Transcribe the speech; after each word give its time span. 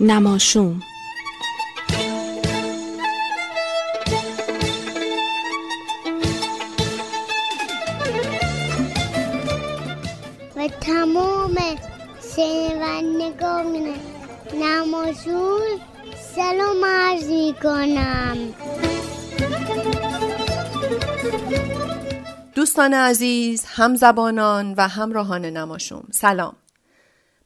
نماشوم. 0.00 0.82
و 10.56 10.68
تمام 10.80 11.54
شنوندگان 12.36 13.94
نماشون 14.54 15.60
سلام 16.36 16.84
عرض 16.84 17.28
می 17.28 17.54
کنم 17.62 18.36
دوستان 22.54 22.94
عزیز، 22.94 23.64
همزبانان 23.68 24.74
و 24.76 24.88
همراهان 24.88 25.44
نماشوم 25.44 26.08
سلام. 26.10 26.56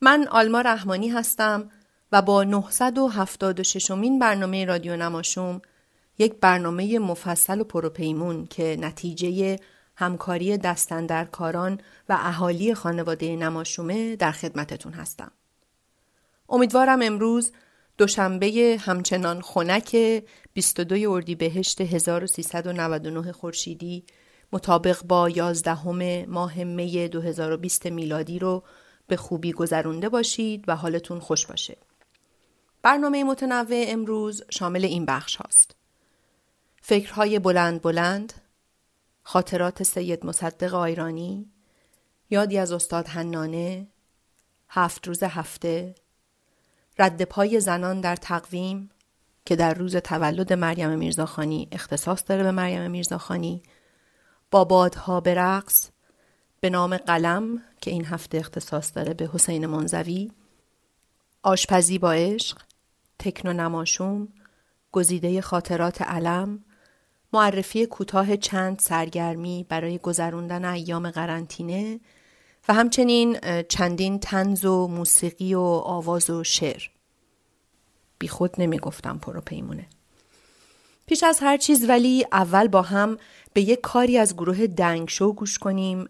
من 0.00 0.28
آلما 0.28 0.60
رحمانی 0.60 1.08
هستم. 1.08 1.70
و 2.14 2.22
با 2.22 2.44
976 2.44 3.90
مین 3.90 4.18
برنامه 4.18 4.64
رادیو 4.64 4.96
نماشوم 4.96 5.62
یک 6.18 6.34
برنامه 6.40 6.98
مفصل 6.98 7.60
و 7.60 7.64
پروپیمون 7.64 8.46
که 8.46 8.76
نتیجه 8.80 9.58
همکاری 9.96 10.58
دستندرکاران 10.58 11.80
و 12.08 12.16
اهالی 12.20 12.74
خانواده 12.74 13.36
نماشومه 13.36 14.16
در 14.16 14.32
خدمتتون 14.32 14.92
هستم. 14.92 15.30
امیدوارم 16.48 17.02
امروز 17.02 17.52
دوشنبه 17.98 18.76
همچنان 18.80 19.40
خنک 19.40 19.96
22 20.52 21.10
اردیبهشت 21.10 21.80
1399 21.80 23.32
خورشیدی 23.32 24.04
مطابق 24.52 25.02
با 25.02 25.28
11 25.28 26.26
ماه 26.26 26.64
می 26.64 27.08
2020 27.08 27.86
میلادی 27.86 28.38
رو 28.38 28.62
به 29.06 29.16
خوبی 29.16 29.52
گذرونده 29.52 30.08
باشید 30.08 30.64
و 30.68 30.76
حالتون 30.76 31.20
خوش 31.20 31.46
باشه. 31.46 31.76
برنامه 32.84 33.24
متنوع 33.24 33.84
امروز 33.86 34.42
شامل 34.50 34.84
این 34.84 35.06
بخش 35.06 35.36
هاست. 35.36 35.76
فکرهای 36.82 37.38
بلند 37.38 37.82
بلند، 37.82 38.32
خاطرات 39.22 39.82
سید 39.82 40.26
مصدق 40.26 40.74
آیرانی، 40.74 41.50
یادی 42.30 42.58
از 42.58 42.72
استاد 42.72 43.06
حنانه، 43.08 43.86
هفت 44.68 45.08
روز 45.08 45.22
هفته، 45.22 45.94
رد 46.98 47.22
پای 47.22 47.60
زنان 47.60 48.00
در 48.00 48.16
تقویم 48.16 48.90
که 49.44 49.56
در 49.56 49.74
روز 49.74 49.96
تولد 49.96 50.52
مریم 50.52 50.90
میرزاخانی 50.90 51.68
اختصاص 51.72 52.24
داره 52.26 52.42
به 52.42 52.50
مریم 52.50 52.90
میرزاخانی، 52.90 53.62
با 54.50 54.64
بادها 54.64 55.20
به 55.20 55.34
رقص، 55.34 55.90
به 56.60 56.70
نام 56.70 56.96
قلم 56.96 57.62
که 57.80 57.90
این 57.90 58.04
هفته 58.04 58.38
اختصاص 58.38 58.92
داره 58.94 59.14
به 59.14 59.30
حسین 59.32 59.66
منزوی، 59.66 60.32
آشپزی 61.42 61.98
با 61.98 62.12
عشق، 62.12 62.58
تکنو 63.18 63.52
نماشوم، 63.52 64.28
گزیده 64.92 65.40
خاطرات 65.40 66.02
علم، 66.02 66.64
معرفی 67.32 67.86
کوتاه 67.86 68.36
چند 68.36 68.78
سرگرمی 68.78 69.66
برای 69.68 69.98
گذروندن 69.98 70.64
ایام 70.64 71.10
قرنطینه 71.10 72.00
و 72.68 72.74
همچنین 72.74 73.38
چندین 73.68 74.18
تنز 74.18 74.64
و 74.64 74.88
موسیقی 74.88 75.54
و 75.54 75.60
آواز 75.60 76.30
و 76.30 76.44
شعر. 76.44 76.82
بی 78.18 78.28
خود 78.28 78.54
نمی 78.58 78.78
گفتم 78.78 79.18
پرو 79.18 79.40
پیمونه. 79.40 79.86
پیش 81.06 81.22
از 81.22 81.40
هر 81.40 81.56
چیز 81.56 81.88
ولی 81.88 82.26
اول 82.32 82.68
با 82.68 82.82
هم 82.82 83.16
به 83.52 83.60
یک 83.60 83.80
کاری 83.80 84.18
از 84.18 84.34
گروه 84.34 84.66
دنگ 84.66 85.08
شو 85.08 85.32
گوش 85.32 85.58
کنیم 85.58 86.08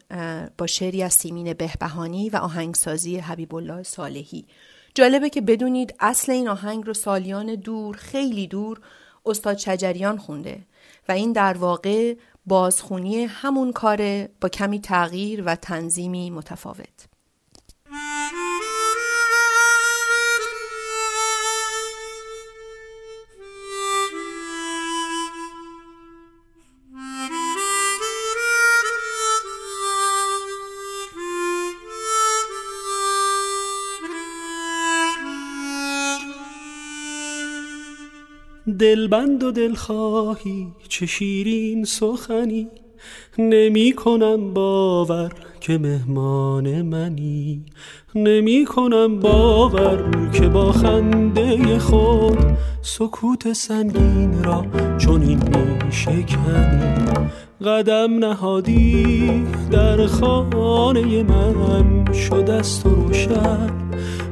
با 0.58 0.66
شعری 0.66 1.02
از 1.02 1.14
سیمین 1.14 1.52
بهبهانی 1.52 2.30
و 2.30 2.36
آهنگسازی 2.36 3.16
حبیب 3.16 3.54
الله 3.54 3.82
صالحی 3.82 4.46
جالبه 4.94 5.30
که 5.30 5.40
بدونید 5.40 5.94
اصل 6.00 6.32
این 6.32 6.48
آهنگ 6.48 6.86
رو 6.86 6.94
سالیان 6.94 7.54
دور 7.54 7.96
خیلی 7.96 8.46
دور 8.46 8.80
استاد 9.26 9.58
شجریان 9.58 10.18
خونده 10.18 10.58
و 11.08 11.12
این 11.12 11.32
در 11.32 11.52
واقع 11.58 12.14
بازخونی 12.46 13.24
همون 13.24 13.72
کاره 13.72 14.28
با 14.40 14.48
کمی 14.48 14.80
تغییر 14.80 15.42
و 15.46 15.56
تنظیمی 15.56 16.30
متفاوت. 16.30 17.13
دلبند 38.78 39.44
و 39.44 39.50
دلخواهی 39.50 40.66
چه 40.88 41.06
شیرین 41.06 41.84
سخنی. 41.84 42.68
نمی 43.38 43.92
کنم 43.92 44.54
باور 44.54 45.32
که 45.60 45.78
مهمان 45.78 46.82
منی. 46.82 47.62
نمی 48.14 48.64
کنم 48.64 49.20
باور 49.20 50.30
که 50.32 50.48
با 50.48 50.72
خنده 50.72 51.78
خود 51.78 52.38
سکوت 52.82 53.52
سنگین 53.52 54.44
را 54.44 54.66
چون 54.98 55.22
این 55.22 55.38
می 55.38 55.92
شکنی. 55.92 56.94
قدم 57.64 58.18
نهادی 58.18 59.42
در 59.70 60.06
خانه 60.06 61.22
من 61.22 62.12
شد 62.12 62.50
است 62.50 62.86
و 62.86 62.88
روشن 62.88 63.70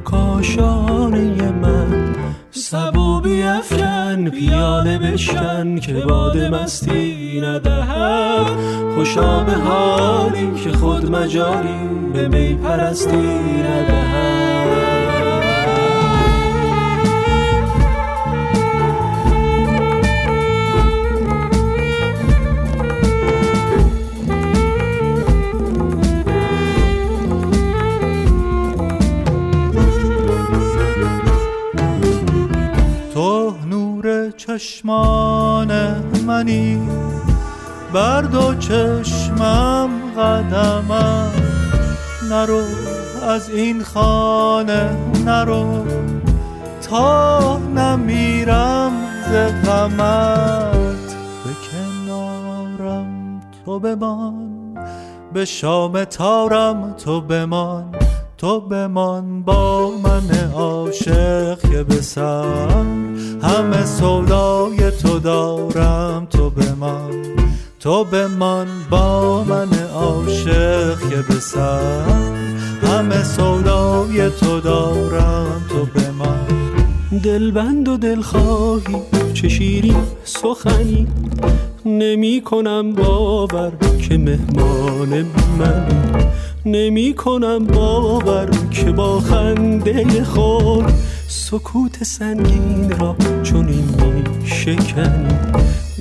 کاشانه 0.04 1.50
من. 1.50 2.31
سبو 2.54 3.20
بیفکن 3.20 4.30
پیاله 4.30 4.98
بشکن 4.98 5.78
که 5.80 5.92
باد 5.94 6.38
مستی 6.38 7.40
ندهد. 7.40 8.46
خوشا 8.94 9.44
به 9.44 9.52
حالی 9.52 10.52
که 10.64 10.72
خود 10.72 11.10
مجالی 11.10 11.88
به 12.12 12.28
می 12.28 12.54
پرستی 12.54 13.16
ندهد. 13.62 14.31
چشمان 34.62 35.72
منی. 36.26 36.88
بر 37.92 38.22
دو 38.22 38.54
چشمم 38.54 39.90
قدمم. 40.18 41.30
نرو 42.30 42.62
از 43.28 43.50
این 43.50 43.82
خانه 43.82 44.96
نرو. 45.24 45.86
تا 46.90 47.58
نمیرم 47.58 48.92
ز 49.28 49.66
غمت. 49.66 50.72
به 51.44 51.54
کنارم 51.70 53.40
تو 53.64 53.78
بمان. 53.78 54.78
به 55.32 55.44
شام 55.44 56.04
تارم 56.04 56.94
تو 57.04 57.20
بمان. 57.20 58.01
تو 58.42 58.60
بمان 58.60 59.42
با 59.42 59.90
من 60.04 60.50
عاشق 60.54 61.70
که 61.70 61.82
به 61.82 62.00
سر 62.00 62.84
همه 63.42 63.84
سودای 63.84 64.90
تو 64.90 65.18
دارم. 65.18 66.26
تو 66.30 66.50
بمان 66.50 67.10
تو 67.80 68.04
بمان 68.04 68.66
با 68.90 69.44
من 69.44 69.68
عاشق 69.94 71.10
که 71.10 71.16
به 71.28 71.34
سر 71.40 72.04
همه 72.82 73.24
سودای 73.24 74.30
تو 74.30 74.60
دارم. 74.60 75.64
تو 75.68 75.84
به 75.84 76.10
من 76.10 77.18
دلبند 77.18 77.88
و 77.88 77.96
دلخواهی 77.96 79.02
چه 79.34 79.48
شیرین 79.48 80.04
سخنی 80.24 81.06
نمی 81.84 82.42
کنم 82.44 82.92
باور 82.92 83.72
که 84.08 84.18
مهمان 84.18 85.26
منی 85.58 86.02
نمی 86.66 87.14
کنم 87.14 87.64
باور 87.64 88.50
که 88.70 88.92
با 88.92 89.20
خنده 89.20 90.24
خود 90.24 90.92
سکوت 91.28 92.04
سنگین 92.04 92.90
را 92.90 93.16
چون 93.42 93.68
این 93.68 93.84
می 93.84 94.46
شکنی 94.46 95.28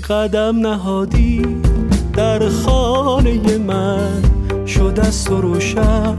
قدم 0.09 0.67
نهادی 0.67 1.45
در 2.13 2.49
خانه 2.49 3.57
من 3.57 4.21
شد 4.67 4.99
از 5.03 5.25
تو 5.25 5.41
روشن. 5.41 6.17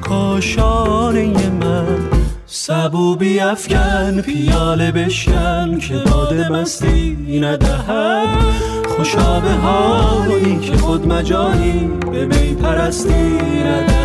کاشانه 0.00 1.50
من 1.60 1.98
سبو 2.46 3.16
بیافکن 3.16 4.20
پیاله 4.20 4.92
بشکن 4.92 5.78
که 5.78 5.94
داده 5.94 6.48
مستی 6.48 7.40
ندهد. 7.40 8.81
خوشا 8.92 9.40
به 9.40 9.50
حالی 9.50 10.58
که 10.58 10.76
خود 10.76 11.06
مجانی 11.06 11.90
به 12.12 12.26
می 12.26 12.54
پرستی 12.54 13.38
ندهد. 13.64 14.02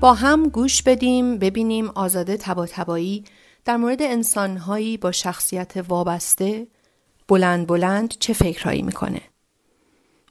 با 0.00 0.14
هم 0.14 0.48
گوش 0.48 0.82
بدیم 0.82 1.38
ببینیم 1.38 1.90
آزاده 1.94 2.36
تبا 2.36 2.66
تبایی 2.66 3.24
در 3.64 3.76
مورد 3.76 4.02
انسانهایی 4.02 4.96
با 4.96 5.12
شخصیت 5.12 5.72
وابسته 5.88 6.66
بلند 7.28 7.66
بلند 7.66 8.08
چه 8.08 8.32
فکرهایی 8.32 8.82
می‌کنه. 8.82 9.20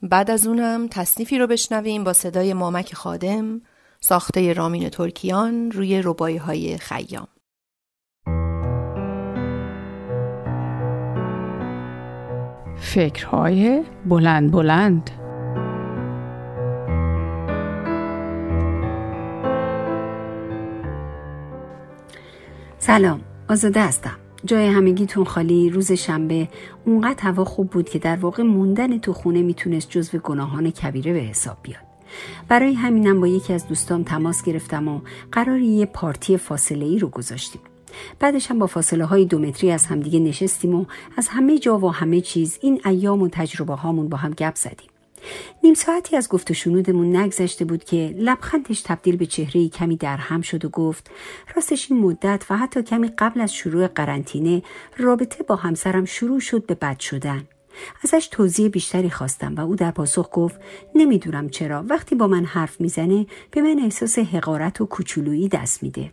بعد 0.02 0.32
از 0.32 0.48
اونم 0.48 0.88
تصنیفی 0.88 1.38
رو 1.38 1.48
بشنویم 1.48 2.04
با 2.04 2.14
صدای 2.14 2.54
مامک 2.54 2.94
خادم 2.94 3.62
ساخته 4.00 4.54
رامین 4.54 4.90
ترکیان 4.90 5.72
روی 5.72 6.02
ربایی 6.02 6.38
های 6.38 6.78
خیام. 6.78 7.28
فکرهای 12.78 13.84
بلند 14.06 14.52
بلند 14.52 15.23
سلام 22.86 23.22
آزاده 23.50 23.82
هستم. 23.82 24.16
جای 24.46 24.68
همگیتون 24.68 25.24
خالی 25.24 25.70
روز 25.70 25.92
شنبه. 25.92 26.48
اونقدر 26.86 27.24
هوا 27.24 27.46
خوب 27.46 27.70
بود 27.70 27.90
که 27.90 28.00
در 28.00 28.16
واقع 28.16 28.44
موندن 28.44 28.98
تو 28.98 29.14
خونه 29.14 29.42
می‌تونست 29.42 29.90
جزو 29.90 30.18
گناهان 30.18 30.72
کبیره 30.72 31.14
به 31.14 31.20
حساب 31.20 31.58
بیاد. 31.62 31.82
برای 32.48 32.74
همینم 32.74 33.22
با 33.22 33.28
یکی 33.28 33.54
از 33.54 33.68
دوستام 33.68 34.04
تماس 34.04 34.44
گرفتم 34.44 34.88
و 34.88 35.02
قرار 35.32 35.60
یه 35.60 35.86
پارتی 35.86 36.38
فاصله 36.38 36.86
ای 36.86 37.00
رو 37.00 37.08
گذاشتیم. 37.08 37.62
بعدش 38.20 38.52
هم 38.52 38.60
با 38.60 38.68
فاصله 38.68 39.06
های 39.06 39.26
دو 39.26 39.40
متری 39.40 39.72
از 39.72 39.86
همدیگه 39.86 40.20
نشستیم 40.20 40.76
و 40.76 40.86
از 41.18 41.28
همه 41.28 41.60
جا 41.60 41.78
و 41.78 41.94
همه 41.94 42.22
چیز 42.22 42.60
این 42.62 42.82
ایام 42.86 43.22
و 43.22 43.30
تجربه 43.32 43.74
هامون 43.74 44.10
با 44.10 44.18
هم 44.18 44.32
گپ 44.32 44.56
زدیم. 44.56 44.93
نیم 45.64 45.74
ساعتی 45.74 46.16
از 46.16 46.30
گفت 46.30 46.52
و 46.52 46.54
شنودمون 46.54 47.16
نگذشته 47.16 47.66
بود 47.66 47.84
که 47.84 48.16
لبخندش 48.18 48.82
تبدیل 48.82 49.18
به 49.18 49.26
چهره 49.26 49.70
کمی 49.70 49.98
در 49.98 50.18
هم 50.18 50.42
شد 50.42 50.66
و 50.66 50.70
گفت 50.70 51.12
راستش 51.56 51.92
این 51.92 52.00
مدت 52.02 52.46
و 52.50 52.58
حتی 52.58 52.84
کمی 52.84 53.08
قبل 53.18 53.42
از 53.42 53.54
شروع 53.54 53.88
قرنطینه 53.88 54.64
رابطه 54.98 55.44
با 55.44 55.56
همسرم 55.56 56.06
شروع 56.06 56.40
شد 56.40 56.66
به 56.66 56.76
بد 56.76 57.00
شدن. 57.00 57.48
ازش 58.04 58.28
توضیح 58.32 58.68
بیشتری 58.68 59.10
خواستم 59.10 59.56
و 59.56 59.60
او 59.60 59.76
در 59.76 59.92
پاسخ 59.92 60.30
گفت 60.34 60.56
نمی‌دونم 60.96 61.50
چرا 61.50 61.86
وقتی 61.88 62.16
با 62.16 62.28
من 62.28 62.46
حرف 62.46 62.82
می‌زنه 62.82 63.26
به 63.52 63.62
من 63.62 63.80
احساس 63.84 64.20
حقارت 64.20 64.82
و 64.82 64.86
کوچولویی 64.86 65.48
دست 65.48 65.84
میده. 65.84 66.12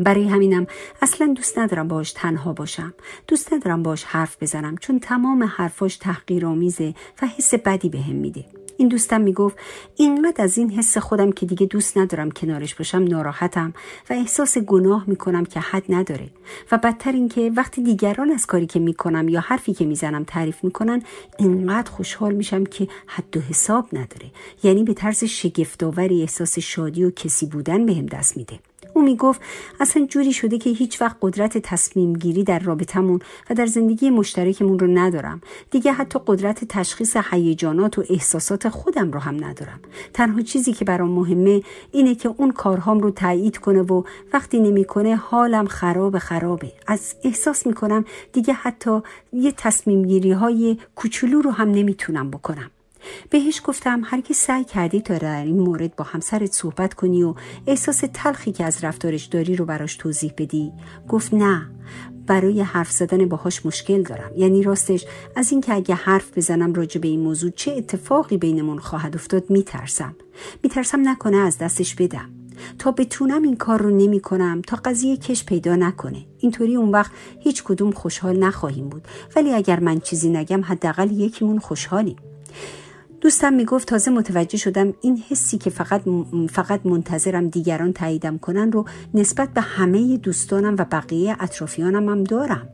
برای 0.00 0.28
همینم 0.28 0.66
اصلا 1.02 1.32
دوست 1.36 1.58
ندارم 1.58 1.88
باش 1.88 2.12
تنها 2.12 2.52
باشم. 2.52 2.94
دوست 3.28 3.52
ندارم 3.52 3.82
باش 3.82 4.04
حرف 4.04 4.36
بزنم 4.40 4.76
چون 4.76 5.00
تمام 5.00 5.42
حرفاش 5.42 5.96
تحقیرآمیزه 5.96 6.94
و 7.22 7.26
حس 7.26 7.54
بدی 7.54 7.88
بهم 7.88 8.16
میده. 8.16 8.44
این 8.76 8.88
دوستم 8.88 9.20
می‌گفت 9.20 9.56
اینقدر 9.96 10.44
از 10.44 10.58
این 10.58 10.70
حس 10.70 10.98
خودم 10.98 11.32
که 11.32 11.46
دیگه 11.46 11.66
دوست 11.66 11.98
ندارم 11.98 12.30
کنارش 12.30 12.74
باشم 12.74 12.98
ناراحتم 12.98 13.74
و 14.10 14.12
احساس 14.12 14.58
گناه 14.58 15.04
می‌کنم 15.06 15.44
که 15.44 15.60
حد 15.60 15.84
نداره. 15.88 16.30
و 16.72 16.78
بدتر 16.78 17.12
اینکه 17.12 17.52
وقتی 17.56 17.82
دیگران 17.82 18.30
از 18.30 18.46
کاری 18.46 18.66
که 18.66 18.80
می‌کنم 18.80 19.28
یا 19.28 19.40
حرفی 19.40 19.74
که 19.74 19.84
می‌زنم 19.84 20.24
تعریف 20.24 20.64
می‌کنن 20.64 21.02
اینقدر 21.38 21.90
خوشحال 21.90 22.34
میشم 22.34 22.64
که 22.64 22.88
حد 23.06 23.36
و 23.36 23.40
حساب 23.40 23.88
نداره. 23.92 24.30
یعنی 24.62 24.84
به 24.84 24.94
طرز 24.94 25.24
شگفتآوری 25.24 26.20
احساس 26.20 26.58
شادی 26.58 27.04
و 27.04 27.10
کسی 27.10 27.46
بودن 27.46 27.86
بهم 27.86 28.06
دست 28.06 28.36
میده. 28.36 28.58
او 28.98 29.04
می‌گفت 29.04 29.40
اصلا 29.80 30.06
جوری 30.06 30.32
شده 30.32 30.58
که 30.58 30.70
هیچ 30.70 31.00
وقت 31.00 31.16
قدرت 31.22 31.58
تصمیم 31.58 32.12
گیری 32.12 32.44
در 32.44 32.58
رابطمون 32.58 33.20
و 33.50 33.54
در 33.54 33.66
زندگی 33.66 34.10
مشترکمون 34.10 34.78
رو 34.78 34.86
ندارم. 34.86 35.40
دیگه 35.70 35.92
حتی 35.92 36.18
قدرت 36.26 36.64
تشخیص 36.64 37.16
هیجانات 37.30 37.98
و 37.98 38.04
احساسات 38.10 38.68
خودم 38.68 39.12
رو 39.12 39.20
هم 39.20 39.44
ندارم. 39.44 39.80
تنها 40.14 40.40
چیزی 40.40 40.72
که 40.72 40.84
برام 40.84 41.10
مهمه 41.10 41.62
اینه 41.92 42.14
که 42.14 42.34
اون 42.36 42.52
کارهام 42.52 43.00
رو 43.00 43.10
تایید 43.10 43.58
کنه 43.58 43.82
و 43.82 44.02
وقتی 44.32 44.60
نمی‌کنه 44.60 45.16
حالم 45.16 45.66
خراب 45.66 46.18
خرابه. 46.18 46.72
از 46.86 47.14
احساس 47.24 47.66
می‌کنم 47.66 48.04
دیگه 48.32 48.52
حتی 48.54 49.00
یه 49.32 49.52
تصمیم 49.56 50.02
گیری 50.02 50.32
های 50.32 50.78
کوچولو 50.94 51.42
رو 51.42 51.50
هم 51.50 51.70
نمی‌تونم 51.70 52.30
بکنم. 52.30 52.70
بهش 53.30 53.62
گفتم 53.64 54.02
هرگز 54.04 54.36
سعی 54.36 54.64
کردی 54.64 55.00
تا 55.00 55.18
در 55.18 55.44
این 55.44 55.60
مورد 55.60 55.96
با 55.96 56.04
همسرت 56.04 56.52
صحبت 56.52 56.94
کنی 56.94 57.22
و 57.22 57.34
احساس 57.66 58.04
تلخی 58.14 58.52
که 58.52 58.64
از 58.64 58.84
رفتارش 58.84 59.24
داری 59.24 59.56
رو 59.56 59.64
براش 59.64 59.96
توضیح 59.96 60.32
بدی. 60.38 60.72
گفت 61.08 61.34
نه 61.34 61.70
برای 62.26 62.60
حرف 62.60 62.90
زدن 62.90 63.28
باهاش 63.28 63.66
مشکل 63.66 64.02
دارم. 64.02 64.30
یعنی 64.36 64.62
راستش 64.62 65.06
از 65.36 65.52
اینکه 65.52 65.74
اگه 65.74 65.94
حرف 65.94 66.38
بزنم 66.38 66.74
راجع 66.74 67.00
به 67.00 67.08
این 67.08 67.20
موضوع 67.20 67.50
چه 67.50 67.72
اتفاقی 67.72 68.36
بینمون 68.36 68.78
خواهد 68.78 69.16
افتاد 69.16 69.50
میترسم. 69.50 70.16
میترسم 70.62 71.08
نکنه 71.08 71.36
از 71.36 71.58
دستش 71.58 71.94
بدم. 71.94 72.30
تا 72.78 72.90
بتونم 72.90 73.42
این 73.42 73.56
کار 73.56 73.82
رو 73.82 73.90
نمی 73.90 74.20
کنم 74.20 74.62
تا 74.66 74.78
قضیه 74.84 75.16
کش 75.16 75.44
پیدا 75.44 75.76
نکنه. 75.76 76.26
اینطوری 76.38 76.76
اون 76.76 76.90
وقت 76.90 77.10
هیچ 77.40 77.64
کدوم 77.64 77.90
خوشحال 77.90 78.38
نخواهیم 78.38 78.88
بود. 78.88 79.08
ولی 79.36 79.52
اگر 79.52 79.80
من 79.80 80.00
چیزی 80.00 80.30
نگم 80.30 80.64
حداقل 80.64 81.10
یکیمون 81.10 81.58
خوشحالیم. 81.58 82.16
دوستم 83.20 83.52
می‌گفت 83.52 83.88
تازه 83.88 84.10
متوجه 84.10 84.58
شدم 84.58 84.94
این 85.02 85.22
حسی 85.28 85.58
که 85.58 85.70
فقط 85.70 86.02
فقط 86.50 86.86
منتظرم 86.86 87.48
دیگران 87.48 87.92
تاییدم 87.92 88.38
کنن 88.38 88.72
رو 88.72 88.84
نسبت 89.14 89.48
به 89.48 89.60
همه 89.60 90.16
دوستانم 90.16 90.76
و 90.78 90.84
بقیه 90.84 91.36
اطرافیانم 91.40 92.08
هم 92.08 92.24
دارم. 92.24 92.68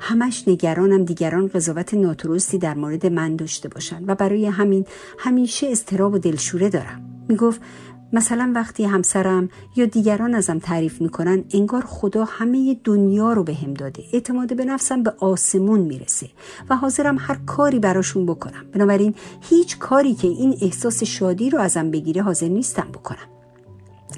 همش 0.00 0.44
نگرانم 0.48 1.04
دیگران 1.04 1.48
قضاوت 1.48 1.94
ناترستی 1.94 2.58
در 2.58 2.74
مورد 2.74 3.06
من 3.06 3.36
داشته 3.36 3.68
باشن 3.68 4.04
و 4.06 4.14
برای 4.14 4.46
همین 4.46 4.86
همیشه 5.18 5.68
استراب 5.70 6.14
و 6.14 6.18
دلشوره 6.18 6.68
دارم. 6.68 7.24
می‌گفت 7.28 7.60
مثلا 8.16 8.52
وقتی 8.54 8.84
همسرم 8.84 9.48
یا 9.76 9.86
دیگران 9.86 10.34
ازم 10.34 10.58
تعریف 10.58 11.00
می‌کنن 11.00 11.44
انگار 11.54 11.84
خدا 11.86 12.24
همه 12.24 12.76
دنیا 12.84 13.32
رو 13.32 13.44
به 13.44 13.54
هم 13.54 13.74
داده. 13.74 14.04
اعتماد 14.12 14.56
به 14.56 14.64
نفسم 14.64 15.02
به 15.02 15.12
آسمون 15.20 15.80
می‌رسه 15.80 16.28
و 16.70 16.76
حاضرم 16.76 17.16
هر 17.20 17.38
کاری 17.46 17.78
براشون 17.78 18.26
بکنم. 18.26 18.64
بنابراین 18.72 19.14
هیچ 19.40 19.78
کاری 19.78 20.14
که 20.14 20.28
این 20.28 20.58
احساس 20.62 21.04
شادی 21.04 21.50
رو 21.50 21.58
ازم 21.58 21.90
بگیره 21.90 22.22
حاضر 22.22 22.48
نیستم 22.48 22.88
بکنم. 22.92 23.35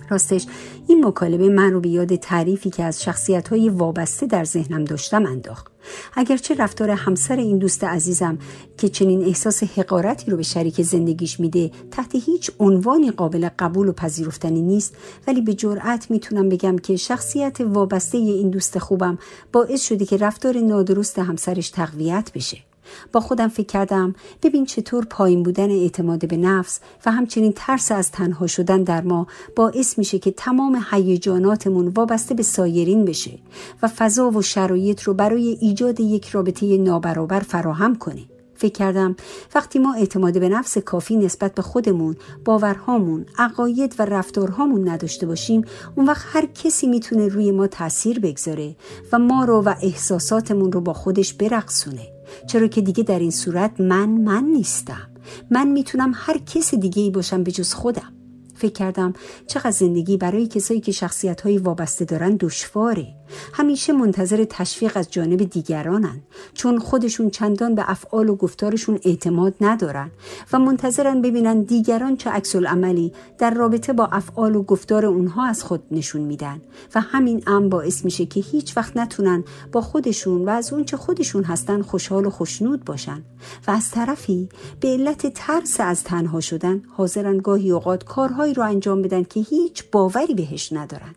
راستش 0.08 0.46
این 0.88 1.06
مکالمه 1.06 1.48
من 1.48 1.72
رو 1.72 1.80
به 1.80 1.88
یاد 1.88 2.16
تعریفی 2.16 2.70
که 2.70 2.84
از 2.84 3.02
شخصیت 3.02 3.48
های 3.48 3.68
وابسته 3.68 4.26
در 4.26 4.44
ذهنم 4.44 4.84
داشتم 4.84 5.26
انداخت. 5.26 5.66
اگرچه 6.14 6.54
رفتار 6.54 6.90
همسر 6.90 7.36
این 7.36 7.58
دوست 7.58 7.84
عزیزم 7.84 8.38
که 8.78 8.88
چنین 8.88 9.24
احساس 9.24 9.62
حقارتی 9.62 10.30
رو 10.30 10.36
به 10.36 10.42
شریک 10.42 10.82
زندگیش 10.82 11.40
میده 11.40 11.70
تحت 11.90 12.14
هیچ 12.14 12.50
عنوانی 12.58 13.10
قابل 13.10 13.48
قبول 13.58 13.88
و 13.88 13.92
پذیرفتنی 13.92 14.62
نیست. 14.62 14.96
ولی 15.26 15.40
به 15.40 15.54
جرأت 15.54 16.10
می‌تونم 16.10 16.48
بگم 16.48 16.78
که 16.78 16.96
شخصیت 16.96 17.60
وابسته 17.60 18.18
این 18.18 18.50
دوست 18.50 18.78
خوبم 18.78 19.18
باعث 19.52 19.82
شده 19.82 20.04
که 20.04 20.16
رفتار 20.16 20.58
نادرست 20.58 21.18
همسرش 21.18 21.70
تقویت 21.70 22.30
بشه. 22.34 22.67
با 23.12 23.20
خودم 23.20 23.48
فکر 23.48 23.66
کردم 23.66 24.14
ببین 24.42 24.66
چطور 24.66 25.04
پایین 25.04 25.42
بودن 25.42 25.70
اعتماد 25.70 26.28
به 26.28 26.36
نفس 26.36 26.80
و 27.06 27.10
همچنین 27.10 27.52
ترس 27.56 27.92
از 27.92 28.10
تنها 28.10 28.46
شدن 28.46 28.82
در 28.82 29.02
ما 29.02 29.26
باعث 29.56 29.98
میشه 29.98 30.18
که 30.18 30.30
تمام 30.30 30.84
هیجاناتمون 30.90 31.88
وابسته 31.88 32.34
به 32.34 32.42
سایرین 32.42 33.04
بشه 33.04 33.38
و 33.82 33.88
فضا 33.88 34.30
و 34.30 34.42
شرایط 34.42 35.02
رو 35.02 35.14
برای 35.14 35.58
ایجاد 35.60 36.00
یک 36.00 36.28
رابطه 36.28 36.78
نابرابر 36.78 37.40
فراهم 37.40 37.94
کنه 37.94 38.22
فکر 38.54 38.72
کردم 38.72 39.16
وقتی 39.54 39.78
ما 39.78 39.94
اعتماد 39.94 40.40
به 40.40 40.48
نفس 40.48 40.78
کافی 40.78 41.16
نسبت 41.16 41.54
به 41.54 41.62
خودمون، 41.62 42.16
باورهامون، 42.44 43.26
عقاید 43.38 43.94
و 43.98 44.04
رفتارهامون 44.04 44.88
نداشته 44.88 45.26
باشیم، 45.26 45.64
اون 45.96 46.06
وقت 46.06 46.26
هر 46.28 46.46
کسی 46.46 46.86
می‌تونه 46.86 47.28
روی 47.28 47.50
ما 47.50 47.66
تاثیر 47.66 48.20
بگذاره 48.20 48.76
و 49.12 49.18
ما 49.18 49.44
رو 49.44 49.62
و 49.62 49.74
احساساتمون 49.82 50.72
رو 50.72 50.80
با 50.80 50.92
خودش 50.92 51.34
برقصونه. 51.34 52.17
چرا 52.46 52.66
که 52.66 52.80
دیگه 52.80 53.02
در 53.02 53.18
این 53.18 53.30
صورت 53.30 53.80
من 53.80 54.08
من 54.08 54.44
نیستم. 54.44 55.10
من 55.50 55.68
می‌تونم 55.68 56.12
هر 56.14 56.38
کس 56.38 56.74
دیگه 56.74 57.02
ای 57.02 57.10
باشم 57.10 57.42
به 57.42 57.52
جز 57.52 57.72
خودم. 57.72 58.12
فکر 58.54 58.72
کردم 58.72 59.12
چقدر 59.46 59.70
زندگی 59.70 60.16
برای 60.16 60.46
کسایی 60.46 60.80
که 60.80 60.92
شخصیت 60.92 61.40
های 61.40 61.58
وابسته 61.58 62.04
دارن 62.04 62.36
دشواره 62.40 63.17
همیشه 63.52 63.92
منتظر 63.92 64.44
تشویق 64.50 64.92
از 64.96 65.10
جانب 65.10 65.42
دیگرانن 65.42 66.20
چون 66.54 66.78
خودشون 66.78 67.30
چندان 67.30 67.74
به 67.74 67.84
افعال 67.90 68.28
و 68.28 68.36
گفتارشون 68.36 68.98
اعتماد 69.04 69.54
ندارن 69.60 70.10
و 70.52 70.58
منتظرن 70.58 71.22
ببینن 71.22 71.62
دیگران 71.62 72.16
چه 72.16 72.30
عکس 72.30 72.56
عملی 72.56 73.12
در 73.38 73.50
رابطه 73.54 73.92
با 73.92 74.06
افعال 74.06 74.56
و 74.56 74.62
گفتار 74.62 75.06
اونها 75.06 75.46
از 75.46 75.62
خود 75.62 75.82
نشون 75.90 76.20
میدن 76.20 76.60
و 76.94 77.00
همین 77.00 77.42
ام 77.46 77.68
باعث 77.68 78.04
میشه 78.04 78.26
که 78.26 78.40
هیچ 78.40 78.76
وقت 78.76 78.96
نتونن 78.96 79.44
با 79.72 79.80
خودشون 79.80 80.44
و 80.44 80.50
از 80.50 80.72
اونچه 80.72 80.96
خودشون 80.96 81.44
هستن 81.44 81.82
خوشحال 81.82 82.26
و 82.26 82.30
خوشنود 82.30 82.84
باشن. 82.84 83.22
و 83.66 83.70
از 83.70 83.90
طرفی 83.90 84.48
به 84.80 84.88
علت 84.88 85.26
ترس 85.26 85.80
از 85.80 86.04
تنها 86.04 86.40
شدن 86.40 86.82
حاضرن 86.96 87.38
گاهی 87.38 87.70
اوقات 87.70 88.04
کارهایی 88.04 88.54
رو 88.54 88.62
انجام 88.62 89.02
بدن 89.02 89.22
که 89.22 89.40
هیچ 89.40 89.84
باوری 89.92 90.34
بهش 90.34 90.72
ندارن. 90.72 91.14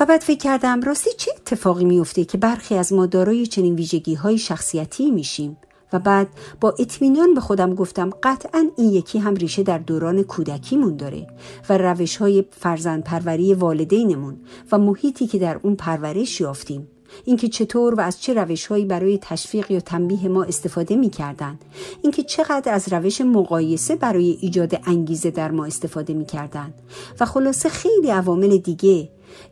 و 0.00 0.06
بعد 0.06 0.20
فکر 0.20 0.38
کردم 0.38 0.80
راستی 0.80 1.10
چه 1.16 1.32
اتفاقی 1.36 1.84
میفته 1.84 2.24
که 2.24 2.38
برخی 2.38 2.74
از 2.74 2.92
ما 2.92 3.06
دارای 3.06 3.46
چنین 3.46 3.74
ویژگی 3.74 4.14
های 4.14 4.38
شخصیتی 4.38 5.10
میشیم. 5.10 5.56
و 5.92 5.98
بعد 5.98 6.28
با 6.60 6.74
اطمینان 6.78 7.34
به 7.34 7.40
خودم 7.40 7.74
گفتم 7.74 8.10
قطعا 8.22 8.70
این 8.76 8.90
یکی 8.90 9.18
هم 9.18 9.34
ریشه 9.34 9.62
در 9.62 9.78
دوران 9.78 10.22
کودکیمون 10.22 10.96
داره 10.96 11.26
و 11.68 11.78
روش 11.78 12.16
های 12.16 12.44
فرزند 12.50 13.04
پروری 13.04 13.54
والدینمون 13.54 14.36
و 14.72 14.78
محیطی 14.78 15.26
که 15.26 15.38
در 15.38 15.60
اون 15.62 15.76
پرورش 15.76 16.40
یافتیم. 16.40 16.88
اینکه 17.24 17.48
چطور 17.48 17.94
و 17.94 18.00
از 18.00 18.22
چه 18.22 18.34
روشهایی 18.34 18.84
برای 18.84 19.18
تشویق 19.22 19.70
یا 19.70 19.80
تنبیه 19.80 20.28
ما 20.28 20.44
استفاده 20.44 20.96
می‌کردن. 20.96 21.58
اینکه 22.02 22.22
چقدر 22.22 22.72
از 22.72 22.92
روش 22.92 23.20
مقایسه 23.20 23.96
برای 23.96 24.38
ایجاد 24.40 24.80
انگیزه 24.86 25.30
در 25.30 25.50
ما 25.50 25.64
استفاده 25.64 26.14
می‌کردن. 26.14 26.74
و 27.20 27.26
خلاصه 27.26 27.68
خیلی 27.68 28.10
عوامل 28.10 28.56
دیگه 28.56 29.08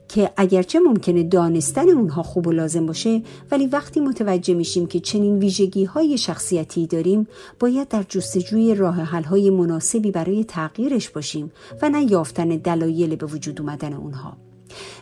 که 0.08 0.30
اگرچه 0.36 0.80
ممکنه 0.80 1.22
دانستن 1.22 1.88
اونها 1.88 2.22
خوب 2.22 2.46
و 2.46 2.52
لازم 2.52 2.86
باشه 2.86 3.22
ولی 3.50 3.66
وقتی 3.66 4.00
متوجه 4.00 4.54
میشیم 4.54 4.86
که 4.86 5.00
چنین 5.00 5.38
ویژگی 5.38 5.84
های 5.84 6.18
شخصیتی 6.18 6.86
داریم 6.86 7.26
باید 7.60 7.88
در 7.88 8.04
جستجوی 8.08 8.74
راه 8.74 8.94
حل 8.94 9.22
های 9.22 9.50
مناسبی 9.50 10.10
برای 10.10 10.44
تغییرش 10.44 11.10
باشیم 11.10 11.52
و 11.82 11.88
نه 11.88 12.12
یافتن 12.12 12.48
دلایل 12.48 13.16
به 13.16 13.26
وجود 13.26 13.60
اومدن 13.60 13.92
اونها. 13.92 14.36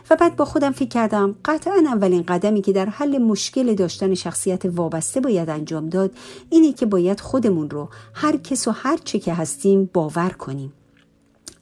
و 0.09 0.15
بعد 0.15 0.35
با 0.35 0.45
خودم 0.45 0.71
فکر 0.71 0.89
کردم 0.89 1.35
قطعا 1.45 1.83
اولین 1.87 2.23
قدمی 2.23 2.61
که 2.61 2.71
در 2.71 2.85
حل 2.85 3.17
مشکل 3.17 3.73
داشتن 3.73 4.13
شخصیت 4.13 4.65
وابسته 4.65 5.19
باید 5.19 5.49
انجام 5.49 5.89
داد 5.89 6.11
اینه 6.49 6.73
که 6.73 6.85
باید 6.85 7.19
خودمون 7.19 7.69
رو 7.69 7.89
هر 8.13 8.37
کس 8.37 8.67
و 8.67 8.71
هر 8.71 8.97
چه 8.97 9.19
که 9.19 9.33
هستیم 9.33 9.89
باور 9.93 10.29
کنیم. 10.29 10.73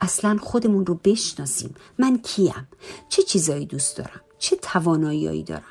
اصلا 0.02 0.38
خودمون 0.42 0.86
رو 0.86 1.00
بشناسیم. 1.04 1.76
من 2.00 2.18
کیم؟ 2.18 2.68
چه 3.10 3.22
چیزایی 3.22 3.66
دوست 3.66 3.98
دارم؟ 3.98 4.22
چه 4.38 4.56
توانایی 4.56 5.44
دارم؟ 5.44 5.64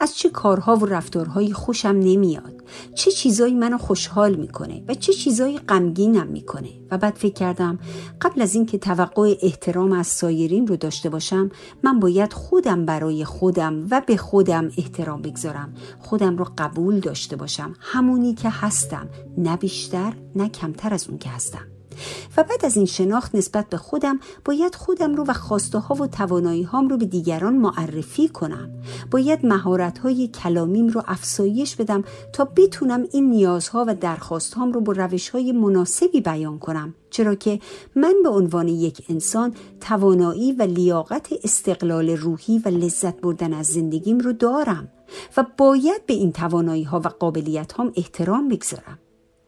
از 0.00 0.16
چه 0.16 0.28
کارها 0.28 0.76
و 0.76 0.86
رفتارهایی 0.86 1.52
خوشم 1.52 1.88
نمیاد؟ 1.88 2.64
چه 2.94 3.10
چیزایی 3.10 3.54
منو 3.54 3.78
خوشحال 3.78 4.34
می‌کنه 4.34 4.84
و 4.88 4.94
چه 4.94 5.12
چیزایی 5.12 5.58
غمگینم 5.58 6.26
می‌کنه؟ 6.26 6.68
و 6.90 6.98
بعد 6.98 7.14
فکر 7.14 7.32
کردم 7.32 7.78
قبل 8.20 8.42
از 8.42 8.54
اینکه 8.54 8.78
توقع 8.78 9.34
احترام 9.42 9.92
از 9.92 10.06
سایرین 10.06 10.66
رو 10.66 10.76
داشته 10.76 11.08
باشم 11.08 11.50
من 11.82 12.00
باید 12.00 12.32
خودم 12.32 12.86
برای 12.86 13.24
خودم 13.24 13.86
و 13.90 14.02
به 14.06 14.16
خودم 14.16 14.70
احترام 14.78 15.22
بگذارم. 15.22 15.74
خودم 15.98 16.36
رو 16.36 16.46
قبول 16.58 17.00
داشته 17.00 17.36
باشم. 17.36 17.74
همونی 17.80 18.34
که 18.34 18.50
هستم. 18.50 19.08
نه 19.38 19.56
بیشتر 19.56 20.12
نه 20.36 20.48
کمتر 20.48 20.94
از 20.94 21.08
اون 21.08 21.18
که 21.18 21.28
هستم. 21.28 21.79
و 22.36 22.44
بعد 22.44 22.64
از 22.64 22.76
این 22.76 22.86
شناخت 22.86 23.34
نسبت 23.34 23.68
به 23.68 23.76
خودم 23.76 24.20
باید 24.44 24.74
خودم 24.74 25.14
رو 25.14 25.24
و 25.24 25.32
خواسته 25.32 25.78
ها 25.78 25.94
و 25.94 26.06
توانایی 26.06 26.62
هام 26.62 26.88
رو 26.88 26.96
به 26.96 27.04
دیگران 27.04 27.56
معرفی 27.56 28.28
کنم. 28.28 28.70
باید 29.10 29.46
مهارت 29.46 29.98
های 29.98 30.28
کلامیم 30.28 30.88
رو 30.88 31.02
افسایش 31.06 31.76
بدم 31.76 32.04
تا 32.32 32.44
بتونم 32.44 33.04
این 33.12 33.30
نیازها 33.30 33.84
و 33.88 33.94
درخواست 33.94 34.54
هام 34.54 34.72
رو 34.72 34.80
با 34.80 34.92
روش 34.92 35.28
های 35.28 35.52
مناسبی 35.52 36.20
بیان 36.20 36.58
کنم. 36.58 36.94
چرا 37.10 37.34
که 37.34 37.60
من 37.94 38.14
به 38.22 38.28
عنوان 38.28 38.68
یک 38.68 39.04
انسان 39.08 39.54
توانایی 39.80 40.52
و 40.52 40.62
لیاقت 40.62 41.28
استقلال 41.44 42.10
روحی 42.10 42.58
و 42.58 42.68
لذت 42.68 43.20
بردن 43.20 43.52
از 43.52 43.66
زندگیم 43.66 44.18
رو 44.18 44.32
دارم 44.32 44.88
و 45.36 45.46
باید 45.58 46.06
به 46.06 46.14
این 46.14 46.32
توانایی 46.32 46.82
ها 46.82 47.00
و 47.00 47.08
قابلیت 47.08 47.72
هام 47.72 47.92
احترام 47.96 48.48
بگذارم. 48.48 48.98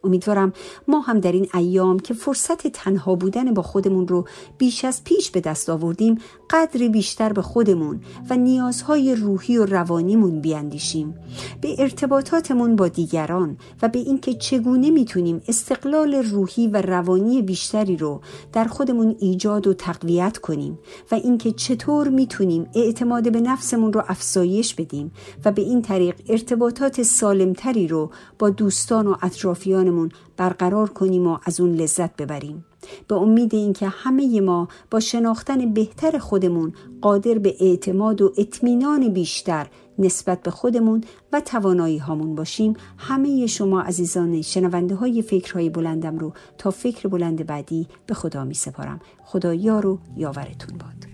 امیدوارم 0.04 0.52
ما 0.88 1.00
هم 1.00 1.21
در 1.21 1.32
این 1.32 1.49
ایام 1.54 1.99
که 1.99 2.14
فرصت 2.14 2.66
تنها 2.66 3.14
بودن 3.14 3.54
با 3.54 3.62
خودمون 3.62 4.09
رو 4.09 4.25
بیش 4.59 4.85
از 4.85 5.04
پیش 5.04 5.30
به 5.30 5.40
دست 5.40 5.71
آوردیم 5.71 6.18
قدری 6.52 6.88
بیشتر 6.88 7.32
به 7.32 7.42
خودمون 7.42 8.00
و 8.30 8.37
نیازهای 8.37 9.14
روحی 9.14 9.59
و 9.59 9.66
روانیمون 9.66 10.40
بیاندیشیم. 10.40 11.14
به 11.61 11.75
ارتباطاتمون 11.78 12.76
با 12.76 12.88
دیگران 12.88 13.56
و 13.82 13.88
به 13.88 13.99
اینکه 13.99 14.35
چگونه 14.35 14.90
می‌تونیم 14.90 15.42
استقلال 15.49 16.14
روحی 16.14 16.66
و 16.66 16.82
روانی 16.82 17.42
بیشتری 17.42 17.97
رو 17.97 18.21
در 18.52 18.64
خودمون 18.64 19.16
ایجاد 19.18 19.66
و 19.66 19.75
تقویت 19.75 20.38
کنیم 20.38 20.78
و 21.11 21.14
اینکه 21.14 21.52
چطور 21.52 22.09
می‌تونیم 22.09 22.66
اعتماد 22.75 23.32
به 23.32 23.40
نفسمون 23.40 23.92
رو 23.92 24.02
افزایش 24.09 24.75
بدیم 24.75 25.12
و 25.44 25.52
به 25.52 25.62
این 25.62 25.82
طریق 25.82 26.21
ارتباطات 26.28 27.02
سالمتری 27.02 27.88
رو 27.88 28.11
با 28.38 28.50
دوستان 28.50 29.06
و 29.06 29.16
اطرافیان 29.23 30.12
برقرار 30.37 30.88
کنیم 30.90 31.26
و 31.26 31.38
از 31.44 31.61
اون 31.61 31.75
لذت 31.75 32.16
ببریم. 32.16 32.64
به 33.09 33.15
امید 33.15 33.55
اینکه 33.55 33.89
همه 33.89 34.41
ما 34.41 34.69
با 34.91 35.01
شناختن 35.01 35.73
بهتر 35.73 36.19
خودمون 36.19 36.73
قادر 37.01 37.39
به 37.39 37.55
اعتماد 37.61 38.23
و 38.23 38.33
اطمینان 38.39 39.09
بیشتر 39.09 39.67
نسبت 39.99 40.43
به 40.43 40.51
خودمون 40.51 41.05
و 41.33 41.41
توانایی 41.41 41.99
هامون 41.99 42.35
باشیم 42.35 42.75
همه 42.99 43.47
شما 43.47 43.81
عزیزان 43.81 44.43
شنونده 44.43 44.95
های 44.95 45.23
فکرهای 45.23 45.71
بلندم 45.71 46.19
رو 46.19 46.33
تا 46.59 46.71
فکر 46.71 47.09
بلند 47.09 47.47
بعدی 47.47 47.87
به 48.07 48.15
خدا 48.15 48.45
می 48.45 48.55
سپارم 48.55 49.01
خدا 49.25 49.55
یار 49.55 49.87
و 49.87 49.99
یاورتون 50.17 50.79
باد. 50.79 51.12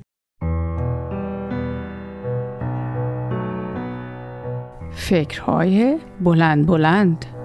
فکرهای 4.93 5.99
بلند 6.21 6.67
بلند. 6.67 7.38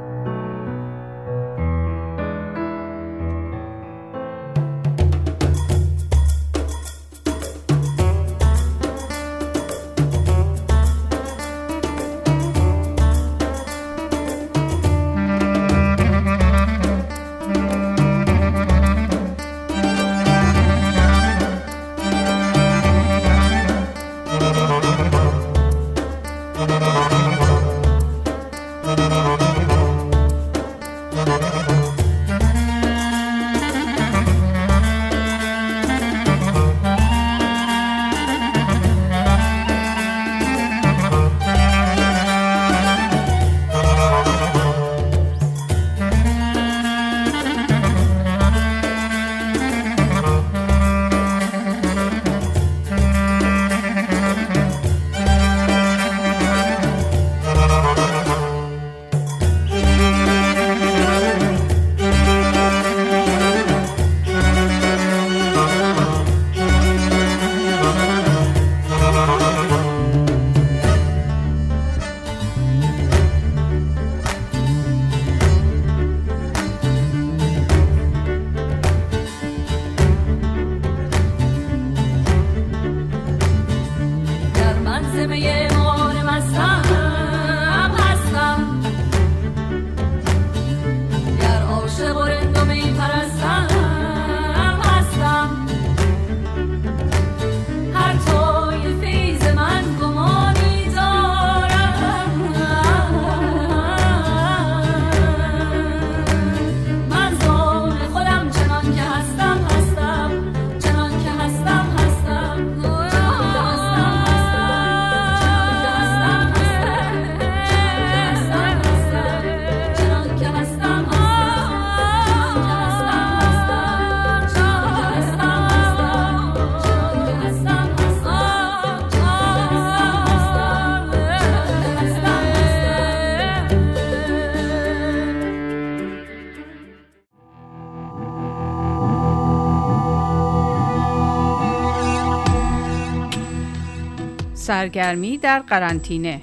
سرگرمی 144.64 145.38
در 145.38 145.60
قرنطینه 145.60 146.42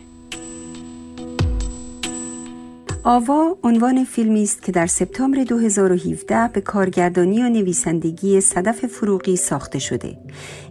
آوا 3.05 3.57
عنوان 3.63 4.05
فیلمی 4.05 4.43
است 4.43 4.63
که 4.63 4.73
در 4.73 4.87
سپتامبر 4.87 5.45
2017 5.45 6.51
به 6.53 6.61
کارگردانی 6.61 7.43
و 7.43 7.49
نویسندگی 7.49 8.41
صدف 8.41 8.87
فروغی 8.87 9.37
ساخته 9.37 9.79
شده. 9.79 10.19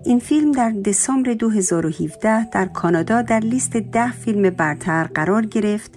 این 0.05 0.19
فیلم 0.19 0.51
در 0.51 0.69
دسامبر 0.69 1.33
2017 1.33 2.49
در 2.49 2.65
کانادا 2.65 3.21
در 3.21 3.39
لیست 3.39 3.77
ده 3.77 4.11
فیلم 4.11 4.49
برتر 4.49 5.03
قرار 5.03 5.45
گرفت 5.45 5.91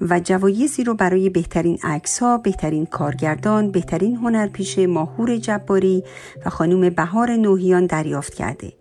و 0.00 0.20
جوایزی 0.20 0.84
رو 0.84 0.94
برای 0.94 1.30
بهترین 1.30 1.78
عکس 1.82 2.18
ها، 2.18 2.38
بهترین 2.38 2.86
کارگردان، 2.86 3.70
بهترین 3.70 4.16
هنرپیشه 4.16 4.86
ماهور 4.86 5.36
جباری 5.36 6.04
و 6.46 6.50
خانم 6.50 6.90
بهار 6.90 7.30
نوهیان 7.30 7.86
دریافت 7.86 8.34
کرده. 8.34 8.72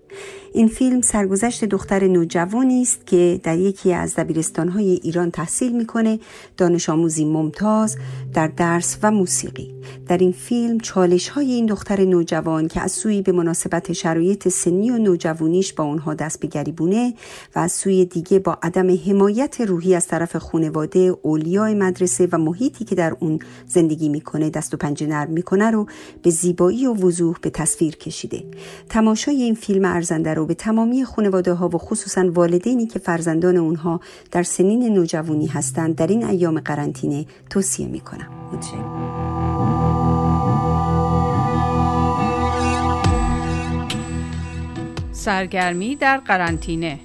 این 0.53 0.67
فیلم 0.67 1.01
سرگذشت 1.01 1.65
دختر 1.65 2.07
نوجوانی 2.07 2.81
است 2.81 3.07
که 3.07 3.39
در 3.43 3.57
یکی 3.57 3.93
از 3.93 4.15
دبیرستانهای 4.15 4.99
ایران 5.03 5.31
تحصیل 5.31 5.77
می‌کنه. 5.77 6.19
دانش 6.57 6.89
آموزی 6.89 7.25
ممتاز 7.25 7.97
در 8.33 8.47
درس 8.47 8.97
و 9.03 9.11
موسیقی. 9.11 9.73
در 10.07 10.17
این 10.17 10.31
فیلم 10.31 10.79
چالش 10.79 11.29
های 11.29 11.51
این 11.51 11.65
دختر 11.65 12.05
نوجوان 12.05 12.67
که 12.67 12.81
از 12.81 12.91
سوی 12.91 13.21
به 13.21 13.31
مناسبت 13.31 13.93
شرایط 13.93 14.47
سنی 14.47 14.91
و 14.91 14.97
نوجوانیش 14.97 15.73
با 15.73 15.83
اونها 15.83 16.13
دست 16.13 16.39
به 16.39 16.47
گریبونه 16.47 17.13
و 17.55 17.59
از 17.59 17.71
سوی 17.71 18.05
دیگه 18.05 18.39
با 18.39 18.57
عدم 18.63 18.97
حمایت 19.05 19.61
روحی 19.61 19.95
از 19.95 20.07
طرف 20.07 20.35
خانواده 20.35 21.15
اولیای 21.21 21.73
مدرسه 21.73 22.27
و 22.31 22.37
محیطی 22.37 22.85
که 22.85 22.95
در 22.95 23.15
اون 23.19 23.39
زندگی 23.67 24.09
می‌کنه 24.09 24.49
دست 24.49 24.73
و 24.73 24.77
پنجه 24.77 25.07
نرم 25.07 25.31
می‌کنه 25.31 25.71
رو 25.71 25.87
به 26.23 26.29
زیبایی 26.29 26.87
و 26.87 26.93
وضوح 26.93 27.35
به 27.41 27.49
تصویر 27.49 27.95
کشیده. 27.95 28.43
تماشای 28.89 29.41
این 29.41 29.55
فیلم 29.55 29.85
ارزنده 29.85 30.33
رو 30.41 30.47
به 30.47 30.53
تمامی 30.53 31.05
خانواده 31.05 31.53
ها 31.53 31.69
و 31.69 31.77
خصوصا 31.77 32.31
والدینی 32.31 32.87
که 32.87 32.99
فرزندان 32.99 33.57
اونها 33.57 33.99
در 34.31 34.43
سنین 34.43 34.93
نوجوانی 34.93 35.47
هستند 35.47 35.95
در 35.95 36.07
این 36.07 36.23
ایام 36.23 36.59
قرنطینه 36.59 37.25
توصیه 37.49 37.87
می‌کنم. 37.87 38.27
سرگرمی 45.11 45.95
در 45.95 46.17
قرنطینه. 46.17 46.99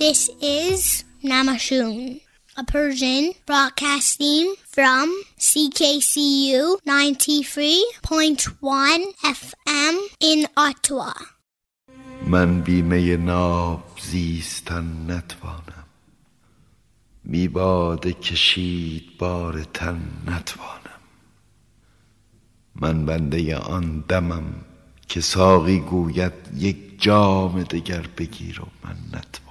This 0.00 0.30
is 0.40 1.04
Namashun. 1.24 2.23
A 2.56 2.62
Persian 2.62 3.32
broadcasting 3.46 4.54
from 4.64 5.12
CKCU 5.38 6.78
93.1 6.86 9.02
FM 9.40 9.98
in 10.20 10.46
Ottawa. 10.56 11.12
من 12.26 12.60
بیمه 12.60 13.16
ناب 13.16 13.82
زیستن 14.00 15.10
نتوانم. 15.10 15.84
می 17.24 17.48
باده 17.48 18.12
کشید 18.12 19.18
بار 19.18 19.64
تن 19.64 20.00
نتوانم. 20.26 21.00
من 22.74 23.06
بنده 23.06 23.56
آن 23.56 24.04
دمم 24.08 24.44
که 25.08 25.20
ساقی 25.20 25.80
گوید 25.80 26.32
یک 26.56 26.76
جام 26.98 27.62
دگر 27.62 28.06
بگیر 28.18 28.60
و 28.60 28.66
من 28.84 28.96
نتوانم. 29.12 29.44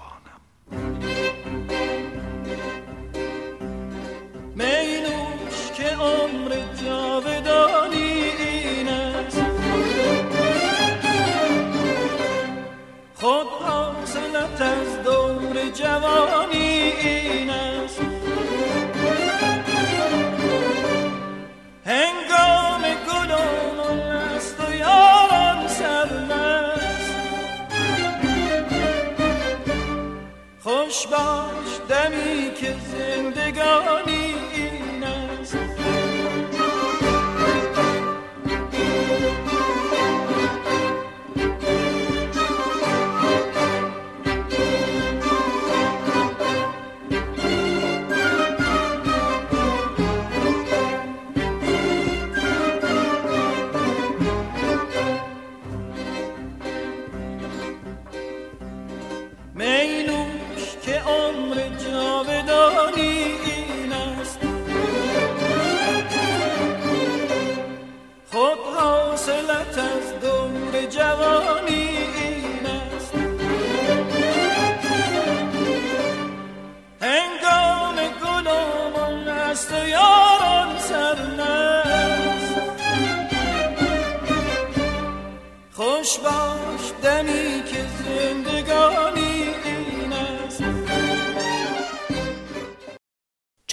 جوانی 15.74 16.58
این 16.58 17.50
است. 17.50 18.02
هنگام 21.86 22.82
گلومون 23.08 24.00
است 24.00 24.60
و 24.60 24.76
یارم 24.76 25.68
سرمست 25.68 27.16
خوش 30.64 31.08
باش 31.08 31.72
دمی 31.90 32.52
که 32.56 32.76
زندگانی 32.98 34.23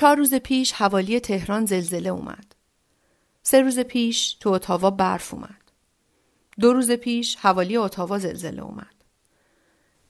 چهار 0.00 0.16
روز 0.16 0.34
پیش 0.34 0.72
حوالی 0.72 1.20
تهران 1.20 1.66
زلزله 1.66 2.08
اومد. 2.08 2.54
سه 3.42 3.60
روز 3.62 3.78
پیش 3.78 4.34
تو 4.34 4.50
اتاوا 4.50 4.90
برف 4.90 5.34
اومد. 5.34 5.72
دو 6.60 6.72
روز 6.72 6.90
پیش 6.90 7.36
حوالی 7.36 7.76
اتاوا 7.76 8.18
زلزله 8.18 8.62
اومد. 8.62 8.94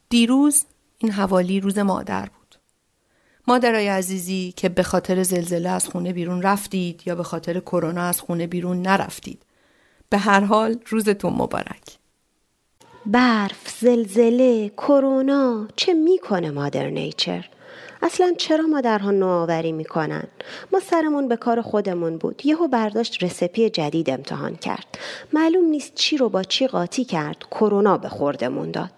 دیروز 0.09 0.65
این 0.99 1.13
حوالی 1.13 1.61
روز 1.61 1.79
مادر 1.79 2.29
بود. 2.29 2.57
مادرای 3.49 3.89
عزیزی 3.89 4.55
که 4.57 4.69
به 4.69 4.83
خاطر 4.83 5.23
زلزله 5.23 5.69
از 5.69 5.89
خونه 5.89 6.13
بیرون 6.13 6.43
رفتید 6.43 7.03
یا 7.07 7.15
به 7.15 7.23
خاطر 7.23 7.61
کرونا 7.61 8.03
از 8.03 8.21
خونه 8.21 8.47
بیرون 8.47 8.83
نرفتید. 8.83 9.43
به 10.09 10.19
هر 10.19 10.41
حال 10.41 10.81
روزتون 10.87 11.33
مبارک. 11.33 11.99
برف، 13.07 13.79
زلزله، 13.81 14.69
کرونا 14.69 15.69
چه 15.77 15.95
می‌کنه 15.95 16.51
مادر 16.51 16.91
نیچر؟ 16.91 17.49
اصلا 18.03 18.35
چرا 18.39 18.67
مادرها 18.67 19.11
نوآوری 19.11 19.73
می‌کنن؟ 19.73 20.25
ما 20.73 20.81
سرمون 20.81 21.29
به 21.29 21.37
کار 21.37 21.63
خودمون 21.63 22.17
بود. 22.17 22.43
یهو 22.45 22.69
برداشت 22.69 23.23
رسپی 23.23 23.71
جدید 23.71 24.11
امتحان 24.11 24.57
کرد. 24.57 24.99
معلوم 25.33 25.65
نیست 25.65 25.95
چی 25.95 26.17
رو 26.17 26.29
با 26.29 26.43
چی 26.43 26.67
قاطی 26.67 27.05
کرد. 27.05 27.37
کرونا 27.51 27.99
به 27.99 28.09
خوردمون 28.09 28.71
داد. 28.71 28.91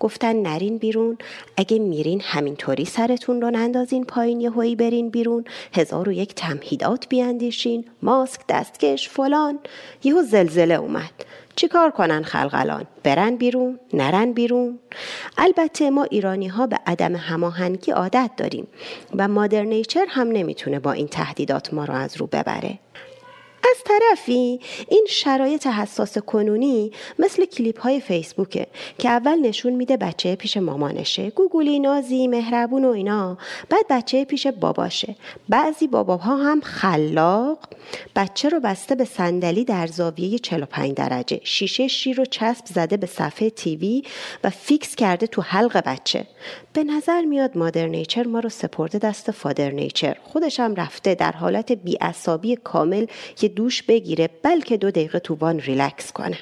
گفتن 0.00 0.36
نرین 0.36 0.78
بیرون. 0.78 1.18
اگه 1.56 1.78
میرین 1.78 2.20
همینطوری 2.24 2.84
سرتون 2.84 3.42
رو 3.42 3.50
نندازین 3.50 4.04
پایین 4.04 4.40
یهویی 4.40 4.76
برین 4.76 5.10
بیرون. 5.10 5.44
هزار 5.74 6.08
و 6.08 6.12
یک 6.12 6.34
تمهیدات 6.34 7.08
بیاندیشین. 7.08 7.84
ماسک 8.02 8.40
دستکش 8.48 9.08
فلان. 9.08 9.58
یهو 10.04 10.22
زلزله 10.22 10.74
اومد. 10.74 11.10
چیکار 11.56 11.90
کنن 11.90 12.22
خلقلان؟ 12.22 12.86
برن 13.02 13.36
بیرون 13.36 13.78
نرن 13.92 14.32
بیرون؟ 14.32 14.78
البته 15.38 15.90
ما 15.90 16.02
ایرانی 16.02 16.48
ها 16.48 16.66
به 16.66 16.78
عدم 16.86 17.16
هماهنگی 17.16 17.92
عادت 17.92 18.30
داریم 18.36 18.66
و 19.16 19.28
مادر 19.28 19.62
نیچر 19.62 20.06
هم 20.08 20.28
نمی‌تونه 20.28 20.80
با 20.80 20.92
این 20.92 21.08
تهدیدات 21.08 21.74
ما 21.74 21.84
رو 21.84 21.94
از 21.94 22.16
رو 22.16 22.26
ببره. 22.26 22.78
از 23.64 23.76
طرفی 23.84 24.60
این 24.88 25.06
شرایط 25.08 25.66
حساس 25.66 26.18
کنونی 26.18 26.92
مثل 27.18 27.44
کلیپ 27.44 27.80
های 27.80 28.00
فیسبوکه 28.00 28.66
که 28.98 29.08
اول 29.08 29.38
نشون 29.38 29.72
میده 29.72 29.96
بچه 29.96 30.36
پیش 30.36 30.56
مامانشه 30.56 31.30
گوگلی 31.30 31.80
نازی 31.80 32.28
مهربون 32.28 32.84
و 32.84 32.88
اینا. 32.88 33.38
بعد 33.68 33.84
بچه 33.90 34.24
پیش 34.24 34.46
باباشه. 34.46 35.16
بعضی 35.48 35.86
باباها 35.86 36.36
هم 36.36 36.60
خلاق. 36.60 37.58
بچه 38.16 38.48
رو 38.48 38.60
بسته 38.60 38.94
به 38.94 39.04
صندلی 39.04 39.64
در 39.64 39.86
زاویه 39.86 40.38
45 40.38 40.94
درجه. 40.94 41.40
شیشه 41.44 41.88
شیر 41.88 42.16
رو 42.16 42.24
چسب 42.24 42.66
زده 42.66 42.96
به 42.96 43.06
صفحه 43.06 43.50
تیوی 43.50 44.02
و 44.44 44.50
فیکس 44.50 44.94
کرده 44.94 45.26
تو 45.26 45.42
حلق 45.42 45.82
بچه. 45.86 46.26
به 46.72 46.84
نظر 46.84 47.20
میاد 47.20 47.58
Mother 47.58 47.86
Nature 47.86 48.26
ما 48.26 48.40
رو 48.40 48.48
سپرده 48.48 48.98
دست 48.98 49.30
Father 49.30 49.70
Nature. 49.70 50.16
خودش 50.22 50.60
هم 50.60 50.74
رفته 50.74 51.14
در 51.14 51.32
حالت 51.32 51.72
بیعصابی 51.72 52.56
کامل 52.56 53.06
یه 53.42 53.48
دوش 53.48 53.82
بگیره 53.82 54.30
بلکه 54.42 54.76
دو 54.76 54.90
دقیقه 54.90 55.18
تو 55.18 55.34
وان 55.34 55.60
ریلکس 55.60 56.12
کنه. 56.12 56.38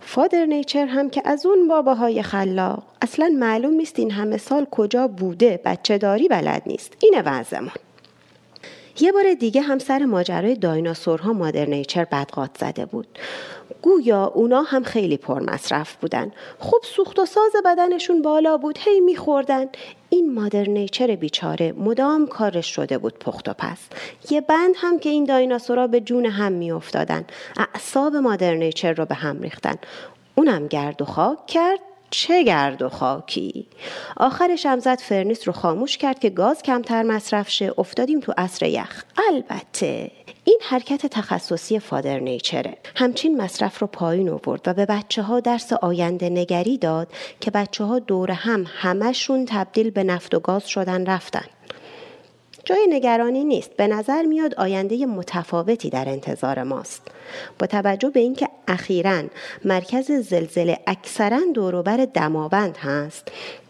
Father 0.00 0.46
Nature 0.46 0.86
هم 0.86 1.10
که 1.10 1.22
از 1.24 1.46
اون 1.46 1.68
باباهای 1.68 2.22
خلاق. 2.22 2.82
اصلا 3.02 3.34
معلوم 3.38 3.74
نیست 3.74 3.98
این 3.98 4.10
همه 4.10 4.36
سال 4.36 4.66
کجا 4.70 5.08
بوده 5.08 5.60
بچه 5.64 5.98
داری 5.98 6.28
بلد 6.28 6.62
نیست. 6.66 6.92
اینه 7.02 7.22
وضعمون. 7.22 7.83
یه 9.00 9.12
بار 9.12 9.34
دیگه 9.34 9.60
هم 9.60 9.78
سر 9.78 10.04
ماجرای 10.04 10.54
دایناسورها 10.54 11.32
Mother 11.32 11.66
Nature 11.66 12.04
بدقاط 12.04 12.50
زده 12.58 12.86
بود. 12.86 13.06
گویا 13.82 14.24
اونا 14.24 14.62
هم 14.62 14.82
خیلی 14.82 15.16
پرمصرف 15.16 15.96
بودن. 15.96 16.32
خوب 16.58 16.80
سوخت 16.84 17.18
و 17.18 17.26
ساز 17.26 17.52
بدنشون 17.64 18.22
بالا 18.22 18.56
بود 18.56 18.78
هی 18.80 19.00
میخوردن. 19.00 19.66
این 20.08 20.34
مادر 20.34 20.68
نیچر 20.68 21.16
بیچاره 21.16 21.72
مدام 21.72 22.26
کارش 22.26 22.74
شده 22.74 22.98
بود 22.98 23.18
پخت 23.18 23.48
و 23.48 23.52
پس 23.52 23.78
یه 24.30 24.40
بند 24.40 24.74
هم 24.76 24.98
که 24.98 25.08
این 25.08 25.24
دایناسورا 25.24 25.86
به 25.86 26.00
جون 26.00 26.26
هم 26.26 26.52
میافتادن. 26.52 27.24
اعصاب 27.56 28.16
مادر 28.16 28.54
نیچر 28.54 28.92
رو 28.92 29.04
به 29.04 29.14
هم 29.14 29.40
ریختن. 29.40 29.74
اونم 30.34 30.66
گرد 30.66 31.02
و 31.02 31.04
خاک 31.04 31.46
کرد. 31.46 31.93
چه 32.16 32.42
گرد 32.42 32.82
و 32.82 32.88
خاکی؟ 32.88 33.66
آخرش 34.16 34.66
هم 34.66 34.78
زد 34.78 34.98
فرنیس 34.98 35.46
رو 35.46 35.52
خاموش 35.52 35.98
کرد 35.98 36.18
که 36.18 36.30
گاز 36.30 36.62
کمتر 36.62 37.02
مصرف 37.02 37.50
شه. 37.50 37.74
افتادیم 37.78 38.20
تو 38.20 38.32
عصر 38.38 38.66
یخ. 38.66 39.04
البته 39.32 40.10
این 40.44 40.58
حرکت 40.62 41.06
تخصصی 41.06 41.78
فادر 41.78 42.18
نیچره. 42.18 42.76
همچین 42.96 43.42
مصرف 43.42 43.78
رو 43.78 43.86
پایین 43.86 44.28
آورد 44.28 44.68
و 44.68 44.74
به 44.74 44.86
بچه 44.86 45.22
ها 45.22 45.40
درس 45.40 45.72
آینده 45.72 46.28
نگری 46.28 46.78
داد 46.78 47.08
که 47.40 47.50
بچه 47.50 47.84
ها 47.84 47.98
دور 47.98 48.30
هم 48.30 48.66
همشون 48.68 49.46
تبدیل 49.48 49.90
به 49.90 50.04
نفت 50.04 50.34
و 50.34 50.40
گاز 50.40 50.68
شدن 50.68 51.06
رفتن. 51.06 51.44
جای 52.64 52.86
نگرانی 52.90 53.44
نیست. 53.44 53.70
به 53.76 53.86
نظر 53.86 54.22
میاد 54.22 54.54
آینده 54.54 55.06
متفاوتی 55.06 55.90
در 55.90 56.08
انتظار 56.08 56.62
ماست. 56.62 57.02
با 57.58 57.66
توجه 57.66 58.10
به 58.10 58.20
اینکه 58.20 58.48
اخیرا 58.68 59.22
مرکز 59.64 60.12
زلزله 60.12 60.78
اکثرا 60.86 61.40
دوروبر 61.54 61.96
دماوند 62.14 62.76
هست 62.76 63.28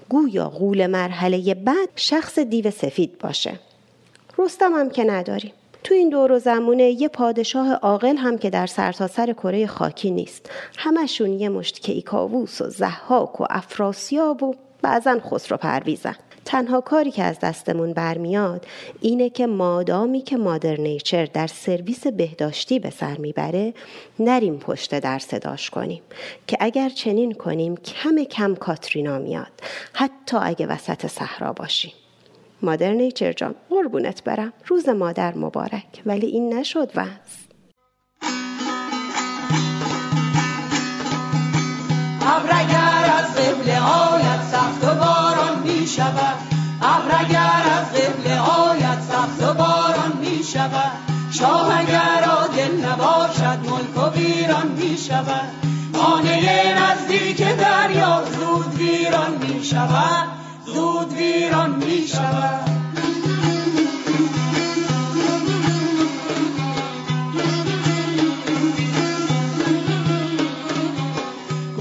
گویا 0.08 0.48
غول 0.48 0.86
مرحله 0.86 1.54
بعد 1.54 1.88
شخص 1.96 2.38
دیو 2.38 2.70
سفید 2.70 3.18
باشه. 3.18 3.60
رستم 4.38 4.72
هم 4.72 4.90
که 4.90 5.04
نداریم. 5.04 5.52
تو 5.84 5.94
این 5.94 6.08
دور 6.08 6.32
و 6.32 6.38
زمونه 6.38 6.90
یه 6.90 7.08
پادشاه 7.08 7.72
عاقل 7.72 8.16
هم 8.16 8.38
که 8.38 8.50
در 8.50 8.66
سرتاسر 8.66 9.26
سر 9.26 9.32
کره 9.32 9.66
خاکی 9.66 10.10
نیست. 10.10 10.50
همشون 10.76 11.32
یه 11.32 11.48
مشت 11.48 11.80
کیکاووس 11.80 12.60
و 12.60 12.68
زحاک 12.68 13.40
و 13.40 13.44
افراسیاب 13.50 14.42
و 14.42 14.54
بعضا 14.82 15.18
خسرو 15.30 15.56
پرویزن. 15.56 16.16
تنها 16.44 16.80
کاری 16.80 17.10
که 17.10 17.22
از 17.22 17.40
دستمون 17.40 17.92
برمیاد 17.92 18.66
اینه 19.00 19.30
که 19.30 19.46
مادامی 19.46 20.22
که 20.22 20.36
مادر 20.36 20.80
نیچر 20.80 21.26
در 21.26 21.46
سرویس 21.46 22.06
بهداشتی 22.06 22.78
به 22.78 22.90
سر 22.90 23.16
می‌بره 23.16 23.74
نریم 24.18 24.58
پشت 24.58 24.98
در 24.98 25.18
صداش 25.18 25.70
کنیم 25.70 26.02
که 26.46 26.56
اگر 26.60 26.88
چنین 26.88 27.32
کنیم 27.32 27.76
کم 27.76 28.24
کم 28.24 28.54
کاترینا 28.54 29.18
میاد 29.18 29.52
حتی 29.92 30.36
اگه 30.36 30.66
وسط 30.66 31.06
صحرا 31.06 31.52
باشیم. 31.52 31.92
مادر 32.62 32.92
نیچر 32.92 33.32
جان 33.32 33.54
قربونت 33.70 34.24
برم. 34.24 34.52
روز 34.66 34.88
مادر 34.88 35.34
مبارک. 35.34 36.02
ولی 36.06 36.26
این 36.26 36.54
نشد 36.54 36.90
وز 36.94 37.06
از 43.14 43.36
قبله 43.36 44.13
ابرگر 47.04 47.62
از 47.78 47.92
قبله 47.92 48.40
آید 48.40 49.00
سخت 49.00 49.42
و 49.42 49.54
باران 49.54 50.12
می 50.20 50.44
شود. 50.44 50.92
شاه 51.30 51.78
اگر 51.78 52.24
دل 52.56 52.86
نباشد 52.86 53.58
ملک 53.70 53.96
و 53.96 54.18
ویران 54.18 54.68
می 54.68 54.98
شود. 54.98 55.48
خانه 55.94 56.74
نزدیک 56.82 57.42
دریا 57.42 58.22
زود 58.24 58.74
ویران 58.74 59.30
می 59.40 59.64
شود. 59.64 60.28
زود 60.66 61.12
ویران 61.12 61.70
می 61.70 62.08
شود. 62.08 62.70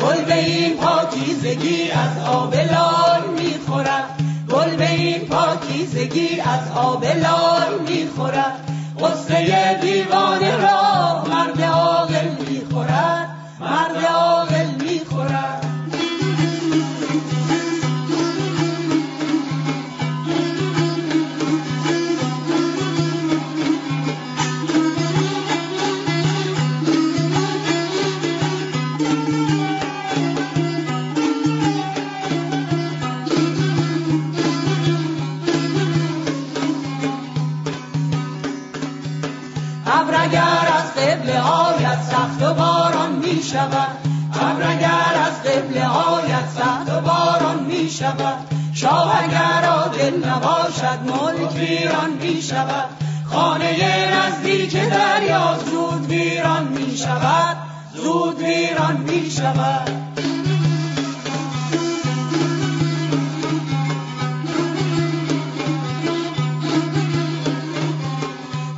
گل 0.02 0.26
به 0.26 0.36
این 0.36 0.78
پاکیزگی 0.78 1.92
از 1.92 2.28
آب 2.28 2.56
لال 2.56 3.33
این 4.84 5.20
پاکیزگی 5.20 6.42
از 6.42 6.72
آب 6.78 7.06
لال 7.06 7.80
می‌خورد. 7.88 8.70
قصه 9.00 9.80
دیوانه 9.82 10.58
را 10.58 11.24
مرد 11.30 11.62
عاقل 11.62 12.28
می‌خورد. 12.50 13.30
مرد 13.60 14.06
عاقل 14.06 14.43
شود 43.54 43.98
اگر 44.64 45.22
از 45.28 45.44
قبله 45.44 45.88
آید 45.88 46.48
سخت 46.58 46.90
و 46.90 47.02
باران 47.02 47.64
می 47.64 47.90
شود 47.90 48.38
شاه 48.74 49.24
اگر 49.24 49.64
دل 49.98 50.30
نباشد 50.30 51.00
ملک 51.06 51.56
ویران 51.56 52.14
می 52.22 52.42
شود 52.42 52.90
خانه 53.26 53.78
نزدیک 54.16 54.90
دریا 54.90 55.58
زود 55.66 56.06
ویران 56.10 56.68
می 56.68 56.98
شود 56.98 57.58
زود 57.94 58.40
ویران 58.40 58.98
می 58.98 59.32
شود 59.32 59.90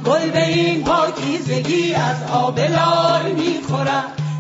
گل 0.06 0.30
به 0.32 0.48
این 0.48 0.84
پاکیزگی 0.84 1.94
از 1.94 2.24
آب 2.32 2.60
لال 2.60 3.32
می 3.32 3.56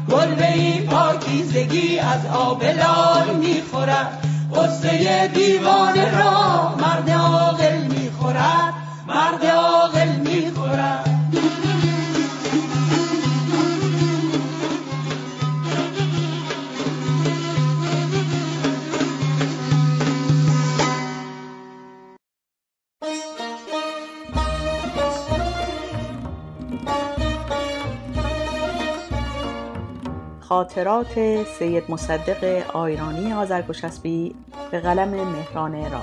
خورد 0.10 0.30
گل 0.30 0.36
به 0.36 0.54
این 0.54 0.86
پاکیزگی 0.88 2.00
از 2.00 2.26
آب 2.26 2.64
لال 2.64 3.36
می‌خورد. 3.36 4.28
قصه 4.56 5.28
دیوانه 5.28 6.18
را 6.18 6.76
مرد 6.76 7.10
عاقل 7.10 7.78
می‌خورد. 7.78 8.74
مرد 9.08 9.46
عاقل 9.46 10.08
می‌خورد. 10.08 11.05
خاطرات 30.50 31.44
سید 31.44 31.84
مصدق 31.90 32.66
آیرانی 32.76 33.34
آذرگشسبی 33.34 34.36
به 34.72 34.80
قلم 34.80 35.10
مهران 35.10 35.92
را. 35.92 36.02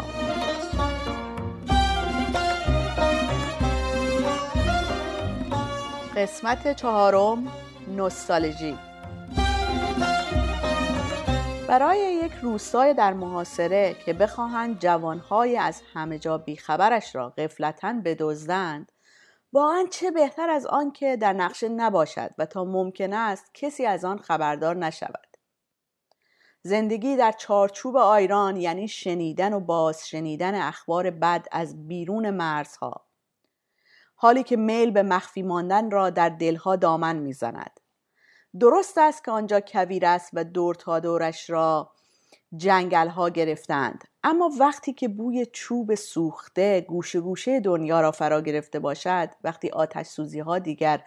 قسمت 6.16 6.76
چهارم 6.76 7.46
نوستالژی. 7.96 8.78
برای 11.68 11.98
یک 12.24 12.32
روستای 12.42 12.94
در 12.94 13.12
محاصره 13.12 13.96
که 14.06 14.12
بخواهند 14.12 14.78
جوانهای 14.78 15.56
از 15.56 15.82
همه 15.94 16.18
جا 16.18 16.38
بیخبرش 16.38 17.14
را 17.14 17.28
قفلتا 17.28 17.94
بدزدند 18.04 18.91
واقعا 19.52 19.86
چه 19.90 20.10
بهتر 20.10 20.50
از 20.50 20.66
آن 20.66 20.92
که 20.92 21.16
در 21.16 21.32
نقشه 21.32 21.68
نباشد 21.68 22.30
و 22.38 22.46
تا 22.46 22.64
ممکن 22.64 23.12
است 23.12 23.54
کسی 23.54 23.86
از 23.86 24.04
آن 24.04 24.18
خبردار 24.18 24.76
نشود. 24.76 25.36
زندگی 26.62 27.16
در 27.16 27.32
چارچوب 27.32 27.96
آیران 27.96 28.56
یعنی 28.56 28.88
شنیدن 28.88 29.52
و 29.52 29.60
باز 29.60 30.08
شنیدن 30.08 30.54
اخبار 30.54 31.10
بد 31.10 31.46
از 31.52 31.88
بیرون 31.88 32.30
مرزها. 32.30 33.06
حالی 34.14 34.42
که 34.42 34.56
میل 34.56 34.90
به 34.90 35.02
مخفی 35.02 35.42
ماندن 35.42 35.90
را 35.90 36.10
در 36.10 36.28
دلها 36.28 36.76
دامن 36.76 37.16
می‌زند. 37.16 37.80
درست 38.60 38.98
است 38.98 39.24
که 39.24 39.30
آنجا 39.30 39.60
کویر 39.60 40.06
است 40.06 40.30
و 40.32 40.44
دور 40.44 40.74
تا 40.74 41.00
دورش 41.00 41.50
را 41.50 41.92
جنگل 42.56 43.08
ها 43.08 43.28
گرفتند. 43.28 44.04
اما 44.24 44.50
وقتی 44.58 44.92
که 44.92 45.08
بوی 45.08 45.46
چوب 45.52 45.94
سوخته 45.94 46.80
گوشه 46.80 47.20
گوشه 47.20 47.60
دنیا 47.60 48.00
را 48.00 48.10
فرا 48.10 48.40
گرفته 48.40 48.78
باشد 48.78 49.30
وقتی 49.44 49.70
آتش 49.70 50.06
سوزی 50.06 50.40
ها 50.40 50.58
دیگر 50.58 51.04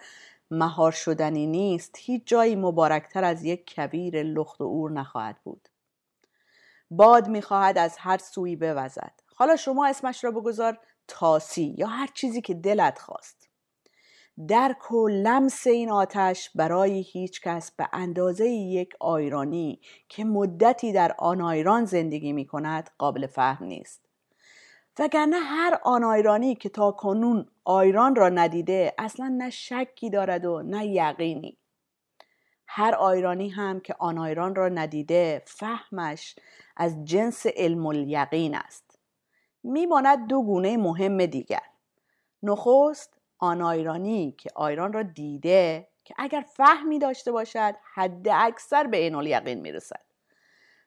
مهار 0.50 0.92
شدنی 0.92 1.46
نیست 1.46 1.94
هیچ 1.98 2.22
جایی 2.26 2.56
مبارکتر 2.56 3.24
از 3.24 3.44
یک 3.44 3.66
کبیر 3.66 4.22
لخت 4.22 4.60
و 4.60 4.64
اور 4.64 4.90
نخواهد 4.90 5.36
بود. 5.44 5.68
باد 6.90 7.28
می‌خواهد 7.28 7.78
از 7.78 7.96
هر 7.98 8.18
سوی 8.18 8.56
بوزد. 8.56 9.12
حالا 9.36 9.56
شما 9.56 9.86
اسمش 9.86 10.24
را 10.24 10.30
بگذار 10.30 10.78
تاسی 11.08 11.74
یا 11.78 11.86
هر 11.86 12.08
چیزی 12.14 12.40
که 12.40 12.54
دلت 12.54 12.98
خواست. 12.98 13.35
درک 14.48 14.92
و 14.92 15.08
لمس 15.08 15.66
این 15.66 15.90
آتش 15.90 16.50
برای 16.54 17.00
هیچ 17.00 17.40
کس 17.40 17.70
به 17.70 17.88
اندازه 17.92 18.48
یک 18.48 18.94
آیرانی 19.00 19.80
که 20.08 20.24
مدتی 20.24 20.92
در 20.92 21.14
آن 21.18 21.40
آیران 21.40 21.84
زندگی 21.84 22.32
می 22.32 22.46
کند 22.46 22.90
قابل 22.98 23.26
فهم 23.26 23.66
نیست. 23.66 24.06
وگرنه 24.98 25.36
هر 25.38 25.78
آن 25.82 26.04
آیرانی 26.04 26.54
که 26.54 26.68
تا 26.68 26.92
کنون 26.92 27.46
آیران 27.64 28.16
را 28.16 28.28
ندیده 28.28 28.94
اصلا 28.98 29.28
نه 29.28 29.50
شکی 29.50 30.10
دارد 30.10 30.44
و 30.44 30.62
نه 30.62 30.86
یقینی. 30.86 31.58
هر 32.66 32.94
آیرانی 32.94 33.48
هم 33.48 33.80
که 33.80 33.94
آن 33.98 34.18
آیران 34.18 34.54
را 34.54 34.68
ندیده 34.68 35.42
فهمش 35.46 36.36
از 36.76 37.04
جنس 37.04 37.46
علم 37.46 37.86
الیقین 37.86 38.54
است. 38.54 38.98
میماند 39.62 40.26
دو 40.26 40.42
گونه 40.42 40.76
مهم 40.76 41.26
دیگر. 41.26 41.62
نخست 42.42 43.15
آن 43.38 43.62
آیرانی 43.62 44.32
که 44.38 44.50
آیران 44.54 44.92
را 44.92 45.02
دیده 45.02 45.88
که 46.04 46.14
اگر 46.18 46.44
فهمی 46.56 46.98
داشته 46.98 47.32
باشد 47.32 47.74
حد 47.94 48.28
اکثر 48.28 48.86
به 48.86 48.96
عین 48.96 49.14
الیقین 49.14 49.60
می‌رسد. 49.60 50.04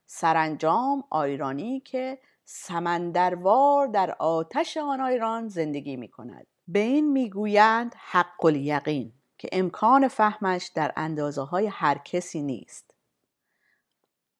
سرانجام 0.06 1.04
آیرانی 1.10 1.80
که 1.80 2.20
سمندروار 2.46 3.88
در 3.88 4.16
آتش 4.20 4.78
آن 4.78 5.02
آیران 5.02 5.48
زندگی 5.48 5.96
می 5.96 6.08
کند 6.08 6.48
به 6.68 6.80
این 6.80 7.12
می‌گویند 7.12 7.96
حق 7.98 8.46
الیقین 8.46 9.14
که 9.38 9.50
امکان 9.52 10.08
فهمش 10.08 10.72
در 10.76 10.94
اندازه 10.96 11.42
های 11.42 11.68
هر 11.68 11.98
کسی 11.98 12.42
نیست. 12.42 12.94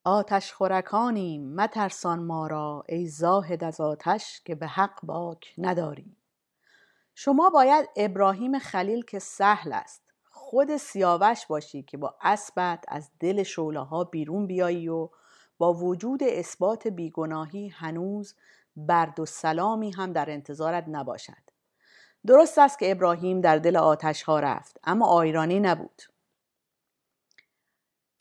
آتش 0.04 0.54
خورکانیم 0.54 1.56
مترسان 1.56 2.24
ما 2.24 2.48
را 2.48 2.84
ای 2.89 3.08
زاهد 3.08 3.63
از 3.63 3.82
آتش 3.82 4.41
که 4.45 4.56
به 4.56 4.67
حق 4.67 5.00
باک 5.04 5.54
نداری. 5.58 6.18
شما 7.21 7.49
باید 7.49 7.89
ابراهیم 7.95 8.60
خلیل 8.60 9.01
که 9.01 9.19
سهل 9.19 9.73
است 9.73 10.03
خود 10.23 10.77
سیاوش 10.77 11.45
باشی 11.45 11.84
که 11.84 11.97
با 11.97 12.15
اسبت 12.21 12.86
از 12.88 13.12
دل 13.19 13.43
شوله 13.43 13.79
ها 13.79 14.03
بیرون 14.03 14.47
بیایی 14.47 14.89
و 14.89 15.10
با 15.58 15.73
وجود 15.73 16.23
اثبات 16.23 16.88
بیگناهی 16.88 17.67
هنوز 17.67 18.36
برد 18.75 19.19
و 19.19 19.25
سلامی 19.25 19.91
هم 19.91 20.13
در 20.13 20.29
انتظارت 20.29 20.86
نباشد. 20.88 21.43
درست 22.27 22.58
است 22.58 22.79
که 22.79 22.91
ابراهیم 22.91 23.41
در 23.41 23.58
دل 23.58 23.77
آتش 23.77 24.23
ها 24.23 24.39
رفت 24.39 24.79
اما 24.84 25.08
آیرانی 25.08 25.60
نبود. 25.60 26.01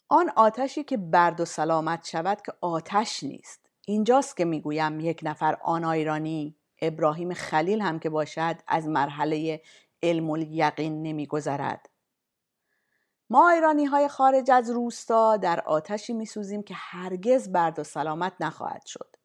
آن 0.09 0.31
آتشی 0.37 0.85
که 0.85 0.97
برد 0.97 1.41
و 1.41 1.45
سلامت 1.45 2.07
شود 2.07 2.43
که 2.43 2.53
آتش 2.61 3.23
نیست. 3.23 3.61
اینجاست 3.87 4.37
که 4.37 4.45
می‌گویم 4.45 5.01
یک 5.01 5.21
نفر 5.23 5.59
آن 5.63 5.85
آیرانی 5.85 6.58
ابراهیم 6.83 7.35
خلیل 7.35 7.81
هم 7.81 7.99
که 7.99 8.11
باشد 8.11 8.57
از 8.67 8.89
مرحله 8.89 9.63
علم 10.03 10.31
الیقین 10.31 11.03
نمیگذرد. 11.03 11.89
ما 13.31 13.51
ایرانی 13.51 13.85
های 13.85 14.09
خارج 14.09 14.51
از 14.51 14.71
روستا 14.71 15.37
در 15.37 15.61
آتشی 15.61 16.13
میسوزیم 16.13 16.63
که 16.63 16.75
هرگز 16.77 17.53
برد 17.53 17.79
و 17.79 17.85
سلامت 17.85 18.33
نخواهد 18.41 18.87
شد. 18.87 19.17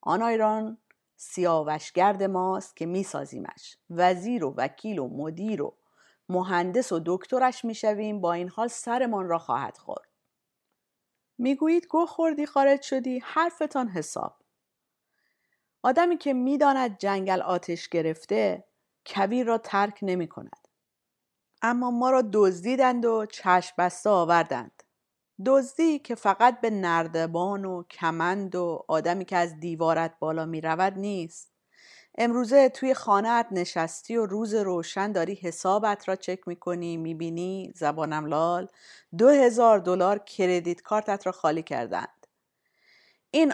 آن 0.00 0.22
ایران 0.22 0.78
سیاوشگرد 1.16 2.22
ماست 2.22 2.76
که 2.76 2.86
میسازیمش. 2.86 3.78
وزیر 3.90 4.44
و 4.44 4.54
وکیل 4.56 4.98
و 4.98 5.08
مدیر 5.08 5.62
و 5.62 5.76
مهندس 6.28 6.92
و 6.92 7.00
دکترش 7.06 7.64
می‌شویم 7.64 8.20
با 8.20 8.32
این 8.32 8.48
حال 8.48 8.68
سرمان 8.68 9.28
را 9.28 9.38
خواهد 9.38 9.76
خورد. 9.76 10.08
می‌گویید 11.38 11.86
گو 11.86 12.06
خوردی 12.06 12.46
خارج 12.46 12.82
شدی؟ 12.82 13.18
حرفتان 13.24 13.88
حساب. 13.88 14.41
آدمی 15.82 16.18
که 16.18 16.32
می‌داند 16.32 16.98
جنگل 16.98 17.42
آتش 17.42 17.88
گرفته 17.88 18.64
کویر 19.06 19.46
را 19.46 19.58
ترک 19.58 19.98
نمی 20.02 20.28
کند 20.28 20.68
اما 21.62 21.90
ما 21.90 22.10
را 22.10 22.22
دزدیدند 22.32 23.04
و 23.04 23.26
چشم 23.26 23.74
بسته 23.78 24.10
آوردند. 24.10 24.82
دزدی 25.46 25.98
که 25.98 26.14
فقط 26.14 26.60
به 26.60 26.70
نردبان 26.70 27.64
و 27.64 27.82
کمند 27.82 28.54
و 28.54 28.84
آدمی 28.88 29.24
که 29.24 29.36
از 29.36 29.60
دیوارت 29.60 30.18
بالا 30.18 30.46
می 30.46 30.60
رود 30.60 30.92
نیست. 30.98 31.52
امروزه 32.18 32.68
توی 32.68 32.94
خانهت 32.94 33.46
نشستی 33.50 34.16
و 34.16 34.26
روز 34.26 34.54
روشن 34.54 35.12
داری 35.12 35.34
حسابت 35.34 36.08
را 36.08 36.16
چک 36.16 36.48
می‌کنی 36.48 36.96
می‌بینی؟ 36.96 37.72
زبانم 37.76 38.26
لال. 38.26 38.68
دو 39.18 39.28
هزار 39.28 39.78
دلار 39.78 40.18
کردیت 40.18 40.82
کارتت 40.82 41.26
را 41.26 41.32
خالی 41.32 41.62
کردند 41.62 42.21
این 43.34 43.52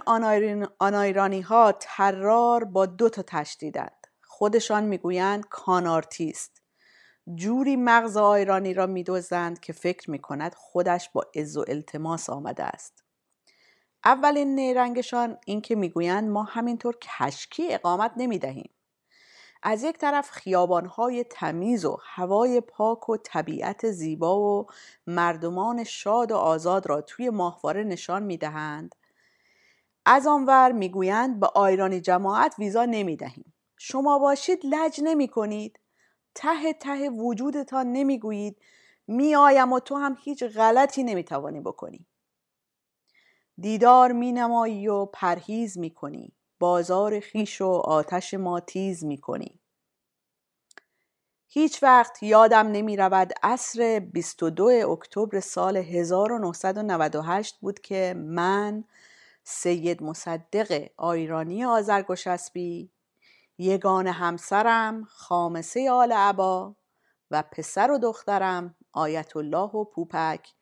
آنایرانی 0.79 1.41
ها 1.41 1.73
ترار 1.81 2.65
با 2.65 2.87
دو 2.87 3.09
تا 3.09 3.23
تشدیدند 3.23 4.07
خودشان 4.23 4.85
می‌گویند 4.85 5.45
کانارتیست 5.51 6.63
جوری 7.35 7.77
مغز 7.77 8.17
آیرانی 8.17 8.75
را 8.75 8.87
میدوزند 8.87 9.61
که 9.61 9.73
فکر 9.73 10.11
می‌کند 10.11 10.55
خودش 10.55 11.11
با 11.11 11.27
عز 11.35 11.57
و 11.57 11.65
التماس 11.69 12.31
آمده 12.31 12.65
است. 12.65 13.05
اولین 14.05 14.55
نیرنگشان 14.55 15.39
این 15.47 15.61
که 15.61 15.75
می‌گویند 15.75 16.29
ما 16.29 16.43
همینطور 16.43 16.97
کشکی 16.97 17.75
اقامت 17.75 18.13
نمی‌دهیم. 18.17 18.71
از 19.63 19.83
یک 19.83 19.99
طرف 19.99 20.31
خیابانهای 20.31 21.25
تمیز 21.25 21.85
و 21.85 21.99
هوای 22.03 22.61
پاک 22.61 23.09
و 23.09 23.17
طبیعت 23.17 23.91
زیبا 23.91 24.41
و 24.41 24.67
مردمان 25.07 25.85
شاد 25.85 26.33
و 26.33 26.37
آزاد 26.37 26.87
را 26.87 27.01
توی 27.01 27.31
ماهواره 27.31 27.85
نشان 27.85 28.23
می‌دهند. 28.23 28.95
از 30.11 30.27
آنور 30.27 30.73
می‌گویند 30.73 31.41
به 31.41 31.47
آیرانی 31.47 32.01
جماعت 32.01 32.55
ویزا 32.59 32.85
نمی‌دهیم. 32.85 33.55
شما 33.79 34.19
باشید 34.19 34.61
لج 34.65 35.01
نمی 35.03 35.29
کنید 35.29 35.81
ته 36.35 36.73
ته 36.73 37.11
وجودتان 37.11 37.93
نمی‌گویید. 37.93 38.57
میآیم 39.07 39.73
و 39.73 39.81
تو 39.81 39.97
هم 39.97 40.17
هیچ 40.21 40.45
غلطی 40.45 41.03
نمی‌توانی 41.03 41.61
بکنی. 41.61 42.07
دیدار 43.59 44.13
مینمایی 44.13 44.89
و 44.89 45.07
پرهیز 45.07 45.79
می‌کنی. 45.79 46.33
بازار 46.59 47.21
خیش 47.21 47.61
و 47.61 47.69
آتش 47.69 48.35
ما 48.35 48.61
تیز 48.61 49.05
می‌کنی. 49.05 49.61
هیچ 51.49 51.83
وقت 51.83 52.23
یادم 52.23 52.67
نمی 52.67 52.97
رود 52.97 53.33
عصر 53.43 54.01
22 54.13 54.65
اکتبر 54.65 55.41
سال 55.41 55.77
1998 55.77 57.59
بود 57.61 57.81
که 57.81 58.15
من 58.17 58.85
سید 59.51 60.03
مصدق 60.03 60.89
آیرانی 60.97 61.65
آزرگوشسبی 61.65 62.91
یگان 63.59 64.07
همسرم 64.07 65.05
خامسه 65.05 65.91
آل 65.91 66.13
عبا 66.13 66.77
و 67.31 67.43
پسر 67.43 67.91
و 67.91 67.99
دخترم 67.99 68.75
آیت 68.93 69.37
الله 69.37 69.71
و 69.71 69.85
پوپک. 69.85 70.55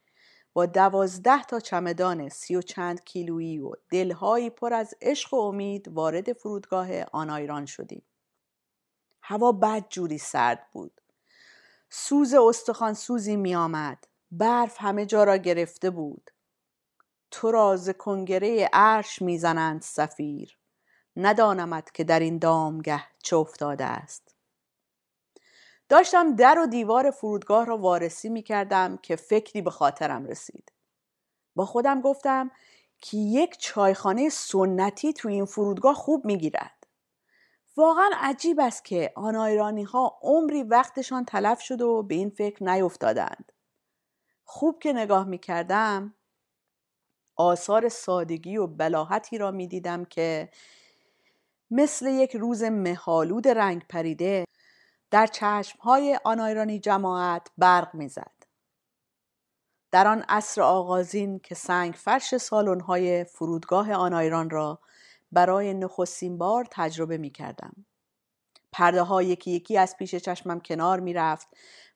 با 0.53 0.66
دوازده 0.66 1.42
تا 1.42 1.61
چمدان 1.61 2.29
سی 2.29 2.57
و 2.57 2.62
چند 2.62 3.05
کیلویی 3.05 3.59
و 3.59 3.72
دلهایی 3.90 4.51
پر 4.51 4.75
از 4.75 4.94
عشق 5.01 5.35
و 5.35 5.37
امید 5.37 5.88
وارد 5.88 6.33
فرودگاه 6.33 6.88
آن 7.12 7.31
آیران 7.31 7.66
شدیم. 7.66 8.03
هوا 9.22 9.53
بد 9.53 9.85
جوری 9.88 10.18
سرد 10.18 10.66
بود. 10.72 11.01
سوز 11.90 12.35
استخوان 12.35 12.94
سوزی 12.94 13.37
می 13.37 13.55
آمد 13.55 14.07
برف 14.31 14.77
همه 14.79 15.07
جا 15.07 15.25
را 15.25 15.37
گرفته 15.37 15.90
بود. 15.90 16.31
تو 17.30 17.50
را 17.50 17.76
ز 17.76 17.90
کنگره 17.90 18.70
عرش 18.72 19.22
می‌زنند 19.22 19.82
سفیر 19.82 20.58
ندانمت 21.16 21.94
که 21.94 22.04
در 22.04 22.20
این 22.20 22.38
دامگه 22.38 23.02
چه 23.22 23.36
افتاده 23.36 23.84
است. 23.84 24.34
داشتم 25.88 26.36
در 26.36 26.58
و 26.58 26.66
دیوار 26.66 27.10
فرودگاه 27.10 27.64
را 27.64 27.78
وارسی 27.78 28.28
می 28.28 28.42
کردم 28.42 28.96
که 28.96 29.16
فکری 29.16 29.62
به 29.62 29.70
خاطرم 29.70 30.26
رسید. 30.26 30.72
با 31.54 31.66
خودم 31.66 32.00
گفتم 32.00 32.50
که 32.98 33.16
یک 33.16 33.58
چایخانه 33.58 34.28
سنتی 34.28 35.12
توی 35.12 35.34
این 35.34 35.44
فرودگاه 35.44 35.94
خوب 35.94 36.24
می 36.24 36.38
گیرد 36.38 36.86
واقعا 37.76 38.10
عجیب 38.16 38.60
است 38.60 38.84
که 38.84 39.12
آن 39.16 39.36
ایرانی 39.36 39.82
ها 39.82 40.18
عمری 40.22 40.62
وقتشان 40.62 41.24
تلف 41.24 41.60
شد 41.60 41.80
و 41.80 42.02
به 42.02 42.14
این 42.14 42.30
فکر 42.30 42.64
نیفتادند. 42.64 43.52
خوب 44.44 44.78
که 44.78 44.92
نگاه 44.92 45.24
می 45.24 45.38
کردم 45.38 46.14
آثار 47.37 47.88
سادگی 47.88 48.57
و 48.57 48.66
بلاحتی 48.66 49.38
را 49.38 49.51
می 49.51 49.66
دیدم 49.66 50.05
که 50.05 50.51
مثل 51.70 52.07
یک 52.07 52.37
روز 52.37 52.62
مهالود 52.62 53.49
رنگ 53.49 53.87
پریده 53.88 54.44
در 55.11 55.27
چشمهای 55.27 56.18
آنایرانی 56.25 56.79
جماعت 56.79 57.51
برق 57.59 57.94
می‌زد. 57.94 58.33
در 59.90 60.07
آن 60.07 60.25
عصر 60.29 60.62
آغازین 60.62 61.38
که 61.38 61.55
سنگ 61.55 61.94
فرش 61.94 62.37
سالن‌های 62.37 63.25
فرودگاه 63.25 63.92
آنایران 63.92 64.51
را 64.51 64.79
برای 65.33 65.75
نخستین 65.75 66.38
بار 66.38 66.66
تجربه 66.70 67.18
می 67.18 67.31
کردم. 67.31 67.87
پرده 68.72 69.25
یکی 69.25 69.51
یکی 69.51 69.79
از 69.79 69.96
پیش 69.96 70.14
چشمم 70.14 70.61
کنار 70.61 71.01
می 71.01 71.12
رفت 71.12 71.49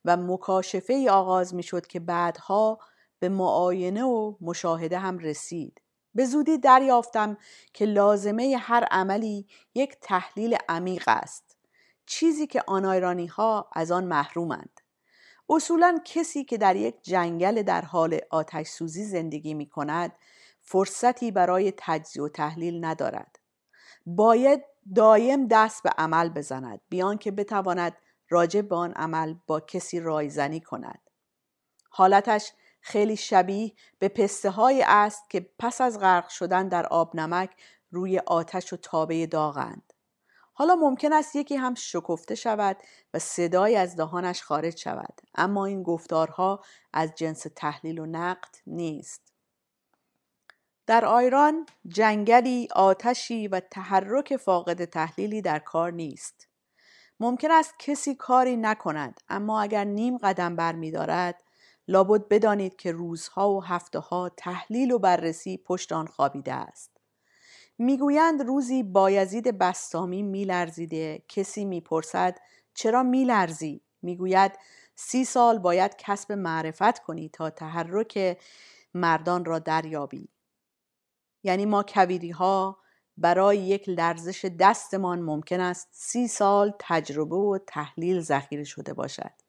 و 0.04 0.16
مکاشفه 0.16 0.92
ای 0.92 1.08
آغاز 1.08 1.54
می 1.54 1.62
شد 1.62 1.86
که 1.86 2.00
بعدها 2.00 2.78
به 3.20 3.28
معاینه 3.28 4.04
و 4.04 4.34
مشاهده 4.40 4.98
هم 4.98 5.18
رسید. 5.18 5.80
به 6.14 6.24
زودی 6.24 6.58
دریافتم 6.58 7.36
که 7.72 7.84
لازمه 7.84 8.56
هر 8.60 8.84
عملی 8.90 9.46
یک 9.74 9.96
تحلیل 10.00 10.56
عمیق 10.68 11.04
است. 11.06 11.56
چیزی 12.06 12.46
که 12.46 12.62
آنایرانی 12.66 13.26
ها 13.26 13.70
از 13.72 13.92
آن 13.92 14.04
محرومند. 14.04 14.80
اصولا 15.48 16.00
کسی 16.04 16.44
که 16.44 16.58
در 16.58 16.76
یک 16.76 17.02
جنگل 17.02 17.62
در 17.62 17.82
حال 17.82 18.18
آتش 18.30 18.66
سوزی 18.66 19.04
زندگی 19.04 19.54
می 19.54 19.66
کند 19.66 20.12
فرصتی 20.62 21.30
برای 21.30 21.72
تجزیه 21.76 22.22
و 22.22 22.28
تحلیل 22.28 22.84
ندارد. 22.84 23.38
باید 24.06 24.62
دایم 24.94 25.46
دست 25.46 25.82
به 25.82 25.90
عمل 25.98 26.28
بزند 26.28 26.80
بیان 26.88 27.18
که 27.18 27.30
بتواند 27.30 27.96
راجع 28.28 28.60
به 28.60 28.76
آن 28.76 28.92
عمل 28.92 29.34
با 29.46 29.60
کسی 29.60 30.00
رایزنی 30.00 30.60
کند. 30.60 31.00
حالتش 31.90 32.52
خیلی 32.80 33.16
شبیه 33.16 33.72
به 33.98 34.08
پسته 34.08 34.50
های 34.50 34.84
است 34.86 35.30
که 35.30 35.50
پس 35.58 35.80
از 35.80 36.00
غرق 36.00 36.28
شدن 36.28 36.68
در 36.68 36.86
آب 36.86 37.16
نمک 37.16 37.50
روی 37.90 38.18
آتش 38.18 38.72
و 38.72 38.76
تابه 38.76 39.26
داغند. 39.26 39.92
حالا 40.52 40.74
ممکن 40.74 41.12
است 41.12 41.36
یکی 41.36 41.56
هم 41.56 41.74
شکفته 41.74 42.34
شود 42.34 42.76
و 43.14 43.18
صدایی 43.18 43.76
از 43.76 43.96
دهانش 43.96 44.42
خارج 44.42 44.76
شود 44.76 45.20
اما 45.34 45.66
این 45.66 45.82
گفتارها 45.82 46.64
از 46.92 47.14
جنس 47.14 47.46
تحلیل 47.56 47.98
و 47.98 48.06
نقد 48.06 48.56
نیست 48.66 49.32
در 50.86 51.04
آیران 51.04 51.66
جنگلی 51.88 52.68
آتشی 52.74 53.48
و 53.48 53.60
تحرک 53.60 54.36
فاقد 54.36 54.84
تحلیلی 54.84 55.42
در 55.42 55.58
کار 55.58 55.92
نیست 55.92 56.48
ممکن 57.20 57.50
است 57.50 57.74
کسی 57.78 58.14
کاری 58.14 58.56
نکند 58.56 59.20
اما 59.28 59.62
اگر 59.62 59.84
نیم 59.84 60.18
قدم 60.18 60.56
برمیدارد 60.56 61.42
لابد 61.90 62.28
بدانید 62.28 62.76
که 62.76 62.92
روزها 62.92 63.50
و 63.50 63.64
هفته 63.64 63.98
ها 63.98 64.28
تحلیل 64.28 64.92
و 64.92 64.98
بررسی 64.98 65.56
پشت 65.56 65.92
آن 65.92 66.06
خوابیده 66.06 66.54
است. 66.54 66.96
می‌گویند 67.78 68.42
روزی 68.42 68.82
بایزید 68.82 69.58
بستامی 69.58 70.22
میلرزیده. 70.22 71.22
کسی 71.28 71.64
می‌پرسد 71.64 72.38
چرا 72.74 73.02
میلرزی؟ 73.02 73.82
می‌گوید 74.02 74.52
سی 74.96 75.24
سال 75.24 75.58
باید 75.58 75.96
کسب 75.96 76.32
معرفت 76.32 76.98
کنی 76.98 77.28
تا 77.28 77.50
تحرک 77.50 78.38
مردان 78.94 79.44
را 79.44 79.58
دریابی. 79.58 80.28
یعنی 81.42 81.66
ما 81.66 81.82
کویری 81.82 82.30
ها 82.30 82.78
برای 83.16 83.58
یک 83.58 83.88
لرزش 83.88 84.44
دستمان 84.44 85.20
ممکن 85.20 85.60
است 85.60 85.88
سی 85.92 86.28
سال 86.28 86.72
تجربه 86.78 87.36
و 87.36 87.58
تحلیل 87.66 88.20
ذخیره 88.20 88.64
شده 88.64 88.94
باشد. 88.94 89.39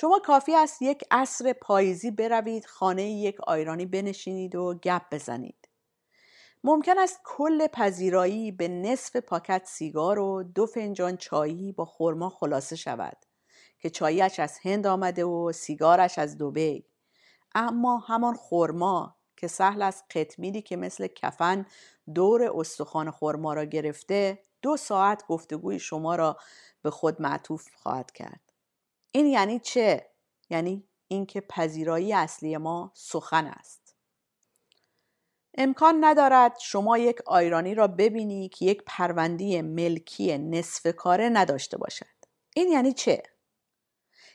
شما 0.00 0.18
کافی 0.18 0.54
است 0.54 0.82
یک 0.82 1.04
عصر 1.10 1.52
پاییزی 1.52 2.10
بروید 2.10 2.66
خانه 2.66 3.10
یک 3.10 3.40
آیرانی 3.40 3.86
بنشینید 3.86 4.54
و 4.54 4.74
گپ 4.74 5.02
بزنید. 5.10 5.68
ممکن 6.64 6.98
است 6.98 7.20
کل 7.24 7.66
پذیرایی 7.66 8.52
به 8.52 8.68
نصف 8.68 9.16
پاکت 9.16 9.62
سیگار 9.66 10.18
و 10.18 10.42
دو 10.42 10.66
فنجان 10.66 11.16
چایی 11.16 11.72
با 11.72 11.84
خرما 11.84 12.30
خلاصه 12.30 12.76
شود 12.76 13.16
که 13.78 13.90
چاییش 13.90 14.40
از 14.40 14.58
هند 14.62 14.86
آمده 14.86 15.24
و 15.24 15.52
سیگارش 15.52 16.18
از 16.18 16.38
دوبی 16.38 16.84
اما 17.54 17.98
همان 17.98 18.34
خرما 18.36 19.16
که 19.36 19.46
سهل 19.46 19.82
از 19.82 20.02
قطمیری 20.14 20.62
که 20.62 20.76
مثل 20.76 21.06
کفن 21.06 21.66
دور 22.14 22.50
استخوان 22.54 23.10
خرما 23.10 23.54
را 23.54 23.64
گرفته 23.64 24.42
دو 24.62 24.76
ساعت 24.76 25.26
گفتگوی 25.26 25.78
شما 25.78 26.16
را 26.16 26.36
به 26.82 26.90
خود 26.90 27.22
معطوف 27.22 27.68
خواهد 27.74 28.12
کرد. 28.12 28.47
این 29.10 29.26
یعنی 29.26 29.58
چه؟ 29.58 30.10
یعنی 30.50 30.88
اینکه 31.08 31.40
پذیرایی 31.40 32.12
اصلی 32.12 32.56
ما 32.56 32.92
سخن 32.94 33.46
است. 33.46 33.96
امکان 35.58 36.04
ندارد 36.04 36.58
شما 36.58 36.98
یک 36.98 37.18
آیرانی 37.26 37.74
را 37.74 37.86
ببینی 37.86 38.48
که 38.48 38.64
یک 38.64 38.82
پروندی 38.86 39.62
ملکی 39.62 40.38
نصف 40.38 40.86
کاره 40.96 41.28
نداشته 41.28 41.78
باشد. 41.78 42.06
این 42.56 42.68
یعنی 42.68 42.92
چه؟ 42.92 43.22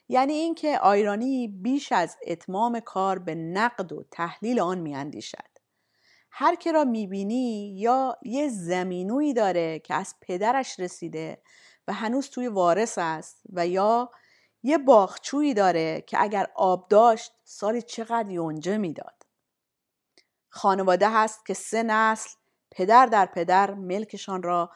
یعنی 0.10 0.34
اینکه 0.34 0.80
آیرانی 0.80 1.48
بیش 1.48 1.92
از 1.92 2.18
اتمام 2.28 2.80
کار 2.80 3.20
به 3.20 3.36
نقد 3.36 3.92
و 3.92 4.04
تحلیل 4.12 4.60
آن 4.60 4.80
میاندیشد. 4.80 5.54
هر 6.32 6.56
که 6.56 6.72
را 6.72 6.84
می‌بینی 6.84 7.76
یا 7.78 8.18
یه 8.24 8.50
زمینویی 8.50 9.34
داره 9.34 9.80
که 9.80 9.94
از 9.94 10.16
پدرش 10.22 10.80
رسیده 10.80 11.42
و 11.88 11.94
هنوز 11.94 12.30
توی 12.30 12.48
وارث 12.48 12.98
است 12.98 13.42
و 13.54 13.68
یا 13.68 14.12
یه 14.64 14.78
باغچویی 14.78 15.54
داره 15.54 16.02
که 16.08 16.22
اگر 16.22 16.48
آب 16.56 16.88
داشت 16.90 17.32
سالی 17.44 17.82
چقدر 17.82 18.30
یونجه 18.30 18.78
می‌داد. 18.78 19.24
خانواده 20.50 21.10
هست 21.10 21.46
که 21.46 21.54
سه 21.54 21.84
نسل 21.84 22.30
پدر 22.72 23.06
در 23.06 23.26
پدر 23.26 23.74
ملکشان 23.74 24.44
را 24.44 24.72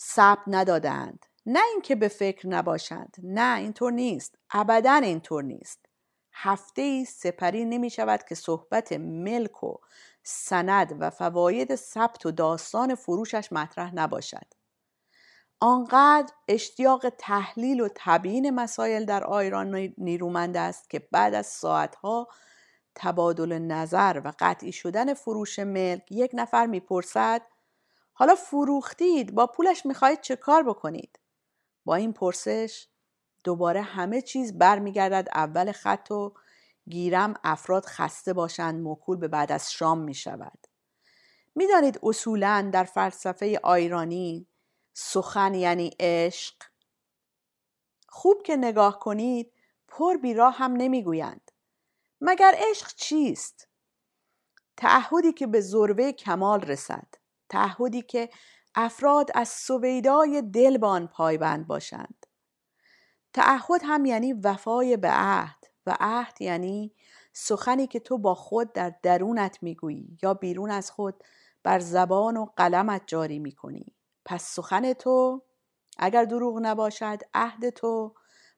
ثبت 0.00 0.42
ندادند. 0.46 1.26
نه 1.46 1.60
اینکه 1.72 1.94
به 1.94 2.08
فکر 2.08 2.48
نباشند 2.48 3.16
نه 3.22 3.58
اینطور 3.58 3.92
نیست 3.92 4.34
ابدا 4.50 4.94
اینطور 4.94 5.42
نیست. 5.42 5.86
هفته 6.32 6.82
ای 6.82 7.04
سپری 7.04 7.64
نمی 7.64 7.90
شود 7.90 8.24
که 8.28 8.34
صحبت 8.34 8.92
ملک 8.92 9.64
و 9.64 9.74
سند 10.22 10.96
و 11.00 11.10
فواید 11.10 11.74
ثبت 11.74 12.26
و 12.26 12.30
داستان 12.30 12.94
فروشش 12.94 13.52
مطرح 13.52 13.94
نباشد. 13.94 14.59
آنقدر 15.62 16.32
اشتیاق 16.48 17.08
تحلیل 17.18 17.80
و 17.80 17.88
تبیین 17.94 18.50
مسائل 18.50 19.04
در 19.04 19.24
آیران 19.24 19.94
نیرومند 19.98 20.56
است 20.56 20.90
که 20.90 21.08
بعد 21.12 21.34
از 21.34 21.46
ساعتها 21.46 22.28
تبادل 22.94 23.58
نظر 23.58 24.22
و 24.24 24.32
قطعی 24.38 24.72
شدن 24.72 25.14
فروش 25.14 25.58
ملک 25.58 26.12
یک 26.12 26.30
نفر 26.34 26.66
می‌پرسد 26.66 27.42
حالا 28.12 28.34
فروختید 28.34 29.34
با 29.34 29.46
پولش 29.46 29.86
می‌خواهید 29.86 30.20
چه 30.20 30.36
کار 30.36 30.62
بکنید 30.62 31.18
با 31.84 31.94
این 31.94 32.12
پرسش 32.12 32.88
دوباره 33.44 33.82
همه 33.82 34.22
چیز 34.22 34.58
برمیگردد 34.58 35.28
اول 35.34 35.72
خط 35.72 36.10
و 36.10 36.34
گیرم 36.88 37.34
افراد 37.44 37.84
خسته 37.84 38.32
باشند 38.32 38.88
مکول 38.88 39.16
به 39.16 39.28
بعد 39.28 39.52
از 39.52 39.72
شام 39.72 39.98
می 39.98 40.14
شود. 40.14 40.66
می‌دانید 41.54 42.00
اصولا 42.02 42.70
در 42.72 42.84
فلسفه 42.84 43.60
آیرانی 43.62 44.46
سخن 44.92 45.54
یعنی 45.54 45.90
عشق. 46.00 46.54
خوب 48.08 48.42
که 48.42 48.56
نگاه 48.56 48.98
کنید 48.98 49.52
پر 49.88 50.16
بیراه 50.16 50.54
هم 50.54 50.72
نمی‌گویند. 50.72 51.50
مگر 52.20 52.54
عشق 52.58 52.94
چیست؟ 52.96 53.68
تعهدی 54.76 55.32
که 55.32 55.46
به 55.46 55.60
ذروه 55.60 56.12
کمال 56.12 56.60
رسد. 56.60 57.14
تعهدی 57.48 58.02
که 58.02 58.30
افراد 58.74 59.30
از 59.34 59.48
سویدای 59.48 60.42
دل 60.42 60.78
به 60.78 60.86
آن 60.86 61.06
پایبند 61.06 61.66
باشند. 61.66 62.26
تعهد 63.32 63.80
هم 63.84 64.04
یعنی 64.04 64.32
وفای 64.32 64.96
به 64.96 65.08
عهد 65.10 65.64
و 65.86 65.96
عهد 66.00 66.42
یعنی 66.42 66.94
سخنی 67.32 67.86
که 67.86 68.00
تو 68.00 68.18
با 68.18 68.34
خود 68.34 68.72
در 68.72 68.94
درونت 69.02 69.62
می‌گویی 69.62 70.18
یا 70.22 70.34
بیرون 70.34 70.70
از 70.70 70.90
خود 70.90 71.24
بر 71.62 71.78
زبان 71.78 72.36
و 72.36 72.46
قلمت 72.56 73.02
جاری 73.06 73.38
می‌کنی. 73.38 73.96
پس 74.24 74.42
سخن 74.42 74.92
تو 74.92 75.42
اگر 75.98 76.24
دروغ 76.24 76.58
نباشد 76.62 77.18
عهد 77.34 77.70
تو 77.70 78.14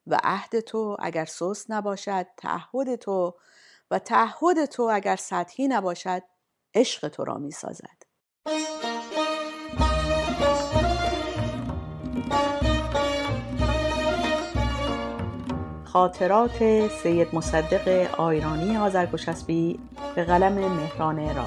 و 0.07 0.19
عهد 0.25 0.61
تو 0.61 0.97
اگر 1.01 1.25
سست 1.25 1.71
نباشد 1.71 2.27
تعهد 2.37 2.95
تو 2.95 3.35
و 3.91 3.99
تعهد 3.99 4.65
تو 4.65 4.83
اگر 4.83 5.17
سطحی 5.17 5.69
نباشد 5.69 6.23
عشق 6.75 7.09
تو 7.09 7.25
را 7.25 7.39
می 7.39 7.51
سازد. 7.51 8.03
خاطرات 15.85 16.89
سید 16.89 17.35
مصدق 17.35 18.15
آیرانی 18.21 18.77
آذرگشسبی 18.77 19.81
به 20.15 20.25
قلم 20.25 20.53
مهران 20.53 21.35
را 21.37 21.47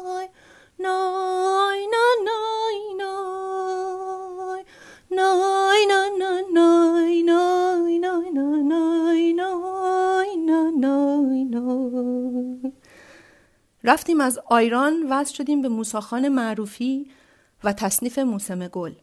noi, 0.81 1.79
noi, 2.27 2.81
no, 3.01 3.15
noi, 4.29 4.61
noi, 5.19 5.81
no, 5.91 6.01
noi, 6.19 7.23
noi. 7.23 7.51
رفتیم 13.83 14.21
از 14.21 14.39
آیران 14.45 15.05
وز 15.09 15.29
شدیم 15.29 15.61
به 15.61 15.69
موساخان 15.69 16.29
معروفی 16.29 17.11
و 17.63 17.73
تصنیف 17.73 18.19
موسم 18.19 18.67
گل. 18.67 18.93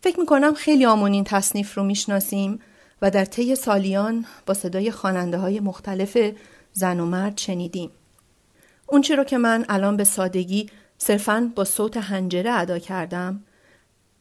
فکر 0.00 0.20
می‌کنم 0.20 0.54
خیلی 0.54 0.84
آمون 0.84 1.12
این 1.12 1.24
تصنیف 1.24 1.74
رو 1.74 1.84
می‌شناسیم 1.84 2.60
و 3.02 3.10
در 3.10 3.24
طی 3.24 3.54
سالیان 3.54 4.26
با 4.46 4.54
صدای 4.54 4.90
خواننده 4.90 5.38
های 5.38 5.60
مختلف 5.60 6.18
زن 6.72 7.00
و 7.00 7.06
مرد 7.06 7.38
شنیدیم. 7.38 7.90
اون 8.92 9.02
رو 9.02 9.24
که 9.24 9.38
من 9.38 9.64
الان 9.68 9.96
به 9.96 10.04
سادگی 10.04 10.70
صرفاً 10.98 11.52
با 11.54 11.64
صوت 11.64 11.96
هنجره 11.96 12.52
ادا 12.52 12.78
کردم 12.78 13.42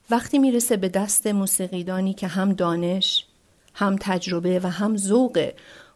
وقتی 0.09 0.39
می‌رسه 0.39 0.77
به 0.77 0.89
دست 0.89 1.27
موسیقیدانی 1.27 2.13
که 2.13 2.27
هم 2.27 2.53
دانش، 2.53 3.25
هم 3.73 3.95
تجربه 3.99 4.59
و 4.63 4.67
هم 4.67 4.97
ذوق 4.97 5.51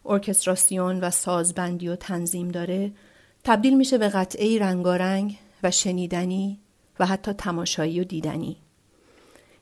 ارکستراسیون 0.05 0.99
و 0.99 1.09
سازبندی 1.09 1.87
و 1.87 1.95
تنظیم 1.95 2.47
داره 2.47 2.91
تبدیل 3.43 3.77
میشه 3.77 3.97
به 3.97 4.09
قطعه 4.09 4.59
رنگارنگ 4.59 5.37
و 5.63 5.71
شنیدنی 5.71 6.59
و 6.99 7.05
حتی 7.05 7.33
تماشایی 7.33 8.01
و 8.01 8.03
دیدنی. 8.03 8.57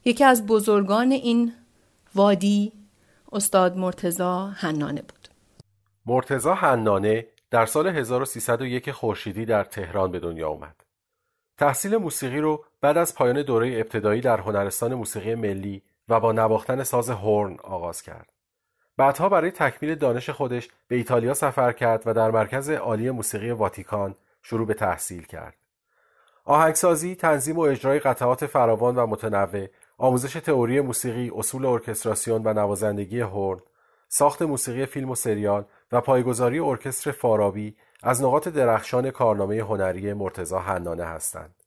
یکی 0.05 0.23
از 0.23 0.45
بزرگان 0.45 1.11
این 1.11 1.53
وادی 2.15 2.71
استاد 3.31 3.77
مرتزا 3.77 4.47
حنانه 4.47 5.01
بود. 5.01 5.27
مرتزا 6.05 6.53
حنانه 6.53 7.25
در 7.53 7.65
سال 7.65 7.87
1301 7.87 8.91
خورشیدی 8.91 9.45
در 9.45 9.63
تهران 9.63 10.11
به 10.11 10.19
دنیا 10.19 10.49
اومد. 10.49 10.83
تحصیل 11.57 11.97
موسیقی 11.97 12.39
رو 12.39 12.65
بعد 12.81 12.97
از 12.97 13.15
پایان 13.15 13.41
دوره 13.41 13.67
ابتدایی 13.67 14.21
در 14.21 14.39
هنرستان 14.39 14.93
موسیقی 14.93 15.35
ملی 15.35 15.83
و 16.09 16.19
با 16.19 16.31
نواختن 16.31 16.83
ساز 16.83 17.09
هورن 17.09 17.57
آغاز 17.63 18.01
کرد. 18.01 18.33
بعدها 18.97 19.29
برای 19.29 19.51
تکمیل 19.51 19.95
دانش 19.95 20.29
خودش 20.29 20.69
به 20.87 20.95
ایتالیا 20.95 21.33
سفر 21.33 21.71
کرد 21.71 22.03
و 22.05 22.13
در 22.13 22.31
مرکز 22.31 22.69
عالی 22.69 23.11
موسیقی 23.11 23.51
واتیکان 23.51 24.15
شروع 24.41 24.67
به 24.67 24.73
تحصیل 24.73 25.23
کرد. 25.23 25.55
آهنگسازی، 26.45 27.15
تنظیم 27.15 27.57
و 27.57 27.61
اجرای 27.61 27.99
قطعات 27.99 28.45
فراوان 28.45 28.95
و 28.95 29.05
متنوع، 29.05 29.67
آموزش 29.97 30.33
تئوری 30.33 30.81
موسیقی، 30.81 31.31
اصول 31.35 31.65
ارکستراسیون 31.65 32.41
و 32.45 32.53
نوازندگی 32.53 33.19
هورن، 33.19 33.61
ساخت 34.15 34.41
موسیقی 34.41 34.85
فیلم 34.85 35.09
و 35.09 35.15
سریال 35.15 35.65
و 35.91 36.01
پایگذاری 36.01 36.59
ارکستر 36.59 37.11
فارابی 37.11 37.75
از 38.03 38.23
نقاط 38.23 38.47
درخشان 38.47 39.11
کارنامه 39.11 39.59
هنری 39.59 40.13
مرتزا 40.13 40.59
حنانه 40.59 41.03
هستند. 41.03 41.63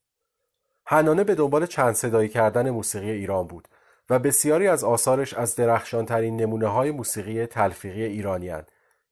حنانه 0.84 1.24
به 1.24 1.34
دنبال 1.34 1.66
چند 1.66 1.94
صدایی 1.94 2.28
کردن 2.28 2.70
موسیقی 2.70 3.10
ایران 3.10 3.46
بود 3.46 3.68
و 4.10 4.18
بسیاری 4.18 4.68
از 4.68 4.84
آثارش 4.84 5.34
از 5.34 5.56
درخشانترین 5.56 6.36
نمونه 6.36 6.66
های 6.66 6.90
موسیقی 6.90 7.46
تلفیقی 7.46 8.04
ایرانی 8.04 8.52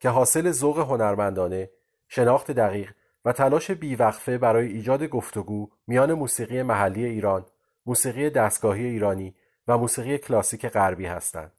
که 0.01 0.09
حاصل 0.09 0.51
ذوق 0.51 0.78
هنرمندانه، 0.78 1.70
شناخت 2.09 2.51
دقیق 2.51 2.93
و 3.24 3.32
تلاش 3.32 3.70
بیوقفه 3.70 4.39
برای 4.39 4.68
ایجاد 4.68 5.05
گفتگو 5.05 5.70
میان 5.87 6.12
موسیقی 6.12 6.62
محلی 6.62 7.05
ایران، 7.05 7.47
موسیقی 7.87 8.30
دستگاهی 8.30 8.85
ایرانی 8.85 9.35
و 9.68 9.78
موسیقی 9.78 10.18
کلاسیک 10.18 10.66
غربی 10.66 11.07
هستند. 11.07 11.53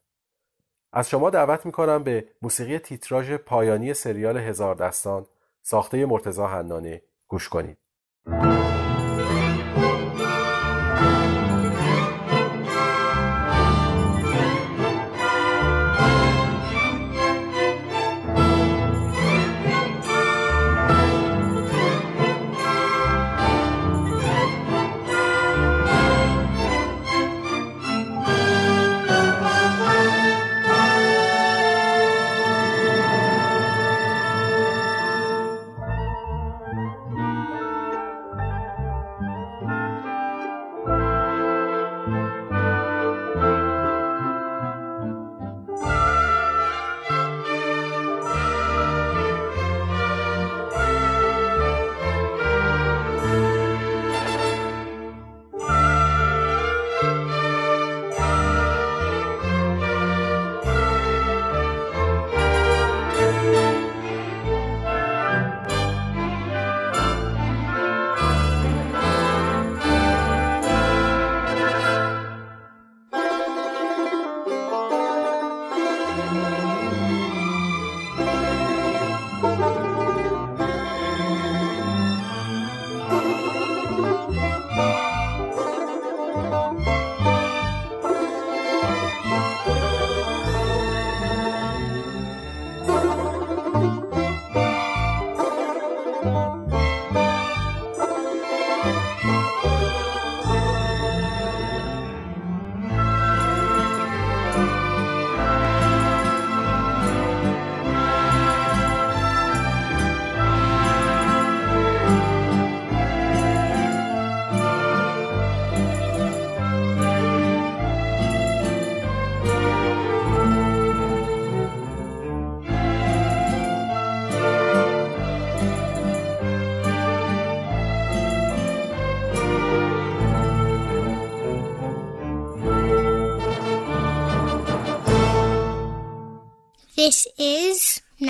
از 0.97 1.09
شما 1.09 1.29
دعوت 1.29 1.65
می‌کنم 1.65 2.03
به 2.03 2.25
موسیقی 2.41 2.79
تیتراژ 2.79 3.31
پایانی 3.31 3.93
سریال 3.93 4.37
هزار 4.37 4.75
دستان 4.75 5.25
ساخته 5.61 6.05
مرتزا 6.05 6.47
هنانه 6.47 7.01
گوش 7.27 7.49
کنید. 7.49 7.77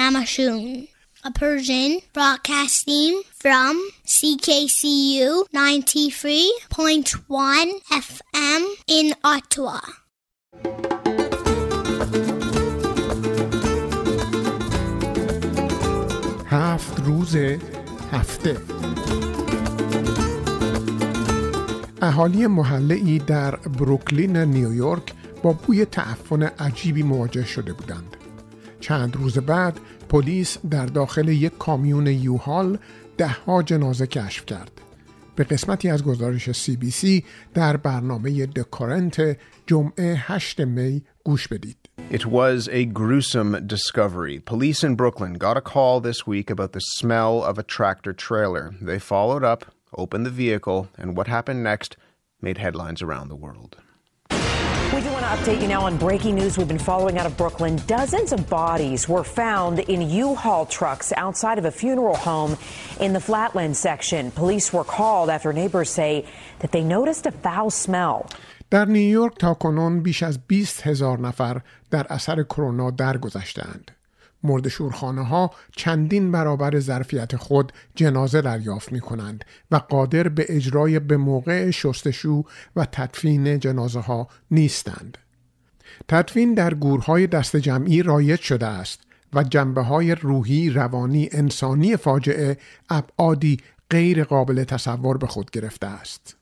Is 0.06 0.12
Namashun, 0.12 0.88
a 1.24 1.32
Persian 1.32 2.02
broadcasting 2.14 3.24
from 3.34 3.90
CKCU 4.06 5.46
93.1 5.54 7.72
FM 7.92 8.66
in 8.88 9.16
Ottawa. 9.24 9.80
هفت 16.50 17.00
روز 17.00 17.36
هفته 18.12 18.58
اهالی 22.02 22.48
محله 22.48 22.96
ای 22.96 23.20
در 23.20 23.56
بروکلین 23.56 24.38
نیویورک 24.38 25.14
با 25.44 25.54
بوی 25.54 25.86
تعفن 25.86 26.44
عجیبی 26.44 27.04
مواجه 27.04 27.46
شده 27.46 27.74
بودند. 27.74 28.18
چند 28.86 29.16
روز 29.16 29.38
بعد 29.38 29.80
پلیس 30.16 30.58
در 30.70 30.86
داخل 30.86 31.28
یک 31.28 31.58
کامیون 31.58 32.08
یوهال 32.08 32.78
دهها 33.18 33.64
جنازه 33.64 34.08
کشف 34.08 34.46
کرد. 34.46 34.72
به 35.36 35.44
قسمتی 35.44 35.90
از 35.90 36.04
گزارش 36.04 36.52
سی 36.52 36.78
بی 36.78 36.92
سی 36.92 37.24
در 37.54 37.78
برنامه 37.78 38.46
دکارنت 38.46 39.38
جمعه 39.68 40.16
8 40.18 40.62
می 40.62 41.04
گوش 41.24 41.48
بدید. 41.48 41.78
It 42.12 42.26
was 42.26 42.70
a 42.70 42.86
gruesome 42.86 43.68
discovery. 43.68 44.40
Police 44.40 44.84
in 44.84 44.96
Brooklyn 44.96 45.34
got 45.34 45.58
a 45.58 45.68
call 45.74 46.00
this 46.00 46.26
week 46.28 46.50
about 46.50 46.72
the 46.72 46.86
smell 46.98 47.44
of 47.44 47.58
a 47.58 47.64
tractor 47.64 48.14
trailer. 48.14 48.74
They 48.82 49.00
followed 49.00 49.44
up, 49.44 49.66
opened 49.98 50.26
the 50.26 50.38
vehicle, 50.46 50.88
and 50.98 51.18
what 51.18 51.28
happened 51.28 51.62
next 51.64 51.98
made 52.42 52.58
headlines 52.58 53.02
around 53.02 53.28
the 53.28 53.42
world. 53.46 53.76
We 54.95 55.01
do 55.07 55.11
want 55.17 55.25
to 55.29 55.33
update 55.37 55.61
you 55.63 55.69
now 55.69 55.83
on 55.89 55.97
breaking 55.97 56.35
news 56.41 56.53
we've 56.59 56.73
been 56.75 56.87
following 56.93 57.17
out 57.19 57.27
of 57.31 57.35
Brooklyn. 57.37 57.75
Dozens 57.99 58.31
of 58.37 58.41
bodies 58.49 59.09
were 59.09 59.25
found 59.43 59.79
in 59.93 60.01
U-Haul 60.25 60.67
trucks 60.67 61.09
outside 61.25 61.59
of 61.59 61.65
a 61.65 61.75
funeral 61.83 62.17
home 62.17 62.53
in 63.05 63.13
the 63.13 63.21
Flatland 63.29 63.77
section. 63.77 64.23
Police 64.43 64.67
were 64.73 64.85
called 64.99 65.29
after 65.31 65.53
neighbors 65.53 65.91
say 66.01 66.13
that 66.61 66.73
they 66.73 66.85
noticed 66.97 67.25
a 67.27 67.33
foul 67.33 67.71
smell. 67.71 68.27
در 68.71 68.85
نیویورک 68.85 69.39
تا 69.39 69.55
کنون 69.55 70.03
بیش 70.03 70.23
از 70.23 70.39
20 70.47 70.87
هزار 70.87 71.19
نفر 71.21 71.61
در 71.91 72.07
اثر 72.11 72.43
کرونا 72.43 72.91
درگذشتهاند. 72.91 73.91
مرد 74.46 74.68
شورخانه 74.68 75.26
ها 75.26 75.52
چندین 75.76 76.32
برابر 76.32 76.80
ظرفیت 76.80 77.36
خود 77.36 77.72
جنازه 77.96 78.42
دریافت 78.42 78.92
می 78.92 79.00
کنند 79.00 79.46
و 79.72 79.76
قادر 79.76 80.28
به 80.28 80.46
اجرای 80.50 81.00
به 81.00 81.18
موقع 81.18 81.72
شستشو 81.72 82.44
و 82.76 82.86
تدفین 82.86 83.60
جنازه 83.60 84.00
ها 84.00 84.28
نیستند. 84.52 85.18
تدفین 86.08 86.54
در 86.54 86.74
گورهای 86.74 87.28
دست 87.28 87.56
جمعی 87.56 88.04
رایج 88.04 88.40
شده 88.40 88.66
است 88.66 89.00
و 89.34 89.44
جنبه 89.44 89.82
های 89.82 90.16
روحی، 90.16 90.70
روانی، 90.70 91.30
انسانی 91.32 91.98
فاجعه 91.98 92.58
ابعادی 92.90 93.58
غیر 93.90 94.24
قابل 94.24 94.64
تصور 94.64 95.18
به 95.18 95.28
خود 95.28 95.52
گرفته 95.52 95.88
است. 95.88 96.36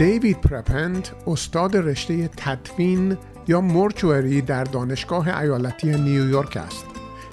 دیوید 0.00 0.40
پرپنت 0.40 1.12
استاد 1.26 1.76
رشته 1.76 2.28
تدفین 2.28 3.16
یا 3.48 3.60
مورچوری 3.60 4.42
در 4.42 4.64
دانشگاه 4.64 5.38
ایالتی 5.38 5.90
نیویورک 5.90 6.56
است. 6.56 6.84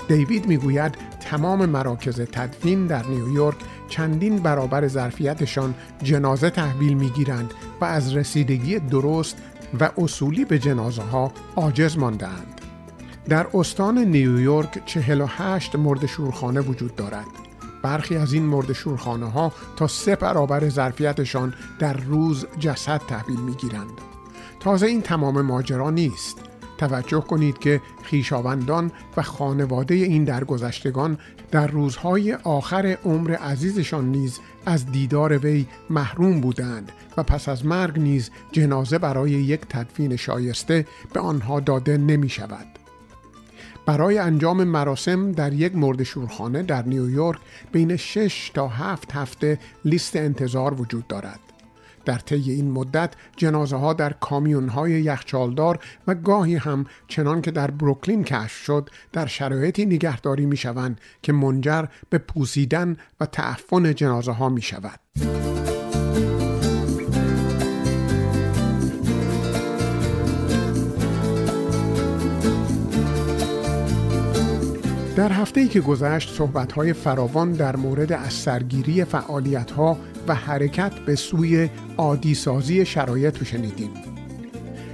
دیوید 0.07 0.47
می‌گوید 0.47 0.95
تمام 1.19 1.65
مراکز 1.65 2.21
تدفین 2.21 2.87
در 2.87 3.05
نیویورک 3.05 3.55
چندین 3.89 4.37
برابر 4.37 4.87
ظرفیتشان 4.87 5.75
جنازه 6.03 6.49
تحویل 6.49 6.93
می‌گیرند 6.93 7.53
و 7.81 7.85
از 7.85 8.15
رسیدگی 8.15 8.79
درست 8.79 9.37
و 9.79 9.91
اصولی 9.97 10.45
به 10.45 10.59
جنازه 10.59 11.01
ها 11.01 11.31
عاجز 11.55 11.97
ماندهاند. 11.97 12.61
در 13.29 13.47
استان 13.53 13.97
نیویورک 13.97 14.85
48 14.85 15.75
مرد 15.75 16.05
شورخانه 16.05 16.61
وجود 16.61 16.95
دارد. 16.95 17.46
برخی 17.83 18.15
از 18.15 18.33
این 18.33 18.43
مرد 18.43 18.73
شورخانه 18.73 19.31
ها 19.31 19.51
تا 19.75 19.87
سه 19.87 20.15
برابر 20.15 20.69
ظرفیتشان 20.69 21.53
در 21.79 21.93
روز 21.93 22.45
جسد 22.59 23.01
تحویل 23.07 23.39
می 23.39 23.53
گیرند. 23.53 24.01
تازه 24.59 24.87
این 24.87 25.01
تمام 25.01 25.41
ماجرا 25.41 25.89
نیست. 25.89 26.37
توجه 26.77 27.21
کنید 27.21 27.57
که 27.57 27.81
خیشاوندان 28.03 28.91
و 29.17 29.21
خانواده 29.21 29.95
این 29.95 30.23
درگذشتگان 30.23 31.17
در 31.51 31.67
روزهای 31.67 32.33
آخر 32.33 32.97
عمر 33.05 33.33
عزیزشان 33.33 34.05
نیز 34.11 34.39
از 34.65 34.91
دیدار 34.91 35.37
وی 35.37 35.65
محروم 35.89 36.41
بودند 36.41 36.91
و 37.17 37.23
پس 37.23 37.49
از 37.49 37.65
مرگ 37.65 37.99
نیز 37.99 38.31
جنازه 38.51 38.97
برای 38.97 39.31
یک 39.31 39.61
تدفین 39.69 40.15
شایسته 40.15 40.85
به 41.13 41.19
آنها 41.19 41.59
داده 41.59 41.97
نمی 41.97 42.29
شود. 42.29 42.76
برای 43.87 44.17
انجام 44.17 44.63
مراسم 44.63 45.31
در 45.31 45.53
یک 45.53 45.75
مرد 45.75 46.03
شورخانه 46.03 46.63
در 46.63 46.85
نیویورک 46.85 47.39
بین 47.71 47.95
6 47.95 48.51
تا 48.53 48.67
7 48.67 49.11
هفته 49.11 49.59
لیست 49.85 50.15
انتظار 50.15 50.81
وجود 50.81 51.07
دارد. 51.07 51.39
در 52.05 52.17
طی 52.17 52.51
این 52.51 52.71
مدت 52.71 53.13
جنازه 53.37 53.75
ها 53.75 53.93
در 53.93 54.13
کامیون 54.13 54.69
های 54.69 54.91
یخچالدار 54.91 55.79
و 56.07 56.15
گاهی 56.15 56.55
هم 56.55 56.85
چنان 57.07 57.41
که 57.41 57.51
در 57.51 57.71
بروکلین 57.71 58.23
کشف 58.23 58.63
شد 58.63 58.89
در 59.13 59.25
شرایطی 59.25 59.85
نگهداری 59.85 60.45
می 60.45 60.57
شوند 60.57 61.01
که 61.21 61.33
منجر 61.33 61.85
به 62.09 62.17
پوسیدن 62.17 62.97
و 63.19 63.25
تعفن 63.25 63.95
جنازه 63.95 64.31
ها 64.31 64.49
می 64.49 64.61
شود. 64.61 64.99
در 75.17 75.31
هفته 75.31 75.67
که 75.67 75.81
گذشت 75.81 76.29
صحبت‌های 76.29 76.93
فراوان 76.93 77.51
در 77.51 77.75
مورد 77.75 78.13
از 78.13 78.33
سرگیری 78.33 79.03
فعالیت‌ها 79.03 79.97
و 80.27 80.35
حرکت 80.35 80.93
به 80.93 81.15
سوی 81.15 81.69
عادی 81.97 82.35
سازی 82.35 82.85
شرایط 82.85 83.37
رو 83.37 83.45
شنیدیم. 83.45 83.89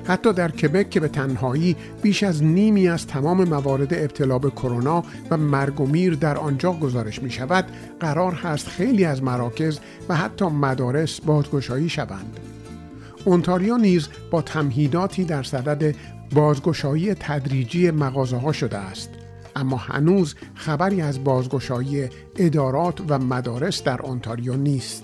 حتی 0.05 0.33
در 0.33 0.51
کبک 0.51 0.89
که 0.89 0.99
به 0.99 1.07
تنهایی 1.07 1.75
بیش 2.01 2.23
از 2.23 2.43
نیمی 2.43 2.87
از 2.87 3.07
تمام 3.07 3.43
موارد 3.43 3.93
ابتلا 3.93 4.39
به 4.39 4.49
کرونا 4.49 5.03
و 5.29 5.37
مرگ 5.37 5.81
و 5.81 5.85
میر 5.85 6.15
در 6.15 6.37
آنجا 6.37 6.73
گزارش 6.73 7.23
می 7.23 7.31
شود 7.31 7.65
قرار 7.99 8.33
هست 8.33 8.67
خیلی 8.67 9.05
از 9.05 9.23
مراکز 9.23 9.79
و 10.09 10.15
حتی 10.15 10.45
مدارس 10.45 11.21
بازگشایی 11.21 11.89
شوند 11.89 12.39
اونتاریو 13.25 13.77
نیز 13.77 14.07
با 14.31 14.41
تمهیداتی 14.41 15.25
در 15.25 15.43
صدد 15.43 15.95
بازگشایی 16.33 17.13
تدریجی 17.13 17.91
مغازه 17.91 18.37
ها 18.37 18.51
شده 18.51 18.77
است 18.77 19.09
اما 19.55 19.77
هنوز 19.77 20.35
خبری 20.55 21.01
از 21.01 21.23
بازگشایی 21.23 22.09
ادارات 22.35 23.01
و 23.07 23.19
مدارس 23.19 23.83
در 23.83 24.05
انتاریو 24.05 24.53
نیست 24.53 25.03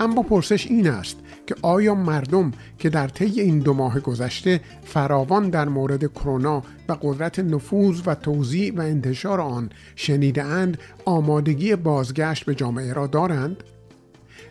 اما 0.00 0.22
پرسش 0.22 0.66
این 0.66 0.88
است 0.88 1.16
که 1.46 1.54
آیا 1.62 1.94
مردم 1.94 2.52
که 2.78 2.90
در 2.90 3.08
طی 3.08 3.40
این 3.40 3.58
دو 3.58 3.72
ماه 3.72 4.00
گذشته 4.00 4.60
فراوان 4.84 5.50
در 5.50 5.68
مورد 5.68 6.06
کرونا 6.06 6.62
و 6.88 6.96
قدرت 7.02 7.38
نفوذ 7.38 8.00
و 8.06 8.14
توزیع 8.14 8.74
و 8.76 8.80
انتشار 8.80 9.40
آن 9.40 9.70
شنیده 9.96 10.44
اند 10.44 10.78
آمادگی 11.04 11.76
بازگشت 11.76 12.44
به 12.44 12.54
جامعه 12.54 12.92
را 12.92 13.06
دارند؟ 13.06 13.64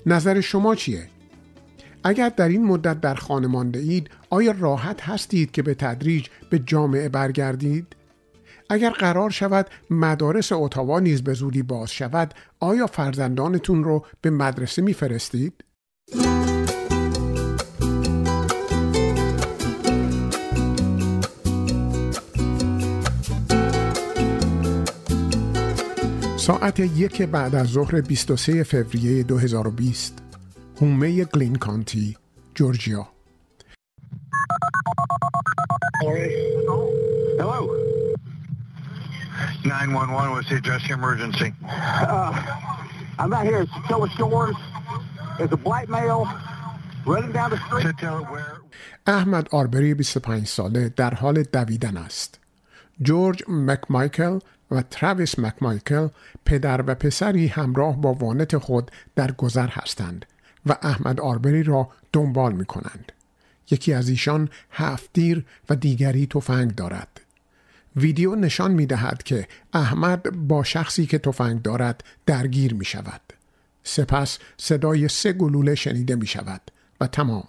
نظر 0.05 0.41
شما 0.41 0.75
چیه؟ 0.75 1.07
اگر 2.03 2.29
در 2.29 2.47
این 2.47 2.65
مدت 2.65 3.01
در 3.01 3.15
خانه 3.15 3.47
مانده 3.47 3.79
اید 3.79 4.09
آیا 4.29 4.55
راحت 4.59 5.01
هستید 5.01 5.51
که 5.51 5.61
به 5.61 5.73
تدریج 5.73 6.27
به 6.49 6.59
جامعه 6.59 7.09
برگردید؟ 7.09 7.94
اگر 8.69 8.89
قرار 8.89 9.29
شود 9.29 9.69
مدارس 9.89 10.51
اتاوا 10.51 10.99
نیز 10.99 11.23
به 11.23 11.33
زودی 11.33 11.63
باز 11.63 11.91
شود 11.91 12.33
آیا 12.59 12.87
فرزندانتون 12.87 13.83
رو 13.83 14.05
به 14.21 14.29
مدرسه 14.29 14.81
میفرستید؟ 14.81 15.63
ساعت 26.37 26.79
یک 26.79 27.21
بعد 27.21 27.55
از 27.55 27.67
ظهر 27.67 28.01
23 28.01 28.63
فوریه 28.63 29.23
2020 29.23 30.23
هومه 30.81 31.23
گلین 31.23 31.55
کانتی 31.55 32.17
جورجیا 32.55 33.07
Hello. 37.37 37.94
911 39.65 40.31
was 40.35 40.45
the 40.49 40.57
address 40.57 40.87
your 40.87 40.97
emergency. 40.97 41.53
Uh, 41.67 42.31
I'm 43.17 43.33
out 43.33 43.45
here 43.45 43.61
at 43.65 43.69
Soa 43.89 44.07
Shores. 44.09 44.55
There's 45.37 45.51
a 45.51 45.57
black 45.57 45.89
male 45.89 46.27
running 47.05 47.31
down 47.31 47.49
the 47.49 47.59
street. 47.65 47.85
احمد 49.07 49.47
آربری 49.51 49.93
25 49.93 50.47
ساله 50.47 50.89
در 50.89 51.13
حال 51.13 51.43
دویدن 51.43 51.97
است. 51.97 52.39
جورج 53.01 53.43
مکمایکل 53.47 54.39
و 54.71 54.81
تراویس 54.81 55.39
مکمایکل 55.39 56.07
پدر 56.45 56.81
و 56.87 56.95
پسری 56.95 57.47
همراه 57.47 58.01
با 58.01 58.13
وانت 58.13 58.57
خود 58.57 58.91
در 59.15 59.31
گذر 59.31 59.67
هستند 59.67 60.25
و 60.65 60.75
احمد 60.81 61.19
آربری 61.19 61.63
را 61.63 61.89
دنبال 62.13 62.53
می 62.53 62.65
کنند. 62.65 63.11
یکی 63.71 63.93
از 63.93 64.09
ایشان 64.09 64.49
هفت 64.71 65.09
دیر 65.13 65.45
و 65.69 65.75
دیگری 65.75 66.27
تفنگ 66.27 66.75
دارد. 66.75 67.21
ویدیو 67.95 68.35
نشان 68.35 68.71
می 68.71 68.85
دهد 68.85 69.23
که 69.23 69.47
احمد 69.73 70.47
با 70.47 70.63
شخصی 70.63 71.05
که 71.05 71.17
تفنگ 71.17 71.61
دارد 71.61 72.03
درگیر 72.25 72.73
می 72.73 72.85
شود. 72.85 73.21
سپس 73.83 74.39
صدای 74.57 75.07
سه 75.07 75.33
گلوله 75.33 75.75
شنیده 75.75 76.15
می 76.15 76.27
شود 76.27 76.61
و 77.01 77.07
تمام. 77.07 77.47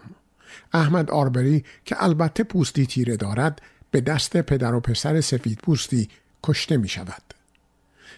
احمد 0.73 1.11
آربری 1.11 1.65
که 1.85 2.05
البته 2.05 2.45
پوستی 2.45 2.87
تیره 2.87 3.17
دارد 3.17 3.63
به 3.91 4.01
دست 4.01 4.37
پدر 4.37 4.75
و 4.75 4.81
پسر 4.81 5.21
سفید 5.21 5.59
پوستی 5.59 6.09
کشته 6.45 6.77
می 6.77 6.89
شود. 6.89 7.23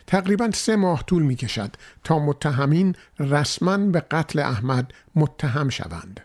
تقریبا 0.07 0.51
سه 0.51 0.77
ماه 0.77 1.03
طول 1.03 1.23
می 1.23 1.37
کشد 1.37 1.77
تا 2.05 2.19
متهمین 2.19 2.95
رسما 3.21 3.79
به 3.79 4.01
قتل 4.01 4.39
احمد 4.39 4.93
متهم 5.15 5.69
شوند. 5.69 6.21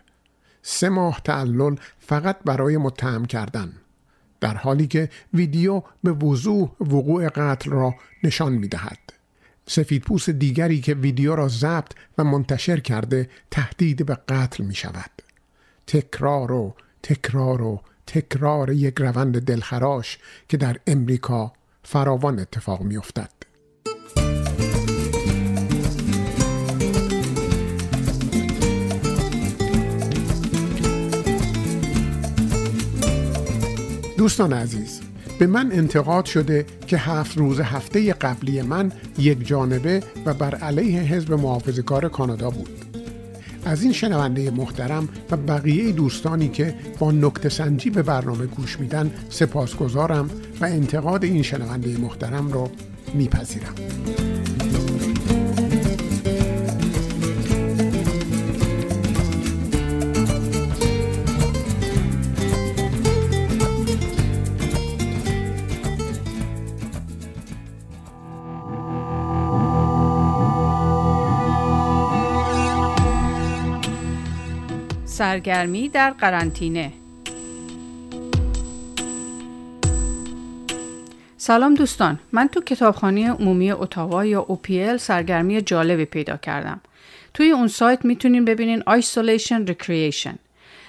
سه 0.62 0.88
ماه 0.88 1.20
تعلل 1.24 1.76
فقط 1.98 2.36
برای 2.44 2.76
متهم 2.76 3.24
کردن 3.24 3.72
در 4.44 4.56
حالی 4.56 4.86
که 4.86 5.08
ویدیو 5.34 5.82
به 6.02 6.12
وضوح 6.12 6.70
وقوع 6.80 7.28
قتل 7.28 7.70
را 7.70 7.94
نشان 8.24 8.52
می 8.52 8.68
دهد. 8.68 8.98
سفیدپوست 9.66 10.30
دیگری 10.30 10.80
که 10.80 10.94
ویدیو 10.94 11.36
را 11.36 11.48
ضبط 11.48 11.92
و 12.18 12.24
منتشر 12.24 12.80
کرده 12.80 13.28
تهدید 13.50 14.06
به 14.06 14.18
قتل 14.28 14.64
می 14.64 14.74
شود. 14.74 15.10
تکرار 15.86 16.52
و 16.52 16.74
تکرار 17.02 17.62
و 17.62 17.80
تکرار 18.06 18.72
یک 18.72 18.94
روند 18.98 19.40
دلخراش 19.40 20.18
که 20.48 20.56
در 20.56 20.76
امریکا 20.86 21.52
فراوان 21.82 22.38
اتفاق 22.38 22.82
می 22.82 22.96
افتد. 22.96 23.43
دوستان 34.24 34.52
عزیز 34.52 35.00
به 35.38 35.46
من 35.46 35.72
انتقاد 35.72 36.24
شده 36.24 36.66
که 36.86 36.96
هفت 36.96 37.38
روز 37.38 37.60
هفته 37.60 38.12
قبلی 38.12 38.62
من 38.62 38.92
یک 39.18 39.46
جانبه 39.46 40.02
و 40.26 40.34
بر 40.34 40.54
علیه 40.54 41.00
حزب 41.00 41.32
محافظه‌کار 41.32 42.08
کانادا 42.08 42.50
بود. 42.50 42.68
از 43.64 43.82
این 43.82 43.92
شنونده 43.92 44.50
محترم 44.50 45.08
و 45.30 45.36
بقیه 45.36 45.92
دوستانی 45.92 46.48
که 46.48 46.74
با 46.98 47.12
نکت 47.12 47.48
سنجی 47.48 47.90
به 47.90 48.02
برنامه 48.02 48.46
گوش 48.46 48.80
میدن 48.80 49.10
سپاسگزارم 49.30 50.30
و 50.60 50.64
انتقاد 50.64 51.24
این 51.24 51.42
شنونده 51.42 51.98
محترم 51.98 52.52
را 52.52 52.70
میپذیرم. 53.14 53.74
سرگرمی 75.24 75.88
در 75.88 76.10
قرنطینه. 76.10 76.92
سلام 81.36 81.74
دوستان 81.74 82.18
من 82.32 82.48
تو 82.48 82.60
کتابخانه 82.60 83.30
عمومی 83.30 83.72
اتاوا 83.72 84.24
یا 84.24 84.46
OPL 84.48 84.96
سرگرمی 84.96 85.62
جالبی 85.62 86.04
پیدا 86.04 86.36
کردم. 86.36 86.80
توی 87.34 87.50
اون 87.50 87.68
سایت 87.68 88.04
می‌تونین 88.04 88.44
ببینین 88.44 88.82
Isolation 88.82 89.70
Recreation. 89.70 90.34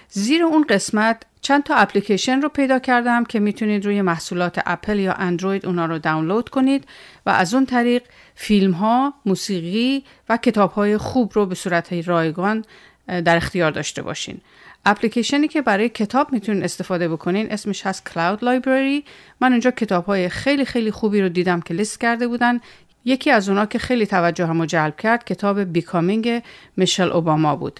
زیر 0.10 0.44
اون 0.44 0.66
قسمت 0.70 1.24
چند 1.42 1.64
تا 1.64 1.76
اپلیکیشن 1.76 2.42
رو 2.42 2.50
پیدا 2.50 2.80
کردم 2.80 3.24
که 3.24 3.40
می‌تونید 3.40 3.86
روی 3.86 4.02
محصولات 4.02 4.60
اپل 4.66 5.00
یا 5.00 5.14
اندروید 5.14 5.66
اونا 5.66 5.86
رو 5.86 6.00
دانلود 6.00 6.50
کنید 6.50 6.86
و 7.26 7.30
از 7.30 7.54
اون 7.54 7.66
طریق 7.66 8.04
فیلم 8.36 8.72
ها، 8.72 9.14
موسیقی 9.26 10.04
و 10.30 10.38
کتاب 10.38 10.72
های 10.72 10.98
خوب 10.98 11.32
رو 11.36 11.46
به 11.46 11.56
صورت 11.56 11.94
رایگان 11.94 12.66
در 13.08 13.38
اختیار 13.38 13.72
داشته 13.72 14.02
باشین. 14.02 14.42
اپلیکیشنی 14.86 15.48
که 15.48 15.62
برای 15.62 15.90
کتاب 15.90 16.34
می‌تونین 16.34 16.64
استفاده 16.64 17.08
بکنین 17.08 17.52
اسمش 17.52 17.86
هست 17.86 18.10
کلاود 18.10 18.44
لایبرری 18.44 19.04
من 19.42 19.52
اونجا 19.52 19.72
کتاب 19.72 20.06
های 20.06 20.30
خیلی 20.30 20.66
خیلی 20.66 20.92
خوبی 20.92 21.22
رو 21.22 21.30
دیدم 21.30 21.62
که 21.62 21.74
لیست 21.74 22.02
کرده 22.02 22.28
بودن. 22.28 22.60
یکی 23.06 23.32
از 23.32 23.50
اونا 23.50 23.66
که 23.66 23.80
خیلی 23.80 24.06
توجه 24.06 24.46
هم 24.46 24.66
جلب 24.66 24.98
کرد 24.98 25.26
کتاب 25.26 25.60
بیکامینگ 25.60 26.42
میشل 26.78 27.12
اوباما 27.12 27.56
بود. 27.56 27.80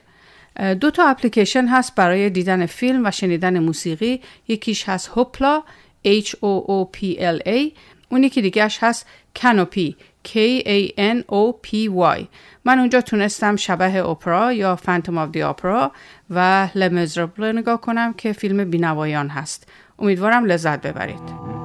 دو 0.80 0.92
تا 0.92 1.08
اپلیکیشن 1.08 1.68
هست 1.68 1.96
برای 1.96 2.30
دیدن 2.30 2.66
فیلم 2.66 3.06
و 3.06 3.12
شنیدن 3.12 3.60
موسیقی. 3.60 4.22
یکیش 4.48 4.90
هست 4.90 5.08
هوپلا 5.08 5.64
H 6.06 6.30
O 6.30 6.68
O 6.68 6.98
P 6.98 7.20
L 7.20 7.48
A. 7.48 7.72
اون 8.10 8.24
یکی 8.24 8.42
دیگهش 8.42 8.78
هست 8.82 9.08
Kanopy 9.42 9.96
K 10.26 10.62
A 10.66 10.94
N 10.98 11.24
O 11.32 11.54
P 11.68 11.90
Y. 12.18 12.28
من 12.66 12.80
اونجا 12.80 13.02
تونستم 13.02 13.56
شبح 13.56 14.10
اپرا 14.10 14.54
یا 14.54 14.76
Phantom 14.76 15.18
of 15.18 15.32
the 15.32 15.42
Opera 15.42 15.92
و 16.30 16.70
Les 16.76 16.94
Misérables 16.94 17.58
نگاه 17.58 17.82
کنم 17.82 18.14
که 18.14 18.34
فیلم 18.34 18.70
بینوایان 18.70 19.30
هست. 19.30 19.68
امیدوارم 20.00 20.46
لذت 20.46 20.82
ببرید. 20.82 21.56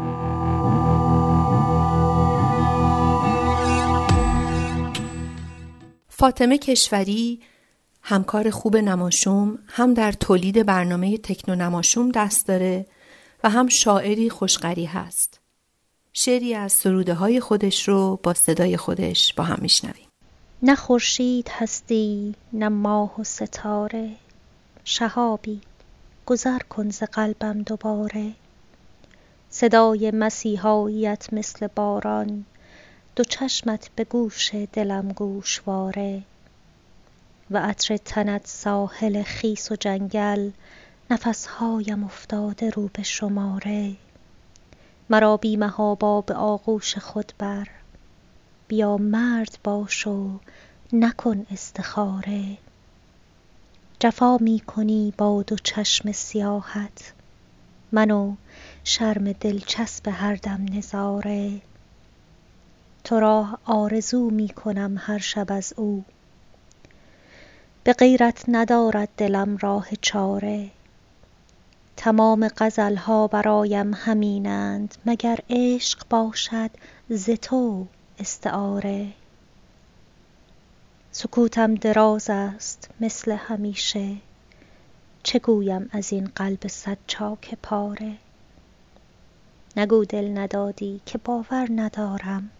فاطمه 6.09 6.59
کشوری 6.59 7.41
همکار 8.03 8.51
خوب 8.51 8.77
نماشوم 8.77 9.59
هم 9.67 9.95
در 9.95 10.13
تولید 10.13 10.67
برنامه 10.67 11.19
تکنو 11.19 11.55
نماشوم 11.55 12.11
دست 12.11 12.49
داره 12.49 12.87
و 13.45 13.51
هم 13.51 13.69
شاعری 13.69 14.31
خوشقری 14.31 14.85
هست. 14.85 15.40
شعری 16.13 16.55
از 16.55 16.73
سروده 16.73 17.15
های 17.15 17.41
خودش 17.41 17.89
رو 17.89 18.21
با 18.23 18.35
صدای 18.35 18.77
خودش 18.77 19.35
با 19.35 19.45
هم 19.45 19.59
میشنویم. 19.63 20.07
نه 20.63 20.75
خورشید 20.75 21.49
هستی 21.49 22.35
نه 22.53 22.69
ماه 22.69 23.21
و 23.21 23.25
ستاره. 23.25 24.11
شهابی 24.85 25.61
گذر 26.27 26.59
کن 26.59 26.91
ز 26.91 27.03
قلبم 27.03 27.63
دوباره. 27.63 28.33
صدای 29.51 30.11
مسیحاییت 30.11 31.29
مثل 31.33 31.67
باران 31.67 32.45
دو 33.17 33.25
چشمت 33.25 33.91
به 33.97 34.05
گوش 34.05 34.55
دلم 34.73 35.09
گوشواره. 35.09 36.23
و 37.51 37.59
عطر 37.59 37.97
تنت 37.97 38.47
ساحل 38.47 39.23
خیس 39.23 39.73
و 39.73 39.77
جنگل 39.77 40.51
نفسهایم 41.11 42.05
افتاده 42.05 42.71
رو 42.71 42.91
به 42.93 43.03
شماره. 43.03 43.97
مرا 45.11 45.37
بی 45.37 45.57
محابا 45.57 46.21
به 46.21 46.35
آغوش 46.35 46.99
خود 46.99 47.33
بر. 47.39 47.69
بیا 48.69 48.97
مرد 48.97 49.59
باش 49.65 50.07
و 50.07 50.39
نکن 50.93 51.47
استخاره. 51.51 52.59
جفا 54.01 54.37
می 54.37 54.61
کنی 54.61 55.13
با 55.19 55.43
دو 55.43 55.57
چشم 55.57 56.13
سیاحت. 56.13 57.13
من 57.93 58.37
شرم 58.85 59.33
دلچسب 59.33 60.09
هر 60.09 60.35
دم 60.35 60.67
نظاره. 60.73 61.61
تو 63.05 63.21
را 63.21 63.59
آرزو 63.65 64.31
می 64.31 64.49
کنم 64.49 64.97
هر 64.99 65.19
شب 65.19 65.53
از 65.53 65.73
او. 65.77 66.05
به 67.85 67.93
غیرت 67.93 68.45
ندارد 68.49 69.09
دلم 69.17 69.57
راه 69.57 69.89
چاره. 70.01 70.71
تمام 71.97 72.49
غزلها 72.57 73.27
برایم 73.27 73.95
همینند 73.95 74.95
مگر 75.07 75.39
عشق 75.51 76.03
باشد 76.11 76.71
ز 77.09 77.31
تو 77.31 77.87
استعاره. 78.19 79.09
سکوتم 81.13 81.75
دراز 81.75 82.31
است 82.31 82.91
مثل 83.01 83.33
همیشه 83.33 84.17
چه 85.23 85.39
گویم 85.39 85.91
از 85.93 86.13
این 86.13 86.31
قلب 86.37 86.69
صد 86.69 86.99
چاک 87.07 87.55
پاره؟ 87.63 88.17
نگو 89.77 90.05
دل 90.05 90.39
ندادی 90.39 91.01
که 91.07 91.19
باور 91.19 91.69
ندارم 91.71 92.51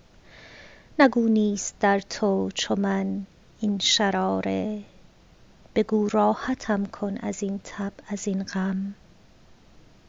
نگو 0.99 1.29
نیست 1.29 1.75
در 1.81 2.01
تو 2.01 2.51
چو 2.55 2.75
من 2.75 3.27
این 3.61 3.79
شراره. 3.79 4.83
بگو 5.75 6.09
راحتم 6.09 6.85
کن 6.87 7.19
از 7.19 7.43
این 7.43 7.61
تب 7.65 7.93
از 8.09 8.29
این 8.29 8.43
غم. 8.43 8.95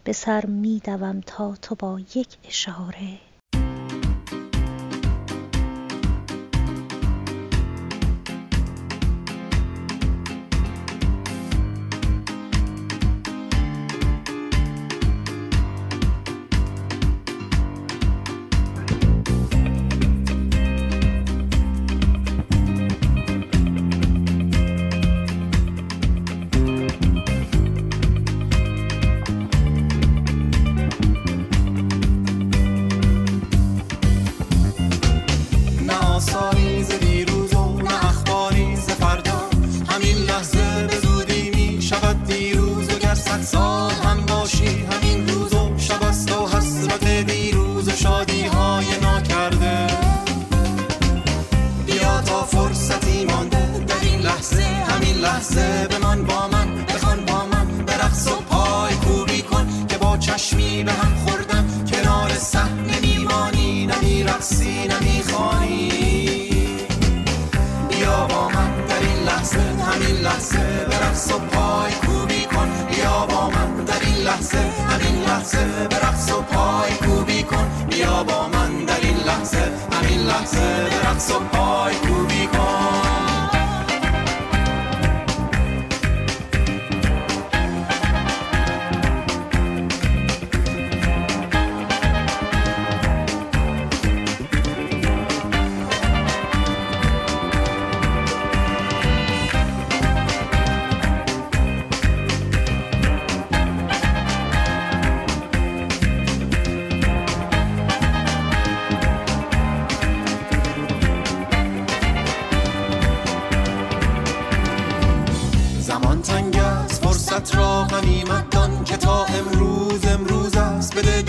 به 0.04 0.14
سر 0.14 0.45
می 0.45 0.80
دوم 0.80 1.22
تا 1.22 1.56
تو 1.56 1.76
با 1.76 1.99
یک 2.16 2.38
اشاره. 2.47 3.30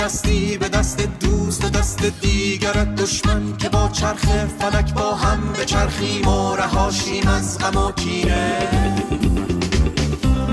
دستی 0.03 0.59
به 0.59 0.69
دست 0.69 1.09
دوست 1.21 1.65
و 1.65 1.69
دست 1.69 2.03
دیگرت 2.21 2.95
دشمن 2.95 3.57
که 3.57 3.69
با 3.69 3.89
چرخ 3.93 4.25
فلک 4.59 4.95
با 4.95 5.15
هم 5.15 5.53
به 5.53 5.65
چرخیم 5.65 6.29
و 6.29 6.57
رهاشیم 6.57 7.29
از 7.29 7.59
غم 7.59 7.77
و 7.77 7.93
کینه. 7.93 8.59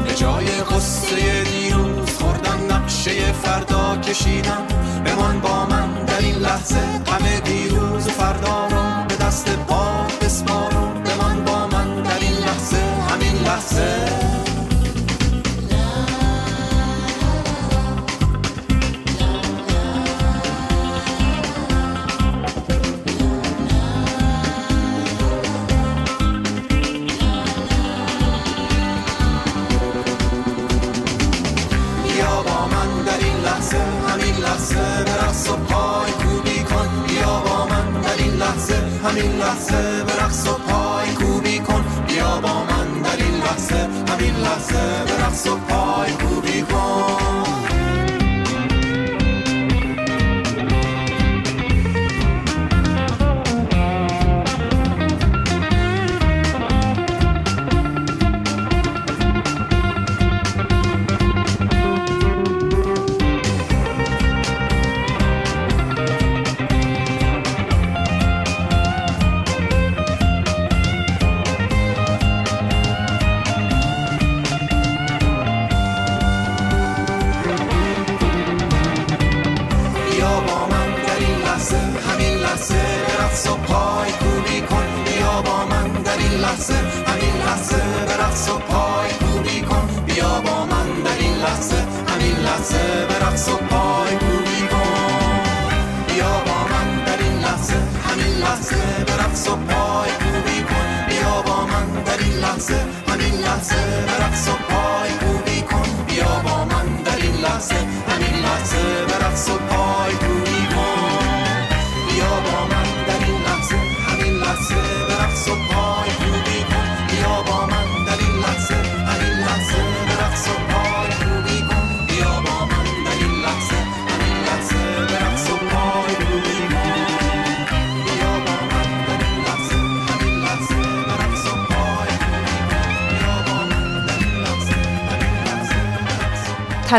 به 0.05 0.13
جای 0.15 0.45
قصه 0.45 1.43
دیروز 1.43 2.09
خوردن 2.09 2.75
نقشه 2.75 3.31
فردا 3.31 3.97
کشیدن 3.97 4.67
بمان 5.05 5.39
با 5.39 5.65
من 5.65 6.05
در 6.05 6.19
این 6.19 6.35
لحظه 6.35 6.99
غم 7.05 7.39
دیروز 7.43 8.07
و 8.07 8.11
فردا 8.11 8.67
را 8.67 9.05
به 9.07 9.15
دست 9.15 9.49
باد 9.67 10.11
بسپارم 10.21 10.68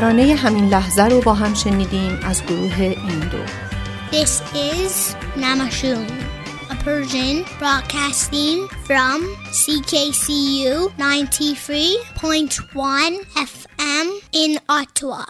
ترانه 0.00 0.34
همین 0.34 0.68
لحظه 0.68 1.02
رو 1.02 1.20
با 1.20 1.34
هم 1.34 1.54
شنیدیم 1.54 2.18
از 2.22 2.44
گروه 2.44 2.80
ایندو 2.80 3.38
This 4.10 4.42
is 4.54 5.14
Namashun, 5.36 6.06
a 6.70 6.74
Persian 6.84 7.44
broadcasting 7.60 8.58
from 8.88 9.18
CKCU 9.60 10.72
93.1 10.98 13.12
FM 13.52 14.06
in 14.32 14.58
Ottawa. 14.68 15.29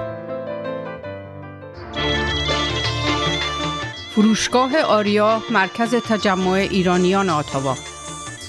فروشگاه 4.21 4.81
آریا 4.81 5.43
مرکز 5.49 5.95
تجمع 5.95 6.51
ایرانیان 6.51 7.29
آتاوا 7.29 7.77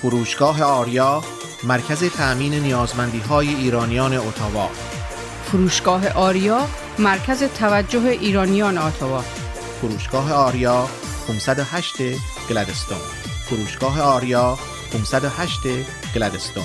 فروشگاه 0.03 0.63
آریا 0.63 1.23
مرکز 1.65 2.05
تأمین 2.05 2.55
نیازمندی 2.55 3.19
های 3.19 3.55
ایرانیان 3.55 4.13
اتاوا. 4.13 4.69
فروشگاه 5.45 6.09
آریا 6.09 6.69
مرکز 6.99 7.43
توجه 7.43 8.01
ایرانیان 8.01 8.79
آتاوا 8.79 9.25
فروشگاه 9.81 10.33
آریا 10.33 10.89
508 11.29 11.97
گلدستون 12.51 12.99
فروشگاه 13.47 14.01
آریا 14.01 14.59
508 14.93 15.61
گلدستون 16.15 16.65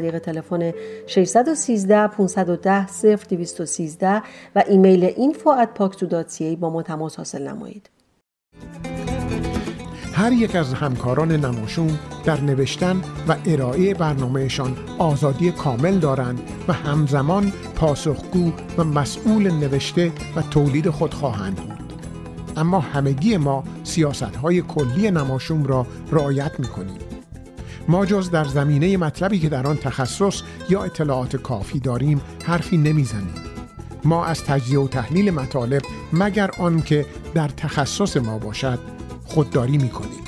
طریق 0.00 0.18
تلفن 0.18 0.72
613 1.06 2.08
510 2.08 2.86
0213 3.30 4.22
و 4.56 4.64
ایمیل 4.68 5.08
info@paksu.ca 5.08 6.56
با 6.60 6.70
ما 6.70 6.82
تماس 6.82 7.16
حاصل 7.16 7.48
نمایید. 7.48 7.90
هر 10.12 10.32
یک 10.32 10.56
از 10.56 10.74
همکاران 10.74 11.32
نماشون 11.32 11.98
در 12.24 12.40
نوشتن 12.40 13.02
و 13.28 13.36
ارائه 13.46 13.94
برنامهشان 13.94 14.76
آزادی 14.98 15.52
کامل 15.52 15.98
دارند 15.98 16.40
و 16.68 16.72
همزمان 16.72 17.52
پاسخگو 17.74 18.52
و 18.78 18.84
مسئول 18.84 19.50
نوشته 19.50 20.12
و 20.36 20.42
تولید 20.42 20.90
خود 20.90 21.14
خواهند 21.14 21.56
بود. 21.56 21.92
اما 22.56 22.80
همگی 22.80 23.36
ما 23.36 23.64
سیاست 23.84 24.22
های 24.22 24.62
کلی 24.62 25.10
نماشوم 25.10 25.64
را 25.64 25.86
رعایت 26.12 26.52
می 26.58 26.66
کنیم. 26.66 27.07
ما 27.88 28.06
جز 28.06 28.30
در 28.30 28.44
زمینه 28.44 28.96
مطلبی 28.96 29.38
که 29.38 29.48
در 29.48 29.66
آن 29.66 29.76
تخصص 29.76 30.42
یا 30.68 30.82
اطلاعات 30.82 31.36
کافی 31.36 31.80
داریم 31.80 32.20
حرفی 32.44 32.76
نمی‌زنیم. 32.76 33.34
ما 34.04 34.24
از 34.24 34.44
تجزیه 34.44 34.78
و 34.78 34.88
تحلیل 34.88 35.30
مطالب 35.30 35.82
مگر 36.12 36.50
آنکه 36.58 37.06
در 37.34 37.48
تخصص 37.48 38.16
ما 38.16 38.38
باشد 38.38 38.78
خودداری 39.24 39.78
می‌کنیم. 39.78 40.24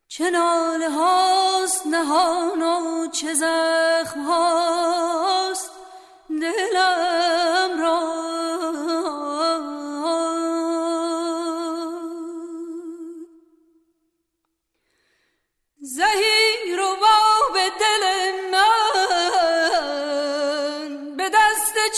چه 0.09 0.31
ناله 0.31 0.91
هاست 0.91 1.87
نهان 1.87 2.63
و 2.63 3.07
چه 3.07 3.35
زخم 3.35 4.21
هاست 4.21 5.71
دلم 6.29 7.81
را. 7.81 8.13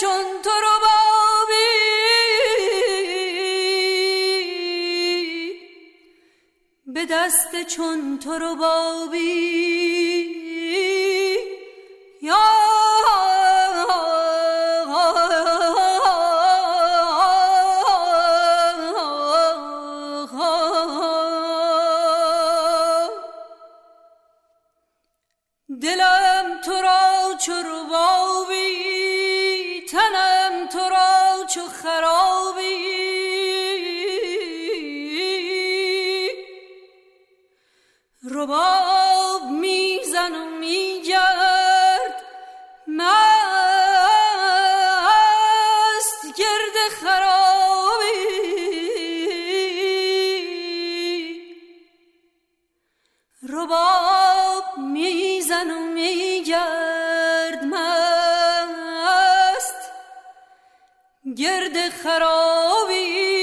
چون 0.01 0.25
تو 0.45 0.51
رو 0.51 0.79
بابی 0.81 1.95
به 6.87 7.07
دست 7.11 7.63
چون 7.63 8.19
تو 8.19 8.33
رو 8.33 8.55
بابی 8.55 9.55
یا 12.23 12.64
گرد 61.45 61.89
خرابی. 61.89 63.35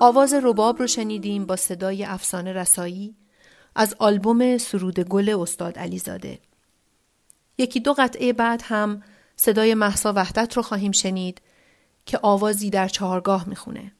آواز 0.00 0.34
رباب 0.34 0.78
رو 0.78 0.86
شنیدیم 0.86 1.46
با 1.46 1.56
صدای 1.56 2.04
افسانه 2.04 2.52
رسایی 2.52 3.16
از 3.76 3.94
آلبوم 3.98 4.58
سرود 4.58 5.00
گل 5.00 5.40
استاد 5.40 5.78
علیزاده. 5.78 6.38
یکی 7.58 7.80
دو 7.80 7.94
قطعه 7.98 8.32
بعد 8.32 8.62
هم 8.64 9.02
صدای 9.36 9.74
محسا 9.74 10.12
وحدت 10.12 10.56
رو 10.56 10.62
خواهیم 10.62 10.92
شنید. 10.92 11.40
که 12.06 12.18
آوازی 12.22 12.70
در 12.70 12.88
چهارگاه 12.88 13.48
می‌خونه. 13.48 13.92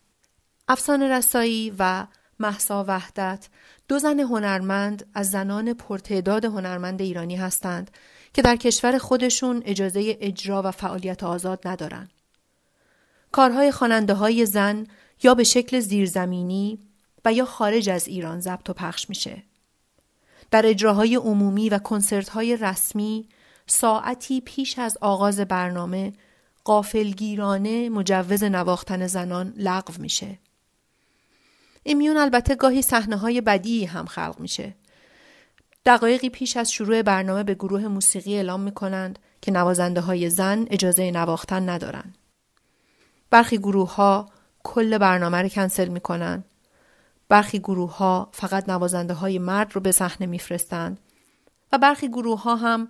افسانه 0.69 1.09
رسایی 1.09 1.75
و 1.79 2.07
محسا 2.39 2.85
وحدت 2.89 3.49
دو 3.89 3.99
زن 3.99 4.21
هنرمند 4.21 5.07
از 5.15 5.31
زنان 5.31 5.75
پرتعداد 5.75 6.45
هنرمند 6.45 7.03
ایرانی 7.03 7.37
هستند 7.37 7.91
که 8.35 8.43
در 8.43 8.57
کشور 8.57 8.99
خودشون 8.99 9.63
اجازه 9.65 10.17
اجرا 10.21 10.63
و 10.65 10.71
فعالیت 10.71 11.23
آزاد 11.23 11.69
ندارن. 11.69 12.09
کارهای 13.33 13.73
خواننده 13.73 14.15
های 14.15 14.47
زن 14.47 14.87
یا 15.23 15.35
به 15.35 15.45
شکل 15.45 15.81
زیرزمینی 15.81 16.79
و 17.25 17.33
یا 17.33 17.45
خارج 17.45 17.91
از 17.91 18.09
ایران 18.09 18.41
ضبط 18.41 18.71
و 18.71 18.73
پخش 18.73 19.09
میشه. 19.09 19.43
در 20.51 20.67
اجراهای 20.67 21.17
عمومی 21.17 21.69
و 21.69 21.79
کنسرت 21.79 22.29
های 22.29 22.57
رسمی 22.57 23.29
ساعتی 23.67 24.41
پیش 24.41 24.79
از 24.79 24.99
آغاز 25.01 25.41
برنامه 25.41 26.13
قافلگیرانه 26.65 27.89
مجوز 27.89 28.45
نواختن 28.45 29.07
زنان 29.07 29.55
لغو 29.57 29.93
میشه. 29.99 30.39
این 31.83 31.97
میون 31.99 32.17
البته 32.17 32.55
گاهی 32.55 32.83
صحنه 32.83 33.17
های 33.17 33.41
بدی 33.41 33.85
هم 33.85 34.07
خلق 34.07 34.37
میشه. 34.39 34.75
دقایقی 35.87 36.31
پیش 36.31 36.57
از 36.57 36.73
شروع 36.73 37.03
برنامه 37.03 37.43
به 37.43 37.55
گروه 37.55 37.89
موسیقی 37.89 38.35
اعلام 38.35 38.61
می‌کنند 38.61 39.19
که 39.41 39.53
نوازنده 39.53 40.01
های 40.01 40.31
زن 40.31 40.67
اجازه 40.71 41.11
نواختن 41.11 41.69
ندارن. 41.69 42.15
برخی 43.31 43.59
گروه 43.59 43.95
ها 43.95 44.29
کل 44.63 44.99
برنامه 44.99 45.43
رو 45.43 45.49
کنسل 45.49 45.89
می‌کنن. 45.89 46.45
برخی 47.29 47.59
گروه 47.59 47.97
ها 47.97 48.29
فقط 48.33 48.69
نوازنده 48.69 49.15
های 49.15 49.39
مرد 49.39 49.73
رو 49.75 49.81
به 49.81 49.93
صحنه 49.93 50.27
میفرستند 50.27 51.01
و 51.73 51.79
برخی 51.79 52.09
گروه 52.09 52.43
ها 52.43 52.57
هم 52.57 52.89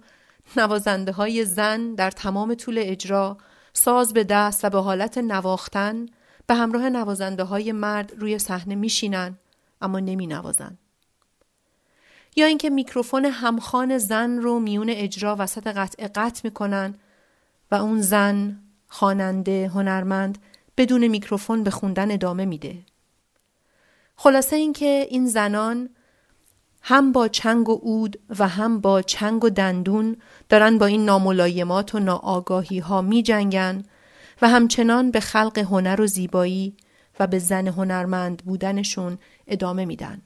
نوازنده 0.56 1.12
های 1.12 1.44
زن 1.44 1.94
در 1.94 2.10
تمام 2.10 2.54
طول 2.54 2.78
اجرا 2.78 3.36
ساز 3.72 4.12
به 4.12 4.24
دست 4.24 4.64
و 4.64 4.70
به 4.70 4.80
حالت 4.80 5.18
نواختن 5.18 6.06
به 6.46 6.54
همراه 6.54 6.88
نوازنده 6.88 7.44
های 7.44 7.72
مرد 7.72 8.12
روی 8.16 8.38
صحنه 8.38 8.74
میشینن 8.74 9.38
اما 9.80 10.00
نمی 10.00 10.26
نوازن. 10.26 10.78
یا 12.36 12.46
اینکه 12.46 12.70
میکروفون 12.70 13.24
همخان 13.24 13.98
زن 13.98 14.38
رو 14.38 14.60
میون 14.60 14.90
اجرا 14.90 15.36
وسط 15.38 15.66
قطع 15.66 16.08
قطع 16.14 16.40
می‌کنن 16.44 16.94
و 17.70 17.74
اون 17.74 18.00
زن 18.00 18.60
خواننده 18.88 19.70
هنرمند 19.74 20.38
بدون 20.76 21.06
میکروفون 21.06 21.62
به 21.62 21.70
خوندن 21.70 22.10
ادامه 22.10 22.44
میده. 22.44 22.78
خلاصه 24.16 24.56
اینکه 24.56 25.06
این 25.10 25.26
زنان 25.26 25.88
هم 26.82 27.12
با 27.12 27.28
چنگ 27.28 27.68
و 27.68 27.74
عود 27.74 28.20
و 28.38 28.48
هم 28.48 28.80
با 28.80 29.02
چنگ 29.02 29.44
و 29.44 29.50
دندون 29.50 30.16
دارن 30.48 30.78
با 30.78 30.86
این 30.86 31.04
ناملایمات 31.04 31.94
و 31.94 31.98
ناآگاهی 31.98 32.78
ها 32.78 33.02
می 33.02 33.22
جنگن 33.22 33.82
و 34.42 34.48
همچنان 34.48 35.10
به 35.10 35.20
خلق 35.20 35.58
هنر 35.58 36.00
و 36.00 36.06
زیبایی 36.06 36.76
و 37.20 37.26
به 37.26 37.38
زن 37.38 37.68
هنرمند 37.68 38.42
بودنشون 38.44 39.18
ادامه 39.46 39.84
میدن. 39.84 40.22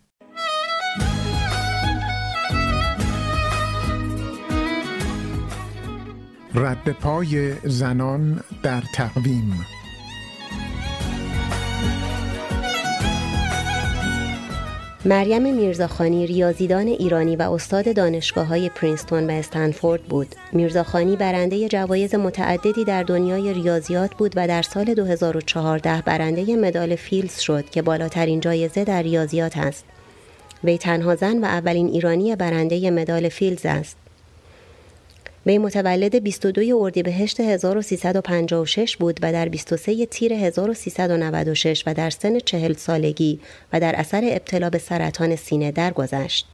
رد 6.55 6.93
پای 6.93 7.53
زنان 7.69 8.41
در 8.63 8.83
تقویم 8.95 9.67
مریم 15.07 15.55
میرزاخانی 15.55 16.27
ریاضیدان 16.27 16.87
ایرانی 16.87 17.37
و 17.37 17.43
استاد 17.43 17.97
دانشگاه 17.97 18.47
های 18.47 18.69
پرینستون 18.69 19.31
و 19.31 19.31
استنفورد 19.31 20.03
بود. 20.03 20.35
میرزاخانی 20.53 21.17
برنده 21.17 21.69
جوایز 21.69 22.15
متعددی 22.15 22.85
در 22.85 23.03
دنیای 23.03 23.55
ریاضیات 23.55 24.15
بود 24.15 24.33
و 24.37 24.49
در 24.49 24.63
سال 24.63 24.95
2014 24.95 26.03
برنده 26.03 26.57
مدال 26.57 26.97
فیلز 26.97 27.39
شد 27.39 27.71
که 27.71 27.83
بالاترین 27.83 28.41
جایزه 28.41 28.85
در 28.85 29.03
ریاضیات 29.03 29.59
است. 29.59 29.85
وی 30.65 30.79
تنها 30.79 31.17
زن 31.17 31.39
و 31.39 31.45
اولین 31.45 31.89
ایرانی 31.89 32.37
برنده 32.37 32.91
مدال 32.91 33.29
فیلز 33.29 33.67
است. 33.67 33.97
وی 35.47 35.59
متولد 35.59 36.23
22 36.23 36.77
اردیبهشت 36.79 37.41
1356 37.41 38.97
بود 38.97 39.19
و 39.23 39.33
در 39.33 39.49
23 39.49 40.07
تیر 40.07 40.33
1396 40.33 41.85
و 41.87 41.95
در 41.95 42.11
سن 42.11 42.39
40 42.39 42.73
سالگی 42.73 43.41
و 43.73 43.81
در 43.81 43.95
اثر 43.97 44.23
ابتلا 44.25 44.71
به 44.71 44.79
سرطان 44.79 45.37
سینه 45.37 45.73
درگذشت. 45.73 46.47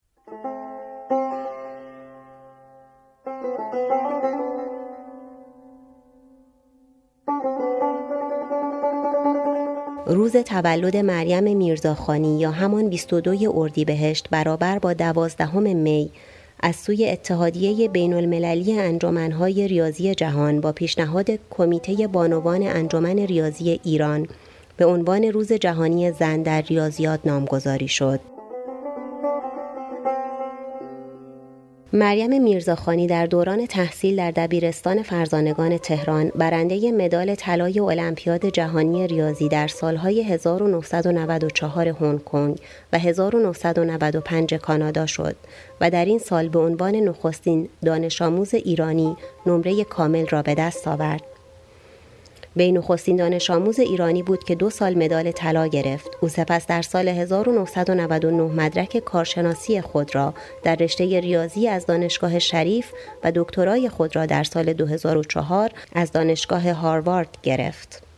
روز 10.07 10.36
تولد 10.36 10.97
مریم 10.97 11.57
میرزاخانی 11.57 12.40
یا 12.40 12.51
همان 12.51 12.88
22 12.88 13.53
اردیبهشت 13.55 14.28
برابر 14.30 14.78
با 14.78 14.93
دوازدهم 14.93 15.76
می 15.76 16.11
از 16.62 16.76
سوی 16.76 17.08
اتحادیه 17.08 17.88
بین 17.88 18.14
المللی 18.14 18.72
انجمنهای 18.72 19.68
ریاضی 19.68 20.14
جهان 20.14 20.60
با 20.60 20.72
پیشنهاد 20.72 21.30
کمیته 21.50 22.06
بانوان 22.06 22.62
انجمن 22.62 23.18
ریاضی 23.18 23.80
ایران 23.84 24.28
به 24.76 24.86
عنوان 24.86 25.24
روز 25.24 25.52
جهانی 25.52 26.12
زن 26.12 26.42
در 26.42 26.62
ریاضیات 26.62 27.20
نامگذاری 27.24 27.88
شد. 27.88 28.20
مریم 31.95 32.43
میرزاخانی 32.43 33.07
در 33.07 33.26
دوران 33.26 33.66
تحصیل 33.66 34.16
در 34.16 34.30
دبیرستان 34.30 35.03
فرزانگان 35.03 35.78
تهران 35.78 36.32
برنده 36.34 36.93
مدال 36.93 37.34
طلای 37.34 37.80
المپیاد 37.80 38.47
جهانی 38.47 39.07
ریاضی 39.07 39.49
در 39.49 39.68
سالهای 39.68 40.22
1994 40.22 41.88
هنگ 41.88 42.24
کنگ 42.24 42.59
و 42.93 42.99
1995 42.99 44.55
کانادا 44.55 45.07
شد 45.07 45.36
و 45.80 45.90
در 45.90 46.05
این 46.05 46.18
سال 46.18 46.49
به 46.49 46.59
عنوان 46.59 46.95
نخستین 46.95 47.68
دانش 47.84 48.22
آموز 48.22 48.55
ایرانی 48.55 49.16
نمره 49.47 49.84
کامل 49.84 50.26
را 50.26 50.43
به 50.43 50.55
دست 50.55 50.88
آورد. 50.88 51.31
وی 52.57 52.72
نخستین 52.72 53.16
دانش 53.16 53.50
آموز 53.50 53.80
ایرانی 53.80 54.22
بود 54.22 54.44
که 54.44 54.55
دو 54.55 54.70
سال 54.70 54.94
مدال 54.94 55.30
طلا 55.30 55.66
گرفت. 55.66 56.11
او 56.20 56.28
سپس 56.28 56.66
در 56.66 56.82
سال 56.82 57.09
1999 57.09 58.42
مدرک 58.42 58.98
کارشناسی 58.98 59.80
خود 59.80 60.14
را 60.14 60.34
در 60.62 60.76
رشته 60.76 61.20
ریاضی 61.20 61.68
از 61.68 61.86
دانشگاه 61.86 62.38
شریف 62.38 62.92
و 63.24 63.32
دکترای 63.34 63.88
خود 63.88 64.16
را 64.16 64.26
در 64.26 64.44
سال 64.44 64.72
2004 64.72 65.70
از 65.92 66.12
دانشگاه 66.12 66.72
هاروارد 66.72 67.38
گرفت. 67.42 68.11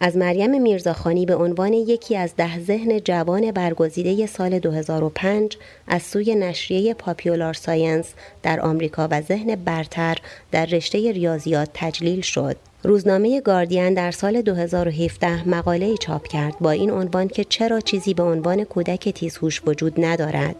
از 0.00 0.16
مریم 0.16 0.62
میرزاخانی 0.62 1.26
به 1.26 1.36
عنوان 1.36 1.72
یکی 1.72 2.16
از 2.16 2.36
ده 2.36 2.60
ذهن 2.60 3.00
جوان 3.00 3.50
برگزیده 3.50 4.26
سال 4.26 4.58
2005 4.58 5.56
از 5.88 6.02
سوی 6.02 6.34
نشریه 6.34 6.94
پاپیولار 6.94 7.54
ساینس 7.54 8.14
در 8.42 8.60
آمریکا 8.60 9.08
و 9.10 9.20
ذهن 9.20 9.54
برتر 9.54 10.16
در 10.52 10.66
رشته 10.66 11.12
ریاضیات 11.12 11.70
تجلیل 11.74 12.20
شد. 12.20 12.56
روزنامه 12.82 13.40
گاردین 13.40 13.94
در 13.94 14.10
سال 14.10 14.42
2017 14.42 15.48
مقاله 15.48 15.96
چاپ 15.96 16.28
کرد 16.28 16.58
با 16.60 16.70
این 16.70 16.90
عنوان 16.90 17.28
که 17.28 17.44
چرا 17.44 17.80
چیزی 17.80 18.14
به 18.14 18.22
عنوان 18.22 18.64
کودک 18.64 19.08
تیزهوش 19.08 19.62
وجود 19.66 20.04
ندارد. 20.04 20.56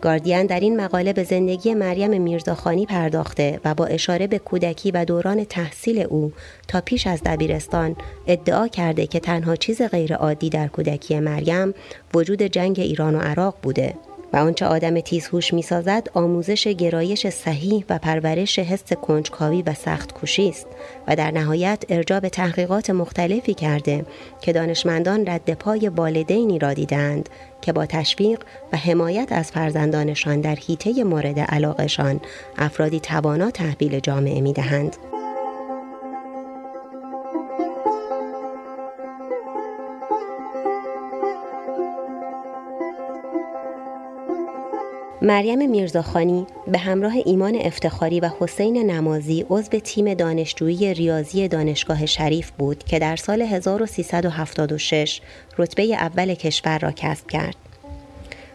گاردین 0.00 0.46
در 0.46 0.60
این 0.60 0.80
مقاله 0.80 1.12
به 1.12 1.24
زندگی 1.24 1.74
مریم 1.74 2.22
میرزاخانی 2.22 2.86
پرداخته 2.86 3.60
و 3.64 3.74
با 3.74 3.86
اشاره 3.86 4.26
به 4.26 4.38
کودکی 4.38 4.90
و 4.90 5.04
دوران 5.04 5.44
تحصیل 5.44 6.00
او 6.00 6.32
تا 6.68 6.80
پیش 6.80 7.06
از 7.06 7.22
دبیرستان 7.22 7.96
ادعا 8.26 8.68
کرده 8.68 9.06
که 9.06 9.20
تنها 9.20 9.56
چیز 9.56 9.82
غیرعادی 9.82 10.50
در 10.50 10.68
کودکی 10.68 11.20
مریم 11.20 11.74
وجود 12.14 12.42
جنگ 12.42 12.80
ایران 12.80 13.14
و 13.14 13.18
عراق 13.18 13.54
بوده 13.62 13.94
و 14.32 14.36
آنچه 14.36 14.66
آدم 14.66 15.00
تیزهوش 15.00 15.54
می‌سازد 15.54 16.08
آموزش 16.14 16.68
گرایش 16.68 17.26
صحیح 17.26 17.84
و 17.90 17.98
پرورش 17.98 18.58
حس 18.58 18.92
کنجکاوی 18.92 19.62
و 19.62 19.74
سخت 19.74 20.12
کوشی 20.12 20.48
است 20.48 20.66
و 21.08 21.16
در 21.16 21.30
نهایت 21.30 21.84
ارجاع 21.88 22.20
به 22.20 22.28
تحقیقات 22.28 22.90
مختلفی 22.90 23.54
کرده 23.54 24.06
که 24.40 24.52
دانشمندان 24.52 25.28
رد 25.28 25.54
پای 25.54 25.88
والدینی 25.88 26.58
را 26.58 26.72
دیدند 26.72 27.28
که 27.62 27.72
با 27.72 27.86
تشویق 27.86 28.42
و 28.72 28.76
حمایت 28.76 29.28
از 29.32 29.50
فرزندانشان 29.50 30.40
در 30.40 30.54
حیطه 30.54 31.04
مورد 31.04 31.40
علاقشان 31.40 32.20
افرادی 32.58 33.00
توانا 33.00 33.50
تحویل 33.50 34.00
جامعه 34.00 34.40
می 34.40 34.52
دهند. 34.52 34.96
مریم 45.22 45.70
میرزاخانی 45.70 46.46
به 46.66 46.78
همراه 46.78 47.12
ایمان 47.24 47.58
افتخاری 47.60 48.20
و 48.20 48.30
حسین 48.40 48.90
نمازی 48.90 49.46
عضو 49.50 49.78
تیم 49.78 50.14
دانشجویی 50.14 50.94
ریاضی 50.94 51.48
دانشگاه 51.48 52.06
شریف 52.06 52.50
بود 52.50 52.84
که 52.84 52.98
در 52.98 53.16
سال 53.16 53.42
1376 53.42 55.20
رتبه 55.58 55.82
اول 55.82 56.34
کشور 56.34 56.78
را 56.78 56.92
کسب 56.92 57.26
کرد. 57.26 57.56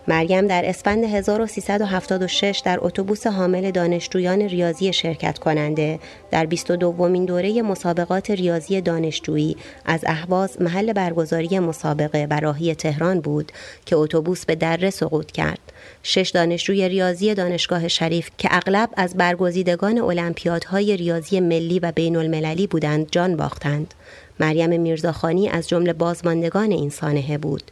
مریم 0.08 0.48
در 0.48 0.70
اسفند 0.70 1.04
1376 1.04 2.62
در 2.66 2.78
اتوبوس 2.82 3.28
حامل 3.28 3.72
دانشجویان 3.72 4.42
ریاضی 4.42 4.94
شرکت 4.94 5.40
کننده 5.40 6.00
در 6.32 6.46
22 6.46 6.92
دومین 6.92 7.26
دوره 7.26 7.62
مسابقات 7.62 8.32
ریاضی 8.32 8.82
دانشجویی 8.82 9.58
از 9.86 10.04
اهواز 10.08 10.62
محل 10.62 10.94
برگزاری 10.94 11.60
مسابقه 11.60 12.28
براهی 12.28 12.76
تهران 12.76 13.20
بود 13.20 13.52
که 13.86 13.96
اتوبوس 13.96 14.46
به 14.46 14.56
دره 14.56 14.90
سقوط 14.90 15.32
کرد. 15.32 15.73
شش 16.04 16.30
دانشجوی 16.30 16.90
ریاضی 16.90 17.34
دانشگاه 17.34 17.88
شریف 17.88 18.30
که 18.38 18.50
اغلب 18.52 18.90
از 18.98 19.18
برگزیدگان 19.18 19.98
المپیادهای 19.98 20.98
ریاضی 20.98 21.40
ملی 21.40 21.80
و 21.80 21.92
بین 21.92 22.16
المللی 22.16 22.68
بودند 22.68 23.12
جان 23.12 23.36
باختند. 23.36 23.94
مریم 24.40 24.82
میرزاخانی 24.82 25.50
از 25.50 25.70
جمله 25.70 25.94
بازماندگان 25.94 26.72
این 26.72 26.90
سانحه 26.90 27.38
بود 27.38 27.64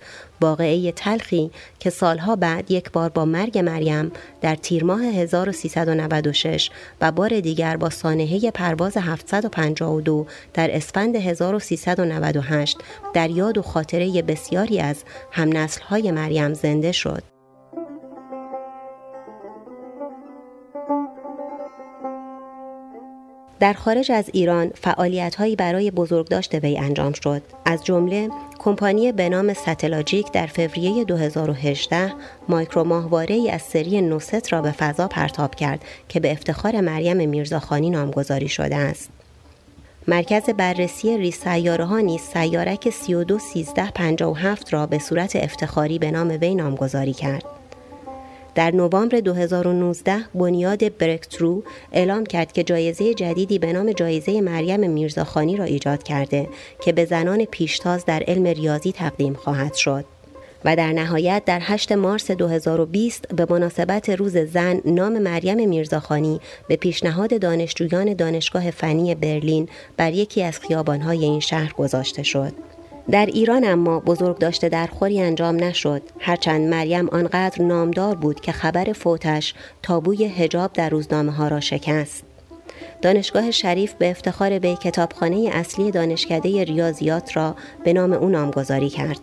واقعه 0.42 0.92
تلخی 0.92 1.52
که 1.80 1.90
سالها 1.90 2.36
بعد 2.36 2.72
یک 2.72 2.92
بار 2.92 3.10
با 3.10 3.26
مرگ 3.26 3.58
مریم 3.58 4.12
در 4.42 4.56
تیر 4.56 4.84
ماه 4.84 5.02
1396 5.02 6.70
و 7.02 7.12
بار 7.12 7.40
دیگر 7.40 7.78
با 7.78 7.90
سانحه 7.90 8.52
پرواز 8.52 8.98
752 8.98 10.28
در 10.54 10.76
اسفند 10.76 11.16
1398 11.16 12.78
در 13.14 13.30
یاد 13.30 13.58
و 13.58 13.62
خاطره 13.62 14.22
بسیاری 14.22 14.80
از 14.80 15.04
همنسلهای 15.32 16.12
مریم 16.12 16.54
زنده 16.54 16.92
شد. 16.92 17.31
در 23.62 23.74
خارج 23.74 24.12
از 24.12 24.30
ایران 24.34 24.72
فعالیت‌هایی 24.82 25.56
برای 25.56 25.92
بزرگداشت 25.92 26.56
وی 26.56 26.78
انجام 26.78 27.14
شد 27.14 27.42
از 27.66 27.86
جمله 27.86 28.30
کمپانی 28.60 29.12
به 29.12 29.30
نام 29.30 29.54
ستلاجیک 29.54 30.32
در 30.32 30.46
فوریه 30.46 31.04
2018 31.04 32.14
مایکرو 32.50 32.84
ماهواره 32.84 33.36
ای 33.36 33.50
از 33.50 33.62
سری 33.62 34.02
نوست 34.02 34.54
را 34.54 34.62
به 34.62 34.72
فضا 34.72 35.08
پرتاب 35.08 35.56
کرد 35.56 35.82
که 36.10 36.20
به 36.20 36.32
افتخار 36.32 36.82
مریم 36.82 37.30
میرزاخانی 37.30 37.90
نامگذاری 37.90 38.50
شده 38.50 38.76
است. 38.76 39.10
مرکز 40.08 40.44
بررسی 40.50 41.18
ریز 41.18 41.36
سیاره 41.36 41.86
ها 41.86 42.00
نیز 42.00 42.22
سیارک 42.22 42.90
321357 42.90 44.74
را 44.74 44.86
به 44.86 45.00
صورت 45.00 45.36
افتخاری 45.36 46.00
به 46.00 46.12
نام 46.12 46.38
وی 46.42 46.56
نامگذاری 46.56 47.14
کرد. 47.14 47.61
در 48.56 48.72
نوامبر 48.72 49.20
2019 49.20 50.18
بنیاد 50.36 50.98
برکترو 50.98 51.64
اعلام 51.92 52.26
کرد 52.26 52.52
که 52.52 52.64
جایزه 52.64 53.14
جدیدی 53.14 53.60
به 53.60 53.74
نام 53.74 53.92
جایزه 53.92 54.42
مریم 54.42 54.90
میرزاخانی 54.90 55.58
را 55.58 55.66
ایجاد 55.66 56.04
کرده 56.04 56.50
که 56.82 56.92
به 56.92 57.06
زنان 57.06 57.46
پیشتاز 57.46 58.06
در 58.06 58.24
علم 58.28 58.48
ریاضی 58.48 58.92
تقدیم 58.92 59.34
خواهد 59.34 59.74
شد. 59.74 60.06
و 60.66 60.76
در 60.76 60.92
نهایت 60.92 61.44
در 61.46 61.60
8 61.64 61.92
مارس 61.92 62.32
2020 62.32 63.36
به 63.36 63.48
مناسبت 63.50 64.10
روز 64.10 64.38
زن 64.38 64.82
نام 64.86 65.20
مریم 65.20 65.70
میرزاخانی 65.70 66.40
به 66.68 66.76
پیشنهاد 66.76 67.40
دانشجویان 67.40 68.14
دانشگاه 68.14 68.72
فنی 68.72 69.16
برلین 69.16 69.70
بر 69.98 70.14
یکی 70.14 70.44
از 70.44 70.60
خیابانهای 70.60 71.24
این 71.24 71.40
شهر 71.40 71.74
گذاشته 71.74 72.24
شد. 72.24 72.54
در 73.10 73.26
ایران 73.26 73.64
اما 73.64 74.00
بزرگ 74.00 74.38
داشته 74.38 74.70
در 74.70 74.88
خوری 74.88 75.22
انجام 75.22 75.64
نشد. 75.64 76.02
هرچند 76.20 76.70
مریم 76.70 77.10
آنقدر 77.10 77.62
نامدار 77.62 78.16
بود 78.16 78.40
که 78.40 78.52
خبر 78.52 78.94
فوتش 78.94 79.54
تابوی 79.84 80.26
هجاب 80.26 80.74
در 80.74 80.90
روزنامه 80.90 81.32
ها 81.32 81.48
را 81.48 81.60
شکست. 81.60 82.24
دانشگاه 83.02 83.52
شریف 83.52 83.94
به 83.94 84.10
افتخار 84.12 84.60
به 84.60 84.76
کتابخانه 84.76 85.50
اصلی 85.54 85.92
دانشکده 85.92 86.64
ریاضیات 86.64 87.38
را 87.38 87.56
به 87.84 87.94
نام 87.94 88.14
او 88.14 88.30
نامگذاری 88.30 88.90
کرد. 88.90 89.20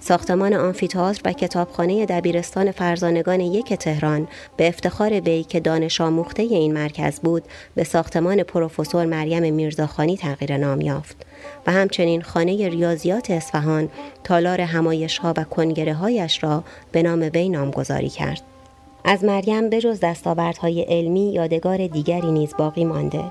ساختمان 0.00 0.54
آمفیتئاتر 0.54 1.20
و 1.24 1.32
کتابخانه 1.32 2.06
دبیرستان 2.06 2.70
فرزانگان 2.70 3.40
یک 3.40 3.72
تهران 3.72 4.28
به 4.56 4.68
افتخار 4.68 5.20
وی 5.20 5.42
که 5.42 5.60
دانش 5.60 6.00
آموخته 6.00 6.42
این 6.42 6.72
مرکز 6.72 7.20
بود 7.20 7.42
به 7.74 7.84
ساختمان 7.84 8.42
پروفسور 8.42 9.06
مریم 9.06 9.54
میرزاخانی 9.54 10.16
تغییر 10.16 10.56
نام 10.56 10.80
یافت. 10.80 11.26
و 11.66 11.72
همچنین 11.72 12.22
خانه 12.22 12.68
ریاضیات 12.68 13.30
اصفهان 13.30 13.88
تالار 14.24 14.60
همایش 14.60 15.18
ها 15.18 15.34
و 15.36 15.44
کنگره 15.44 15.94
هایش 15.94 16.44
را 16.44 16.64
به 16.92 17.02
نام 17.02 17.30
وی 17.34 17.48
نامگذاری 17.48 18.08
کرد. 18.08 18.42
از 19.04 19.24
مریم 19.24 19.70
بجز 19.70 20.00
دستاوردهای 20.00 20.82
علمی 20.82 21.32
یادگار 21.32 21.86
دیگری 21.86 22.32
نیز 22.32 22.54
باقی 22.58 22.84
مانده. 22.84 23.24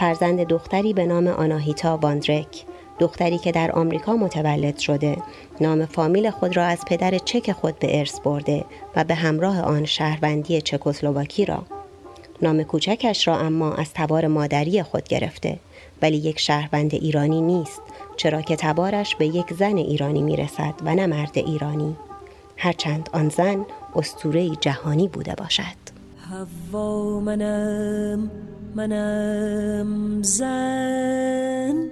فرزند 0.00 0.40
دختری 0.40 0.92
به 0.92 1.06
نام 1.06 1.26
آناهیتا 1.26 1.96
واندرک 1.96 2.64
دختری 2.98 3.38
که 3.38 3.52
در 3.52 3.72
آمریکا 3.72 4.16
متولد 4.16 4.78
شده 4.78 5.16
نام 5.60 5.86
فامیل 5.86 6.30
خود 6.30 6.56
را 6.56 6.64
از 6.64 6.84
پدر 6.86 7.18
چک 7.18 7.52
خود 7.52 7.78
به 7.78 7.98
ارث 7.98 8.20
برده 8.20 8.64
و 8.96 9.04
به 9.04 9.14
همراه 9.14 9.60
آن 9.60 9.84
شهروندی 9.84 10.60
چکسلواکی 10.60 11.44
را 11.44 11.62
نام 12.42 12.62
کوچکش 12.62 13.28
را 13.28 13.38
اما 13.38 13.72
از 13.74 13.90
تبار 13.94 14.26
مادری 14.26 14.82
خود 14.82 15.08
گرفته 15.08 15.58
ولی 16.02 16.16
یک 16.16 16.40
شهروند 16.40 16.94
ایرانی 16.94 17.40
نیست 17.40 17.82
چرا 18.16 18.42
که 18.42 18.56
تبارش 18.56 19.16
به 19.16 19.26
یک 19.26 19.54
زن 19.54 19.76
ایرانی 19.76 20.22
می‌رسد 20.22 20.74
و 20.84 20.94
نه 20.94 21.06
مرد 21.06 21.38
ایرانی. 21.38 21.96
هرچند 22.56 23.10
آن 23.12 23.28
زن 23.28 23.66
استوره 23.94 24.50
جهانی 24.56 25.08
بوده 25.08 25.34
باشد. 25.34 25.90
هوا 26.30 27.20
منم 27.20 28.30
منم 28.74 30.22
زن 30.22 31.90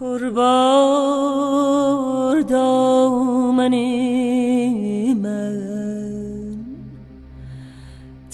پربار 0.00 1.14
دامن 2.40 3.74
من. 5.14 5.73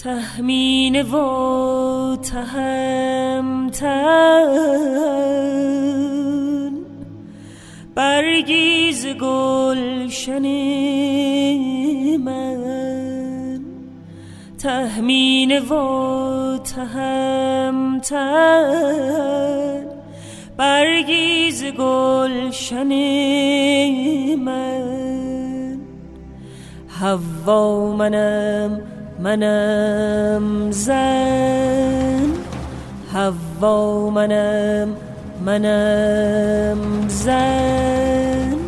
تهمین 0.03 1.01
و 1.01 2.15
تهمتن. 2.15 3.81
برگیز 7.95 9.07
گلشن 9.07 10.45
من. 12.17 13.61
تهمین 14.57 15.59
و 15.59 16.57
تهمتن. 16.57 18.21
برگیز 20.57 21.65
گلشن 21.65 22.93
من. 24.35 25.79
هوا 26.89 27.95
منم 27.95 28.81
منم 29.21 30.71
زن 30.71 32.33
هوا 33.13 34.09
منم 34.09 34.95
منم 35.45 37.07
زن. 37.07 38.60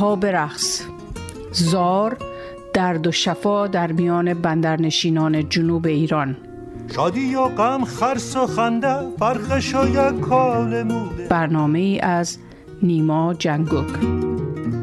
با 0.00 0.16
بادها 0.16 0.16
برقص. 0.16 0.82
زار 1.52 2.16
درد 2.74 3.06
و 3.06 3.12
شفا 3.12 3.66
در 3.66 3.92
میان 3.92 4.34
بندرنشینان 4.34 5.48
جنوب 5.48 5.86
ایران. 5.86 6.36
شادی 6.94 7.34
و 7.34 7.48
غم 7.48 7.84
خرس 7.84 8.36
و 8.36 8.46
خنده 8.46 9.16
فرقش 9.18 9.74
و 9.74 9.88
یک 9.88 10.20
کال 10.20 10.82
موده 10.82 11.28
برنامه 11.28 11.78
ای 11.78 12.00
از 12.00 12.38
نیما 12.82 13.34
جنگوک. 13.34 13.88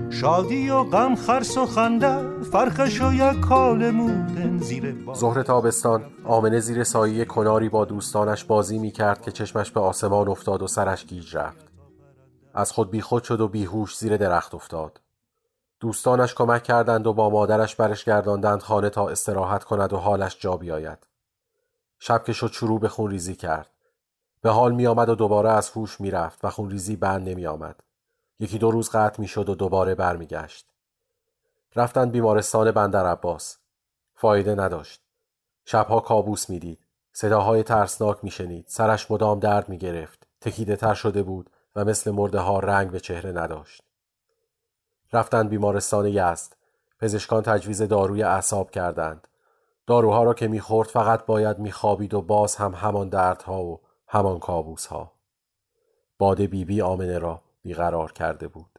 شادی 0.09 0.69
و 0.69 0.83
غم 0.83 1.15
خرس 1.15 1.57
و 1.57 1.65
خنده 1.65 2.17
فرقش 2.51 3.01
و 3.01 3.13
یک 3.13 3.39
کال 3.39 3.91
موده 3.91 4.57
زیر 4.57 4.95
ظهر 5.15 5.43
تابستان 5.43 6.01
آمنه 6.23 6.59
زیر 6.59 6.83
سایه 6.83 7.25
کناری 7.25 7.69
با 7.69 7.85
دوستانش 7.85 8.43
بازی 8.43 8.77
می 8.77 8.91
کرد 8.91 9.21
که 9.21 9.31
چشمش 9.31 9.71
به 9.71 9.79
آسمان 9.79 10.27
افتاد 10.27 10.61
و 10.61 10.67
سرش 10.67 11.05
گیج 11.05 11.37
رفت. 11.37 11.72
از 12.53 12.71
خود 12.71 12.91
بیخود 12.91 13.23
شد 13.23 13.41
و 13.41 13.47
بیهوش 13.47 13.97
زیر 13.97 14.17
درخت 14.17 14.55
افتاد 14.55 15.01
دوستانش 15.79 16.33
کمک 16.33 16.63
کردند 16.63 17.07
و 17.07 17.13
با 17.13 17.29
مادرش 17.29 17.75
برش 17.75 18.03
گرداندند 18.03 18.61
خانه 18.61 18.89
تا 18.89 19.09
استراحت 19.09 19.63
کند 19.63 19.93
و 19.93 19.97
حالش 19.97 20.37
جا 20.39 20.57
بیاید 20.57 21.07
شب 21.99 22.23
که 22.23 22.33
شد 22.33 22.51
شروع 22.51 22.79
به 22.79 22.89
خونریزی 22.89 23.35
کرد 23.35 23.69
به 24.41 24.49
حال 24.49 24.71
می 24.71 24.87
آمد 24.87 25.09
و 25.09 25.15
دوباره 25.15 25.51
از 25.51 25.69
هوش 25.69 26.01
می 26.01 26.11
رفت 26.11 26.45
و 26.45 26.49
خونریزی 26.49 26.95
بند 26.95 27.29
نمی 27.29 27.47
آمد. 27.47 27.83
یکی 28.39 28.57
دو 28.57 28.71
روز 28.71 28.89
قطع 28.89 29.21
می 29.21 29.27
شد 29.27 29.49
و 29.49 29.55
دوباره 29.55 29.95
برمیگشت. 29.95 30.67
رفتند 31.75 32.11
بیمارستان 32.11 32.71
بندر 32.71 33.05
عباس. 33.05 33.57
فایده 34.15 34.55
نداشت. 34.55 35.01
شبها 35.65 35.99
کابوس 35.99 36.49
می‌دید. 36.49 36.85
صداهای 37.13 37.63
ترسناک 37.63 38.23
میشنید. 38.23 38.65
سرش 38.67 39.11
مدام 39.11 39.39
درد 39.39 39.69
می 39.69 39.77
گرفت. 39.77 40.27
تکیده 40.41 40.75
تر 40.75 40.93
شده 40.93 41.23
بود 41.23 41.49
و 41.75 41.85
مثل 41.85 42.11
مرده 42.11 42.39
ها 42.39 42.59
رنگ 42.59 42.91
به 42.91 42.99
چهره 42.99 43.31
نداشت. 43.31 43.83
رفتند 45.13 45.49
بیمارستان 45.49 46.07
یزد. 46.07 46.55
پزشکان 46.99 47.43
تجویز 47.43 47.81
داروی 47.81 48.23
اعصاب 48.23 48.71
کردند. 48.71 49.27
داروها 49.87 50.23
را 50.23 50.33
که 50.33 50.47
می‌خورد 50.47 50.89
فقط 50.89 51.25
باید 51.25 51.59
میخوابید 51.59 52.13
و 52.13 52.21
باز 52.21 52.55
هم 52.55 52.73
همان 52.73 53.09
دردها 53.09 53.63
و 53.63 53.81
همان 54.07 54.39
کابوسها. 54.39 55.11
باد 56.17 56.37
بیبی 56.37 56.65
بی 56.65 56.81
آمنه 56.81 57.17
را 57.17 57.41
بیقرار 57.61 58.11
کرده 58.11 58.47
بود. 58.47 58.72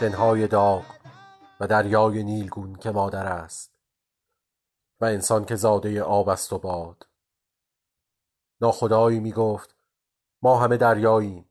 شنهای 0.00 0.46
داغ 0.46 0.84
و 1.60 1.66
دریای 1.66 2.22
نیلگون 2.22 2.74
که 2.74 2.90
مادر 2.90 3.26
است 3.26 3.72
و 5.00 5.04
انسان 5.04 5.44
که 5.44 5.56
زاده 5.56 6.02
آب 6.02 6.28
است 6.28 6.52
و 6.52 6.58
باد. 6.58 7.06
ناخدایی 8.60 9.20
می 9.20 9.32
گفت 9.32 9.76
ما 10.42 10.58
همه 10.58 10.76
دریاییم. 10.76 11.48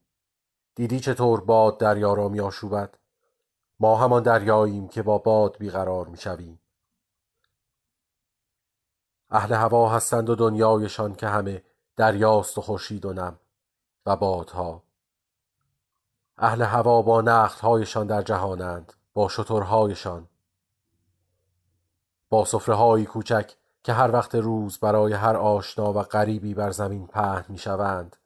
دیدی 0.74 1.00
چطور 1.00 1.40
باد 1.40 1.78
دریا 1.78 2.14
را 2.14 2.28
می 2.28 2.40
آشوبد 2.40 2.98
ما 3.80 3.96
همان 3.96 4.22
دریاییم 4.22 4.88
که 4.88 5.02
با 5.02 5.18
باد 5.18 5.58
بیقرار 5.58 6.06
می 6.06 6.16
شویم 6.16 6.60
اهل 9.30 9.54
هوا 9.54 9.88
هستند 9.88 10.30
و 10.30 10.34
دنیایشان 10.34 11.14
که 11.14 11.28
همه 11.28 11.64
دریاست 11.96 12.58
و 12.58 12.60
خورشید 12.60 13.04
و 13.04 13.12
نم 13.12 13.38
و 14.06 14.16
بادها. 14.16 14.89
اهل 16.42 16.62
هوا 16.62 17.02
با 17.02 17.20
نختهایشان 17.20 18.06
در 18.06 18.22
جهانند 18.22 18.92
با 19.14 19.28
شترهایشان. 19.28 20.28
با 22.30 22.44
صفره 22.44 23.04
کوچک 23.04 23.56
که 23.82 23.92
هر 23.92 24.10
وقت 24.10 24.34
روز 24.34 24.78
برای 24.78 25.12
هر 25.12 25.36
آشنا 25.36 25.92
و 25.92 26.02
غریبی 26.02 26.54
بر 26.54 26.70
زمین 26.70 27.06
پهن 27.06 27.44
می 27.48 27.58
شوند 27.58 28.16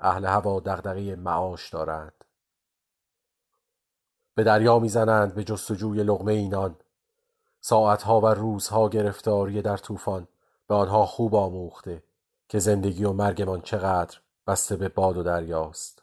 اهل 0.00 0.24
هوا 0.24 0.60
دغدغه 0.60 1.16
معاش 1.16 1.70
دارند. 1.70 2.24
به 4.34 4.44
دریا 4.44 4.78
می‌زنند 4.78 5.34
به 5.34 5.44
جستجوی 5.44 6.02
لغمه 6.02 6.32
اینان. 6.32 6.76
ساعتها 7.60 8.20
و 8.20 8.26
روزها 8.26 8.88
گرفتاری 8.88 9.62
در 9.62 9.76
طوفان 9.76 10.28
به 10.66 10.74
آنها 10.74 11.06
خوب 11.06 11.34
آموخته 11.34 12.02
که 12.48 12.58
زندگی 12.58 13.04
و 13.04 13.12
مرگمان 13.12 13.60
چقدر 13.60 14.18
بسته 14.46 14.76
به 14.76 14.88
باد 14.88 15.16
و 15.16 15.22
دریاست 15.22 16.01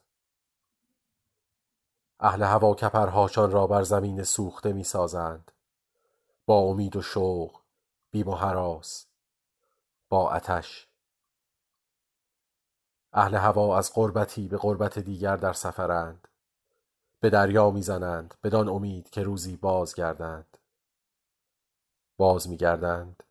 اهل 2.20 2.44
هوا 2.44 2.74
کپرهاشان 2.74 3.52
را 3.52 3.68
بر 3.68 3.84
زمین 3.84 4.24
سوخته 4.24 4.74
می 4.74 4.84
سازند 4.84 5.52
با 6.46 6.60
امید 6.60 6.96
و 6.96 7.02
شوق 7.02 7.62
بیم 8.12 8.28
و 8.28 8.36
حراس 8.36 9.08
با 10.10 10.30
آتش. 10.30 10.88
اهل 13.14 13.36
هوا 13.36 13.78
از 13.78 13.94
قربتی 13.94 14.48
به 14.48 14.58
قربت 14.58 15.00
دیگر 15.00 15.36
در 15.36 15.54
سفرند. 15.54 16.28
به 17.20 17.30
دریا 17.30 17.70
می‌زنند 17.70 18.34
بدان 18.44 18.70
امید 18.70 19.10
که 19.10 19.24
روزی 19.24 19.58
بازگردند. 19.58 20.58
باز 22.18 22.50
میگردند. 22.50 23.24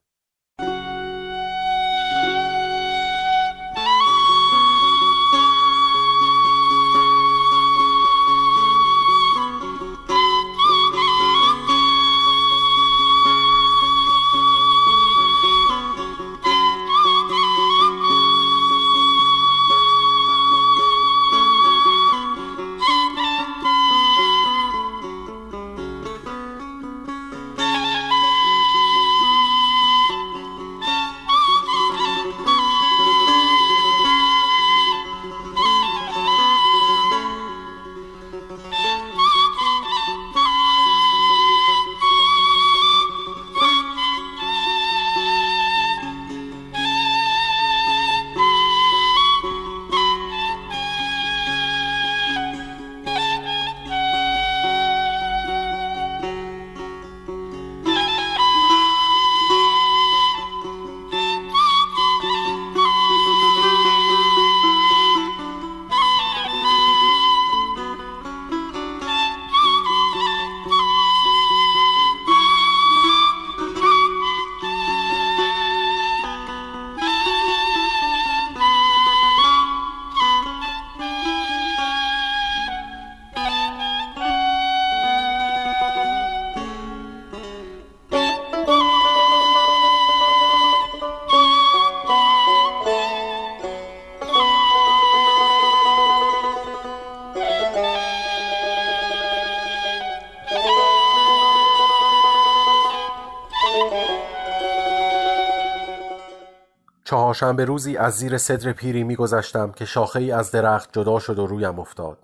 چهارشنبه 107.39 107.65
روزی 107.65 107.97
از 107.97 108.15
زیر 108.15 108.39
صدر 108.39 108.73
پیری 108.73 109.05
میگذشتم 109.05 109.73
که 109.73 109.85
شاخه 109.85 110.21
ای 110.21 110.33
از 110.33 110.51
درخت 110.51 110.93
جدا 110.93 111.19
شد 111.19 111.39
و 111.39 111.47
رویم 111.47 111.79
افتاد. 111.79 112.19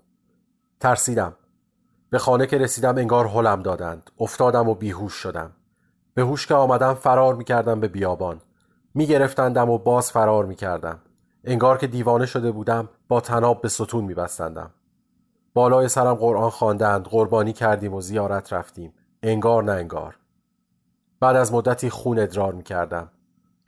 ترسیدم. 0.79 1.33
به 2.09 2.17
خانه 2.17 2.47
که 2.47 2.57
رسیدم 2.57 2.97
انگار 2.97 3.27
هلم 3.27 3.61
دادند. 3.61 4.11
افتادم 4.19 4.69
و 4.69 4.75
بیهوش 4.75 5.13
شدم. 5.13 5.51
به 6.13 6.21
هوش 6.21 6.47
که 6.47 6.53
آمدم 6.53 6.93
فرار 6.93 7.35
می‌کردم 7.35 7.79
به 7.79 7.87
بیابان. 7.87 8.41
میگرفتندم 8.93 9.69
و 9.69 9.77
باز 9.77 10.11
فرار 10.11 10.45
می‌کردم. 10.45 10.99
انگار 11.43 11.77
که 11.77 11.87
دیوانه 11.87 12.25
شده 12.25 12.51
بودم 12.51 12.89
با 13.07 13.21
تناب 13.21 13.61
به 13.61 13.69
ستون 13.69 14.03
میبستندم. 14.03 14.71
بالای 15.53 15.87
سرم 15.87 16.15
قرآن 16.15 16.49
خواندند 16.49 17.05
قربانی 17.05 17.53
کردیم 17.53 17.93
و 17.93 18.01
زیارت 18.01 18.53
رفتیم. 18.53 18.93
انگار 19.23 19.63
نه 19.63 19.71
انگار. 19.71 20.17
بعد 21.19 21.35
از 21.35 21.53
مدتی 21.53 21.89
خون 21.89 22.19
ادرار 22.19 22.53
می‌کردم. 22.53 23.11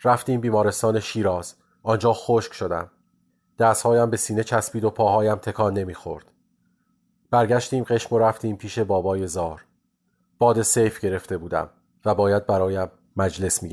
رفتیم 0.04 0.42
بیمارستان 0.42 1.00
شیراز. 1.00 1.56
آنجا 1.84 2.14
خشک 2.14 2.54
شدم. 2.54 2.92
دستهایم 3.60 4.10
به 4.10 4.18
سینه 4.18 4.44
چسبید 4.44 4.84
و 4.84 4.90
پاهایم 4.90 5.36
تکان 5.36 5.74
نمی‌خورد. 5.74 6.26
برگشتیم 7.32 7.84
قشم 7.84 8.16
و 8.16 8.20
رفتیم 8.20 8.58
پیش 8.58 8.80
بابای 8.80 9.28
زار. 9.28 9.66
باد 10.40 10.62
سیف 10.62 11.00
گرفته 11.00 11.38
بودم 11.38 11.70
و 12.06 12.16
باید 12.16 12.46
برایم 12.46 12.88
مجلس 13.16 13.64
می 13.64 13.70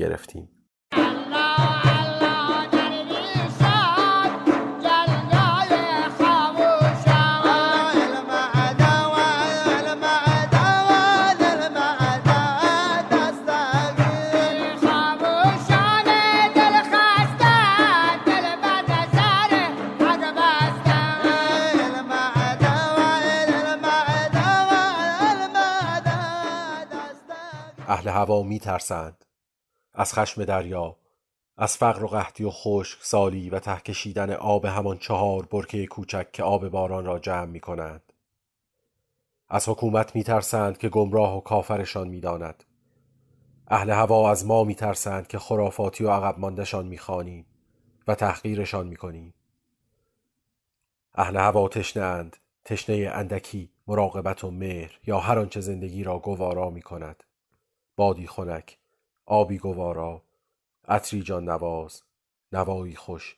هوا 28.15 28.43
می 28.43 28.59
ترسند 28.59 29.25
از 29.93 30.13
خشم 30.13 30.45
دریا 30.45 30.95
از 31.57 31.77
فقر 31.77 32.03
و 32.03 32.07
قحطی 32.07 32.43
و 32.43 32.49
خشک 32.49 32.99
سالی 33.01 33.49
و 33.49 33.59
ته 33.59 33.79
کشیدن 33.79 34.31
آب 34.31 34.65
همان 34.65 34.97
چهار 34.97 35.45
برکه 35.45 35.85
کوچک 35.85 36.31
که 36.31 36.43
آب 36.43 36.69
باران 36.69 37.05
را 37.05 37.19
جمع 37.19 37.45
می 37.45 37.59
کنند. 37.59 38.13
از 39.49 39.69
حکومت 39.69 40.15
می 40.15 40.23
ترسند 40.23 40.77
که 40.77 40.89
گمراه 40.89 41.37
و 41.37 41.39
کافرشان 41.39 42.07
می 42.07 42.19
داند. 42.19 42.63
اهل 43.67 43.89
هوا 43.89 44.31
از 44.31 44.45
ما 44.45 44.63
می 44.63 44.75
ترسند 44.75 45.27
که 45.27 45.39
خرافاتی 45.39 46.03
و 46.03 46.09
عقب 46.09 46.39
ماندشان 46.39 46.87
می 46.87 46.97
خانیم 46.97 47.45
و 48.07 48.15
تحقیرشان 48.15 48.87
می 48.87 48.95
کنیم. 48.95 49.33
اهل 51.15 51.37
هوا 51.37 51.67
تشنه 51.67 52.31
تشنه 52.65 53.11
اندکی 53.13 53.71
مراقبت 53.87 54.43
و 54.43 54.51
مهر 54.51 54.99
یا 55.07 55.19
هر 55.19 55.39
آنچه 55.39 55.61
زندگی 55.61 56.03
را 56.03 56.19
گوارا 56.19 56.69
می 56.69 56.81
کند. 56.81 57.23
بادی 57.95 58.27
خنک 58.27 58.77
آبی 59.25 59.57
گوارا 59.57 60.21
عطری 60.87 61.23
جان 61.23 61.49
نواز 61.49 62.03
نوایی 62.51 62.95
خوش. 62.95 63.37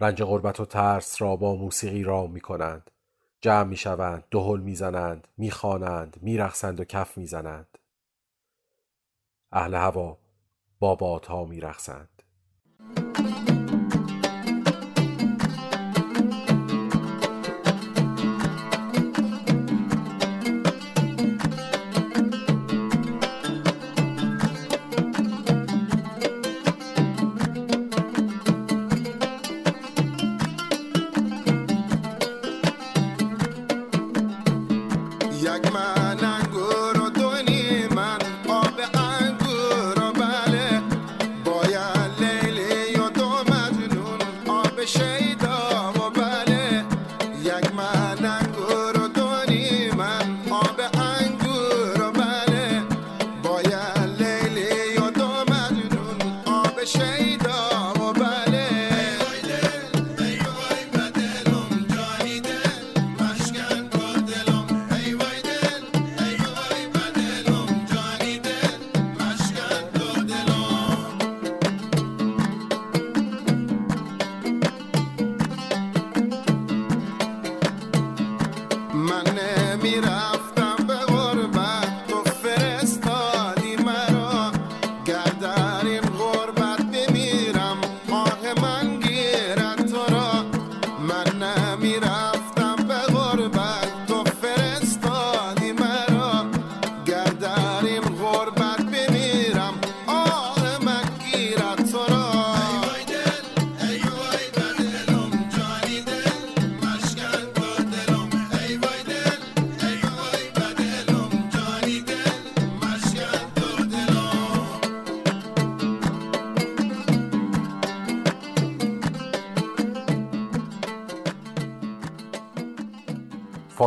رنج 0.00 0.22
غربت 0.22 0.60
و 0.60 0.64
ترس 0.64 1.22
را 1.22 1.36
با 1.36 1.54
موسیقی 1.54 2.02
را 2.02 2.26
می 2.26 2.40
کنند. 2.40 2.90
جمع 3.40 3.68
می 3.68 3.76
شوند 3.76 4.24
دهل 4.30 4.60
می 4.60 4.74
زنند 4.74 5.28
می 5.36 5.50
خوانند 5.50 6.16
می 6.22 6.36
رقصند 6.36 6.80
و 6.80 6.84
کف 6.84 7.18
می 7.18 7.26
زنند. 7.26 7.78
اهل 9.52 9.74
هوا 9.74 10.18
با 10.78 10.94
بادها 10.94 11.44
می 11.44 11.60
رقصند. 11.60 12.11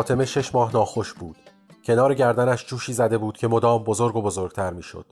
فاطمه 0.05 0.25
شش 0.25 0.55
ماه 0.55 0.73
ناخوش 0.73 1.13
بود. 1.13 1.37
کنار 1.85 2.13
گردنش 2.13 2.65
جوشی 2.65 2.93
زده 2.93 3.17
بود 3.17 3.37
که 3.37 3.47
مدام 3.47 3.83
بزرگ 3.83 4.15
و 4.15 4.21
بزرگتر 4.21 4.73
می‌شد. 4.73 5.05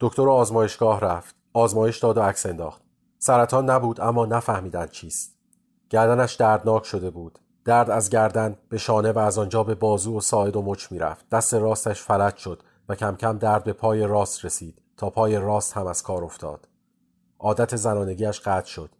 دکتر 0.00 0.28
آزمایشگاه 0.28 1.00
رفت. 1.00 1.34
آزمایش 1.52 1.98
داد 1.98 2.18
و 2.18 2.22
عکس 2.22 2.46
انداخت. 2.46 2.82
سرطان 3.18 3.70
نبود 3.70 4.00
اما 4.00 4.26
نفهمیدن 4.26 4.86
چیست. 4.86 5.38
گردنش 5.90 6.34
دردناک 6.34 6.84
شده 6.84 7.10
بود. 7.10 7.38
درد 7.64 7.90
از 7.90 8.10
گردن 8.10 8.56
به 8.68 8.78
شانه 8.78 9.12
و 9.12 9.18
از 9.18 9.38
آنجا 9.38 9.64
به 9.64 9.74
بازو 9.74 10.16
و 10.16 10.20
ساعد 10.20 10.56
و 10.56 10.62
مچ 10.62 10.92
می‌رفت. 10.92 11.28
دست 11.28 11.54
راستش 11.54 12.02
فلج 12.02 12.36
شد 12.36 12.62
و 12.88 12.94
کم 12.94 13.16
کم 13.16 13.38
درد 13.38 13.64
به 13.64 13.72
پای 13.72 14.06
راست 14.06 14.44
رسید 14.44 14.82
تا 14.96 15.10
پای 15.10 15.36
راست 15.36 15.72
هم 15.72 15.86
از 15.86 16.02
کار 16.02 16.24
افتاد. 16.24 16.68
عادت 17.38 17.76
زنانگیش 17.76 18.40
قطع 18.40 18.68
شد. 18.68 18.90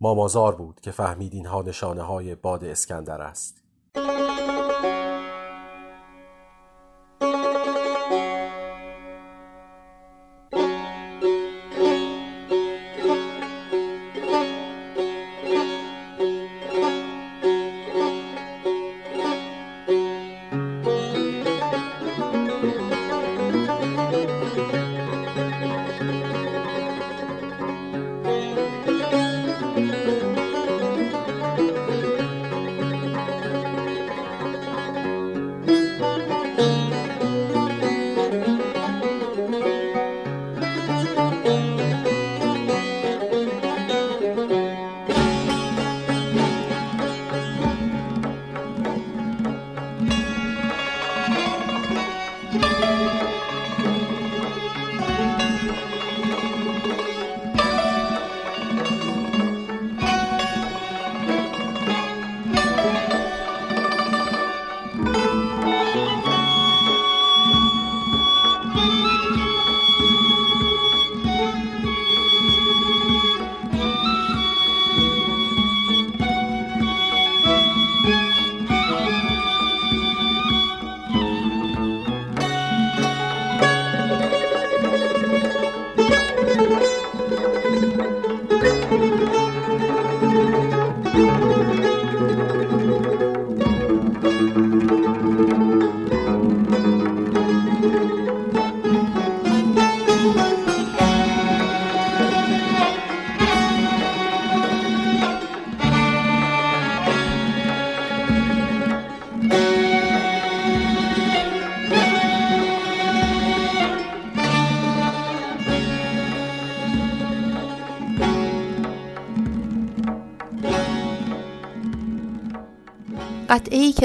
مامازار 0.00 0.54
بود 0.54 0.80
که 0.80 0.90
فهمید 0.90 1.34
اینها 1.34 1.62
نشانه 1.62 2.02
های 2.02 2.34
باد 2.34 2.64
اسکندر 2.64 3.22
است. 3.22 3.62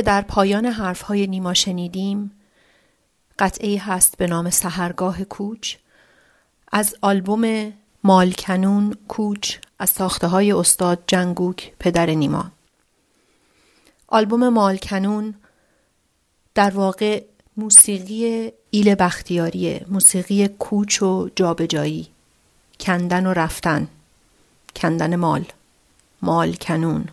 که 0.01 0.05
در 0.05 0.21
پایان 0.21 0.65
حرفهای 0.65 1.27
نیما 1.27 1.53
شنیدیم 1.53 2.31
قطعه 3.39 3.79
هست 3.79 4.17
به 4.17 4.27
نام 4.27 4.49
سهرگاه 4.49 5.23
کوچ. 5.23 5.75
از 6.71 6.95
آلبوم 7.01 7.73
مالکنون 8.03 8.97
کوچ 9.07 9.57
از 9.79 9.89
ساخته 9.89 10.27
های 10.27 10.51
استاد 10.51 11.03
جنگوک 11.07 11.73
پدر 11.79 12.05
نیما. 12.05 12.51
آلبوم 14.07 14.49
مالکنون 14.49 15.33
در 16.55 16.69
واقع 16.69 17.23
موسیقی 17.57 18.51
ایل 18.69 18.95
بختیاریه 18.95 19.85
موسیقی 19.89 20.47
کوچ 20.47 21.01
و 21.01 21.29
جابجایی 21.35 22.07
کندن 22.79 23.25
و 23.25 23.33
رفتن 23.33 23.87
کندن 24.75 25.15
مال 25.15 25.45
مال 26.21 26.53
کنون 26.53 27.05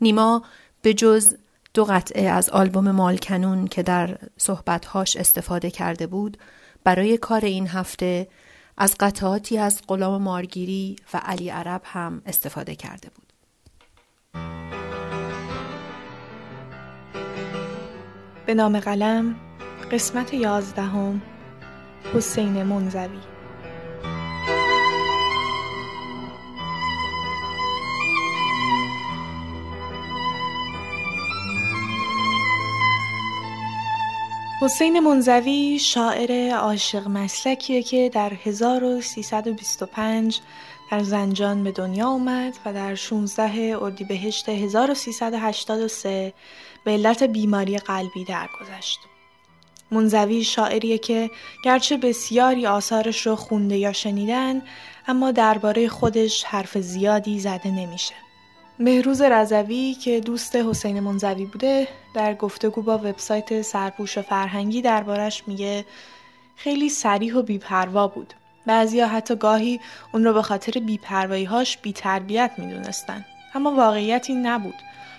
نیما 0.00 0.42
به 0.82 0.94
جز 0.94 1.34
دو 1.76 1.84
قطعه 1.84 2.28
از 2.28 2.50
آلبوم 2.50 2.90
مالکنون 2.90 3.66
که 3.66 3.82
در 3.82 4.18
صحبتهاش 4.38 5.16
استفاده 5.16 5.70
کرده 5.70 6.06
بود 6.06 6.36
برای 6.84 7.18
کار 7.18 7.44
این 7.44 7.68
هفته 7.68 8.28
از 8.76 8.94
قطعاتی 9.00 9.58
از 9.58 9.82
غلام 9.88 10.22
مارگیری 10.22 10.96
و 11.14 11.20
علی 11.24 11.48
عرب 11.48 11.82
هم 11.84 12.22
استفاده 12.26 12.74
کرده 12.74 13.10
بود. 13.14 13.32
به 18.46 18.54
نام 18.54 18.80
قلم 18.80 19.34
قسمت 19.92 20.34
یازدهم 20.34 21.22
حسین 22.14 22.62
منزوی. 22.62 23.35
حسین 34.60 35.00
منزوی 35.00 35.78
شاعر 35.78 36.54
عاشق 36.54 37.08
مسلکیه 37.08 37.82
که 37.82 38.10
در 38.14 38.32
1325 38.44 40.40
در 40.90 41.02
زنجان 41.02 41.64
به 41.64 41.72
دنیا 41.72 42.08
اومد 42.08 42.58
و 42.64 42.72
در 42.72 42.94
16 42.94 43.78
اردیبهشت 43.82 44.48
1383 44.48 46.32
به 46.84 46.90
علت 46.90 47.22
بیماری 47.22 47.78
قلبی 47.78 48.24
درگذشت. 48.24 48.98
منزوی 49.90 50.44
شاعریه 50.44 50.98
که 50.98 51.30
گرچه 51.64 51.96
بسیاری 51.96 52.66
آثارش 52.66 53.26
رو 53.26 53.36
خونده 53.36 53.76
یا 53.76 53.92
شنیدن 53.92 54.62
اما 55.06 55.30
درباره 55.30 55.88
خودش 55.88 56.44
حرف 56.44 56.78
زیادی 56.78 57.40
زده 57.40 57.70
نمیشه. 57.70 58.14
بهروز 58.78 59.22
رضوی 59.22 59.94
که 59.94 60.20
دوست 60.20 60.56
حسین 60.56 61.00
منزوی 61.00 61.44
بوده 61.44 61.88
در 62.14 62.34
گفتگو 62.34 62.82
با 62.82 62.98
وبسایت 62.98 63.62
سرپوش 63.62 64.18
فرهنگی 64.18 64.82
دربارش 64.82 65.42
میگه 65.46 65.84
خیلی 66.56 66.88
سریح 66.88 67.34
و 67.34 67.42
بیپروا 67.42 68.08
بود. 68.08 68.34
بعضیا 68.66 69.08
حتی 69.08 69.36
گاهی 69.36 69.80
اون 70.12 70.24
رو 70.24 70.32
به 70.32 70.42
خاطر 70.42 70.80
بیپرواییهاش 70.80 71.78
بیتربیت 71.78 72.50
می‌دونستن. 72.58 73.24
اما 73.54 73.72
واقعیت 73.72 74.26
این 74.28 74.46
نبود. 74.46 74.74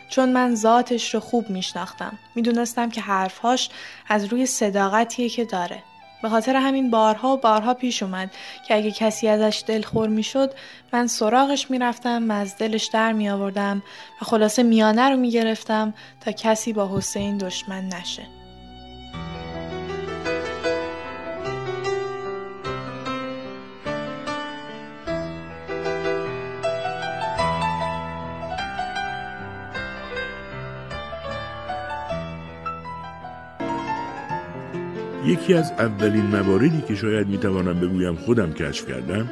چون 0.09 0.29
من 0.29 0.55
ذاتش 0.55 1.13
رو 1.13 1.19
خوب 1.19 1.49
میشناختم. 1.49 2.19
می‌دونستم 2.35 2.89
که 2.89 3.01
حرفهاش 3.01 3.69
از 4.09 4.25
روی 4.25 4.45
صداقتیه 4.45 5.29
که 5.29 5.45
داره. 5.45 5.83
به 6.21 6.29
خاطر 6.29 6.55
همین 6.55 6.91
بارها 6.91 7.33
و 7.33 7.37
بارها 7.37 7.73
پیش 7.73 8.03
اومد 8.03 8.31
که 8.67 8.75
اگه 8.75 8.91
کسی 8.91 9.27
ازش 9.27 9.63
دلخور 9.67 10.09
می‌شد 10.09 10.53
من 10.93 11.07
سراغش 11.07 11.71
می‌رفتم 11.71 12.29
و 12.29 12.33
از 12.33 12.57
دلش 12.57 12.85
در 12.85 13.13
می 13.13 13.29
آوردم 13.29 13.83
و 14.21 14.25
خلاصه 14.25 14.63
میانه 14.63 15.09
رو 15.09 15.17
می‌گرفتم 15.17 15.93
تا 16.21 16.31
کسی 16.31 16.73
با 16.73 16.97
حسین 16.97 17.37
دشمن 17.37 17.85
نشه. 17.85 18.27
یکی 35.27 35.53
از 35.53 35.71
اولین 35.71 36.25
مواردی 36.25 36.81
که 36.87 36.95
شاید 36.95 37.27
می‌توانم 37.27 37.79
بگویم 37.79 38.15
خودم 38.15 38.53
کشف 38.53 38.87
کردم 38.87 39.31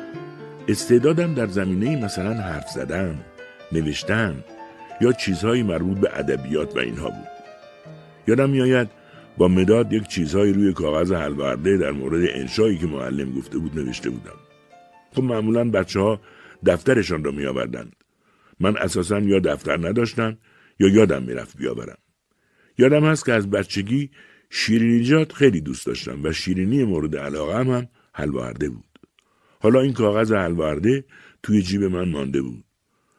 استعدادم 0.68 1.34
در 1.34 1.48
زمینه 1.48 2.06
مثلا 2.06 2.34
حرف 2.34 2.70
زدن، 2.70 3.26
نوشتن 3.72 4.44
یا 5.02 5.12
چیزهایی 5.12 5.64
مربوط 5.64 5.98
به 5.98 6.10
ادبیات 6.20 6.76
و 6.76 6.80
اینها 6.80 7.10
بود. 7.10 7.28
یادم 8.28 8.50
میآید 8.50 8.88
با 9.38 9.48
مداد 9.48 9.94
یک 9.94 10.08
چیزهایی 10.08 10.54
روی 10.54 10.74
کاغذ 10.74 11.12
حلورده 11.12 11.78
در 11.78 11.92
مورد 11.92 12.30
انشایی 12.30 12.78
که 12.78 12.88
معلم 12.88 13.32
گفته 13.32 13.58
بود 13.58 13.80
نوشته 13.80 14.10
بودم. 14.10 14.40
خب 15.14 15.24
معمولا 15.24 15.70
بچه 15.70 16.00
ها 16.00 16.22
دفترشان 16.66 17.24
را 17.24 17.32
می 17.32 17.46
آوردند. 17.46 17.96
من 18.60 18.78
اساسا 18.78 19.20
یا 19.20 19.40
دفتر 19.40 19.88
نداشتم 19.88 20.38
یا 20.80 20.88
یادم 20.88 21.24
می‌رفت 21.24 21.58
بیاورم. 21.58 21.98
یادم 22.78 23.06
هست 23.06 23.26
که 23.26 23.34
از 23.34 23.50
بچگی 23.50 24.10
شیرینیجات 24.58 25.34
خیلی 25.34 25.62
دوست 25.62 25.86
داشتم 25.86 26.24
و 26.24 26.32
شیرینی 26.32 26.84
مورد 26.84 27.16
علاقه 27.18 27.58
هم, 27.58 27.70
هم 27.70 27.90
حلوارده 28.14 28.70
بود. 28.70 29.00
حالا 29.60 29.82
این 29.82 29.94
کاغذ 29.94 30.34
حلوارده 30.34 31.06
توی 31.44 31.62
جیب 31.62 31.84
من 31.84 32.10
مانده 32.10 32.42
بود. 32.42 32.64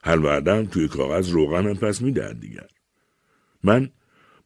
حلوارده 0.03 0.55
هم 0.55 0.67
توی 0.67 0.89
کاغذ 0.89 1.31
روغن 1.31 1.67
هم 1.67 1.75
پس 1.75 2.03
می‌دهد 2.03 2.41
دیگر. 2.41 2.67
من 3.65 3.91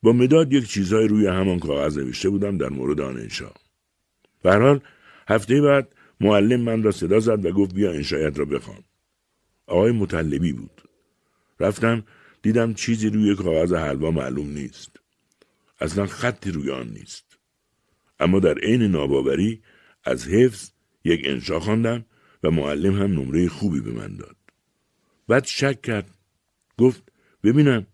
با 0.02 0.12
مداد 0.12 0.52
یک 0.52 0.68
چیزهای 0.68 1.08
روی 1.08 1.26
همان 1.26 1.58
کاغذ 1.58 1.98
نوشته 1.98 2.30
بودم 2.30 2.58
در 2.58 2.68
مورد 2.68 3.00
آن 3.00 3.16
انشا. 3.16 3.52
حال 4.44 4.80
هفته 5.28 5.60
بعد 5.60 5.94
معلم 6.20 6.60
من 6.60 6.82
را 6.82 6.90
صدا 6.90 7.20
زد 7.20 7.46
و 7.46 7.52
گفت 7.52 7.74
بیا 7.74 7.92
انشایت 7.92 8.38
را 8.38 8.44
بخوان. 8.44 8.82
آقای 9.66 9.92
مطلبی 9.92 10.52
بود. 10.52 10.82
رفتم 11.60 12.04
دیدم 12.42 12.74
چیزی 12.74 13.08
روی 13.10 13.34
کاغذ 13.34 13.72
حلوا 13.72 14.10
معلوم 14.10 14.50
نیست. 14.50 14.99
اصلا 15.80 16.06
خطی 16.06 16.50
روی 16.50 16.70
آن 16.70 16.88
نیست. 16.88 17.38
اما 18.20 18.40
در 18.40 18.58
عین 18.58 18.82
ناباوری 18.82 19.62
از 20.04 20.28
حفظ 20.28 20.70
یک 21.04 21.20
انشا 21.24 21.60
خواندم 21.60 22.04
و 22.42 22.50
معلم 22.50 23.02
هم 23.02 23.12
نمره 23.12 23.48
خوبی 23.48 23.80
به 23.80 23.92
من 23.92 24.16
داد. 24.16 24.36
بعد 25.28 25.44
شک 25.44 25.82
کرد. 25.82 26.10
گفت 26.78 27.12
ببینم 27.44 27.86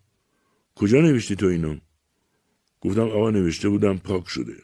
کجا 0.75 1.01
نوشتی 1.01 1.37
تو 1.37 1.47
اینو؟ 1.47 1.77
گفتم 2.81 3.09
آقا 3.09 3.31
نوشته 3.31 3.69
بودم 3.69 3.99
پاک 3.99 4.29
شده. 4.29 4.57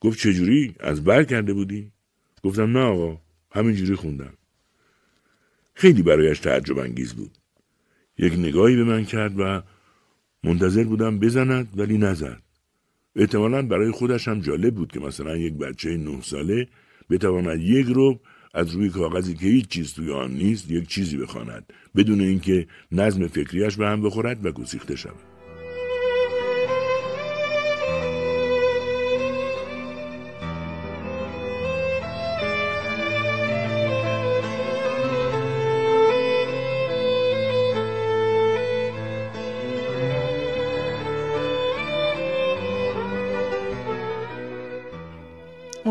گفت 0.00 0.18
چجوری؟ 0.18 0.74
از 0.80 1.04
بر 1.04 1.24
کرده 1.24 1.52
بودی؟ 1.52 1.92
گفتم 2.42 2.78
نه 2.78 2.84
آقا 2.84 3.20
همینجوری 3.50 3.94
خوندم. 3.94 4.32
خیلی 5.74 6.02
برایش 6.02 6.38
تعجب 6.38 6.78
انگیز 6.78 7.14
بود. 7.14 7.38
یک 8.18 8.32
نگاهی 8.32 8.76
به 8.76 8.84
من 8.84 9.04
کرد 9.04 9.40
و 9.40 9.62
منتظر 10.44 10.84
بودم 10.84 11.18
بزند 11.18 11.68
ولی 11.76 11.98
نزد. 11.98 12.42
احتمالا 13.16 13.62
برای 13.62 13.90
خودش 13.90 14.28
هم 14.28 14.40
جالب 14.40 14.74
بود 14.74 14.92
که 14.92 15.00
مثلا 15.00 15.36
یک 15.36 15.54
بچه 15.54 15.96
نه 15.96 16.20
ساله 16.22 16.68
بتواند 17.10 17.60
یک 17.60 17.86
رو 17.86 18.20
از 18.54 18.70
روی 18.70 18.88
کاغذی 18.88 19.34
که 19.34 19.46
هیچ 19.46 19.68
چیز 19.68 19.94
توی 19.94 20.12
آن 20.12 20.30
نیست 20.30 20.70
یک 20.70 20.88
چیزی 20.88 21.16
بخواند 21.16 21.72
بدون 21.96 22.20
اینکه 22.20 22.66
نظم 22.92 23.26
فکریش 23.26 23.76
به 23.76 23.86
هم 23.86 24.02
بخورد 24.02 24.46
و 24.46 24.52
گسیخته 24.52 24.96
شود. 24.96 25.37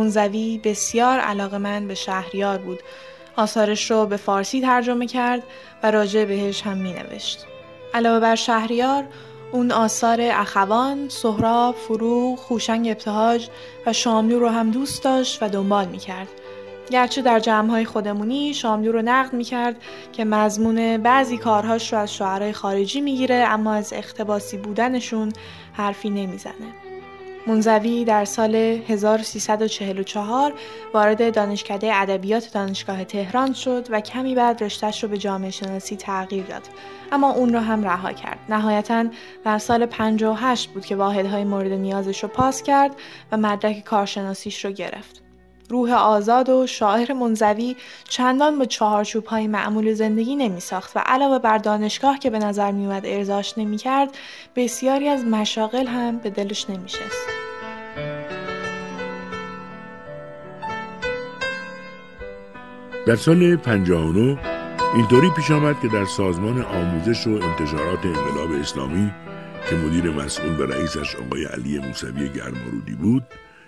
منزوی 0.08 0.62
بسیار 0.64 1.20
علاقه 1.20 1.58
من 1.58 1.88
به 1.88 1.96
شهریار 1.96 2.58
بود. 2.58 2.80
آثارش 3.36 3.92
رو 3.92 4.06
به 4.06 4.18
فارسی 4.18 4.62
ترجمه 4.62 5.08
کرد 5.08 5.44
و 5.84 5.92
راجع 5.92 6.26
بهش 6.26 6.62
هم 6.62 6.78
می 6.78 6.94
نوشت. 6.94 7.46
علاوه 7.94 8.20
بر 8.20 8.36
شهریار، 8.36 9.04
اون 9.52 9.72
آثار 9.72 10.18
اخوان، 10.22 11.10
سهراب، 11.10 11.76
فروغ، 11.76 12.38
خوشنگ 12.40 12.88
ابتهاج 12.88 13.50
و 13.86 13.94
شاملو 13.94 14.40
رو 14.40 14.50
هم 14.50 14.72
دوست 14.72 15.04
داشت 15.04 15.44
و 15.44 15.50
دنبال 15.50 15.86
می 15.86 15.98
کرد. 15.98 16.28
گرچه 16.92 17.22
در 17.22 17.40
جمعهای 17.40 17.86
خودمونی 17.86 18.54
شاملو 18.54 18.92
رو 18.92 19.02
نقد 19.02 19.34
می 19.34 19.44
کرد 19.44 19.76
که 20.14 20.26
مضمون 20.26 20.98
بعضی 20.98 21.38
کارهاش 21.38 21.94
رو 21.94 22.00
از 22.00 22.16
شعرهای 22.16 22.54
خارجی 22.54 23.02
می‌گیره 23.02 23.36
اما 23.36 23.74
از 23.74 23.94
اختباسی 23.94 24.58
بودنشون 24.58 25.34
حرفی 25.74 26.10
نمی‌زنه. 26.10 26.87
منزوی 27.48 28.06
در 28.06 28.26
سال 28.26 28.56
1344 28.56 30.54
وارد 30.94 31.36
دانشکده 31.36 31.96
ادبیات 31.96 32.54
دانشگاه 32.54 33.04
تهران 33.04 33.54
شد 33.54 33.88
و 33.90 34.02
کمی 34.02 34.36
بعد 34.36 34.64
رشتهش 34.64 35.04
رو 35.04 35.10
به 35.10 35.18
جامعه 35.18 35.50
شناسی 35.50 35.96
تغییر 35.96 36.46
داد. 36.46 36.62
اما 37.12 37.32
اون 37.32 37.54
رو 37.54 37.60
هم 37.60 37.84
رها 37.84 38.14
کرد. 38.14 38.40
نهایتا 38.50 39.06
در 39.46 39.58
سال 39.58 39.86
58 39.86 40.70
بود 40.70 40.86
که 40.86 40.96
واحدهای 40.96 41.44
مورد 41.44 41.72
نیازش 41.72 42.24
رو 42.24 42.30
پاس 42.30 42.64
کرد 42.64 42.92
و 43.32 43.38
مدرک 43.38 43.84
کارشناسیش 43.84 44.66
رو 44.66 44.72
گرفت. 44.72 45.27
روح 45.70 45.94
آزاد 45.94 46.50
و 46.50 46.68
شاعر 46.68 47.14
منزوی 47.14 47.76
چندان 48.10 48.60
به 48.60 48.66
چهارچوب 48.66 49.26
های 49.26 49.48
معمول 49.48 49.94
زندگی 49.94 50.36
نمی 50.36 50.60
ساخت 50.60 50.98
و 50.98 51.00
علاوه 51.06 51.40
بر 51.40 51.58
دانشگاه 51.58 52.20
که 52.20 52.30
به 52.30 52.40
نظر 52.40 52.72
می 52.72 52.86
اومد 52.86 53.06
ارزاش 53.06 53.58
نمی 53.58 53.78
کرد 53.78 54.18
بسیاری 54.56 55.08
از 55.08 55.26
مشاغل 55.26 55.88
هم 55.88 56.18
به 56.18 56.30
دلش 56.30 56.70
نمی 56.70 56.90
شست. 56.90 57.28
در 63.08 63.16
سال 63.16 63.56
59 63.56 64.38
اینطوری 64.96 65.30
پیش 65.30 65.52
آمد 65.52 65.76
که 65.82 65.88
در 65.88 66.06
سازمان 66.06 66.62
آموزش 66.62 67.28
و 67.28 67.30
انتشارات 67.30 68.06
انقلاب 68.06 68.52
اسلامی 68.52 69.12
که 69.70 69.76
مدیر 69.76 70.12
مسئول 70.12 70.60
و 70.60 70.64
رئیسش 70.64 71.16
آقای 71.16 71.46
علی 71.46 71.80
موسوی 71.80 72.30
گرمارودی 72.30 72.96
بود 72.96 73.24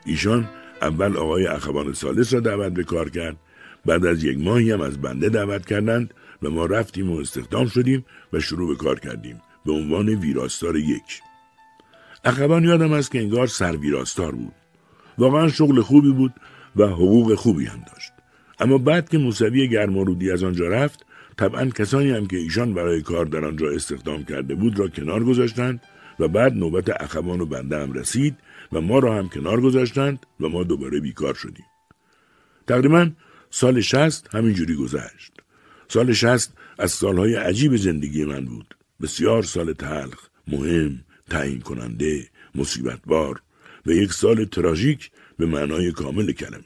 ایشان 0.06 0.50
اول 0.82 1.18
آقای 1.18 1.48
اخوان 1.48 1.94
سالس 1.94 2.34
را 2.34 2.40
دعوت 2.40 2.74
به 2.74 2.84
کار 2.84 3.10
کرد. 3.10 3.38
بعد 3.86 4.06
از 4.06 4.24
یک 4.24 4.38
ماهی 4.38 4.72
هم 4.72 4.82
از 4.82 5.02
بنده 5.02 5.30
دعوت 5.30 5.66
کردند 5.66 6.14
و 6.44 6.50
ما 6.50 6.66
رفتیم 6.66 7.12
و 7.12 7.20
استخدام 7.20 7.68
شدیم 7.68 8.06
و 8.34 8.40
شروع 8.40 8.70
به 8.70 8.76
کار 8.76 9.00
کردیم 9.00 9.42
به 9.66 9.72
عنوان 9.72 10.10
ویراستار 10.10 10.78
یک. 10.78 11.22
اخوان 12.26 12.64
یادم 12.64 12.94
است 12.94 13.12
که 13.12 13.20
انگار 13.20 13.48
سر 13.48 13.76
ویراستار 13.76 14.32
بود. 14.32 14.54
واقعا 15.18 15.48
شغل 15.48 15.82
خوبی 15.82 16.12
بود 16.12 16.34
و 16.76 16.88
حقوق 16.88 17.36
خوبی 17.36 17.66
هم 17.66 17.84
داشت. 17.94 18.12
اما 18.60 18.78
بعد 18.78 19.10
که 19.10 19.18
موسوی 19.18 19.68
گرمارودی 19.68 20.32
از 20.32 20.44
آنجا 20.44 20.68
رفت 20.68 21.06
طبعا 21.38 21.66
کسانی 21.66 22.12
هم 22.12 22.28
که 22.28 22.38
ایشان 22.38 22.74
برای 22.74 23.02
کار 23.02 23.26
در 23.26 23.46
آنجا 23.46 23.70
استخدام 23.70 24.24
کرده 24.24 24.56
بود 24.56 24.80
را 24.80 24.88
کنار 24.88 25.24
گذاشتند 25.24 25.82
و 26.20 26.28
بعد 26.28 26.54
نوبت 26.54 27.02
اخوان 27.02 27.42
و 27.42 27.46
بنده 27.46 27.82
هم 27.82 27.94
رسید 27.94 28.36
و 28.72 28.82
ما 28.82 29.00
را 29.00 29.16
هم 29.18 29.30
کنار 29.30 29.62
گذاشتند 29.62 30.26
و 30.40 30.50
ما 30.50 30.64
دوباره 30.64 31.00
بیکار 31.00 31.34
شدیم. 31.34 31.66
تقریبا 32.68 33.12
سال 33.50 33.82
شست 33.82 34.36
همینجوری 34.36 34.76
گذشت. 34.76 35.34
سال 35.88 36.14
شست 36.14 36.54
از 36.80 36.92
سالهای 36.92 37.36
عجیب 37.36 37.76
زندگی 37.76 38.26
من 38.26 38.46
بود. 38.46 38.76
بسیار 39.02 39.44
سال 39.44 39.74
تلخ، 39.74 40.28
مهم، 40.48 41.00
تعیین 41.30 41.60
کننده، 41.60 42.28
مصیبت 42.56 43.00
بار 43.06 43.42
و 43.86 43.92
یک 43.92 44.14
سال 44.14 44.46
تراژیک 44.46 45.12
به 45.38 45.46
معنای 45.46 45.92
کامل 45.92 46.32
کلمه. 46.32 46.64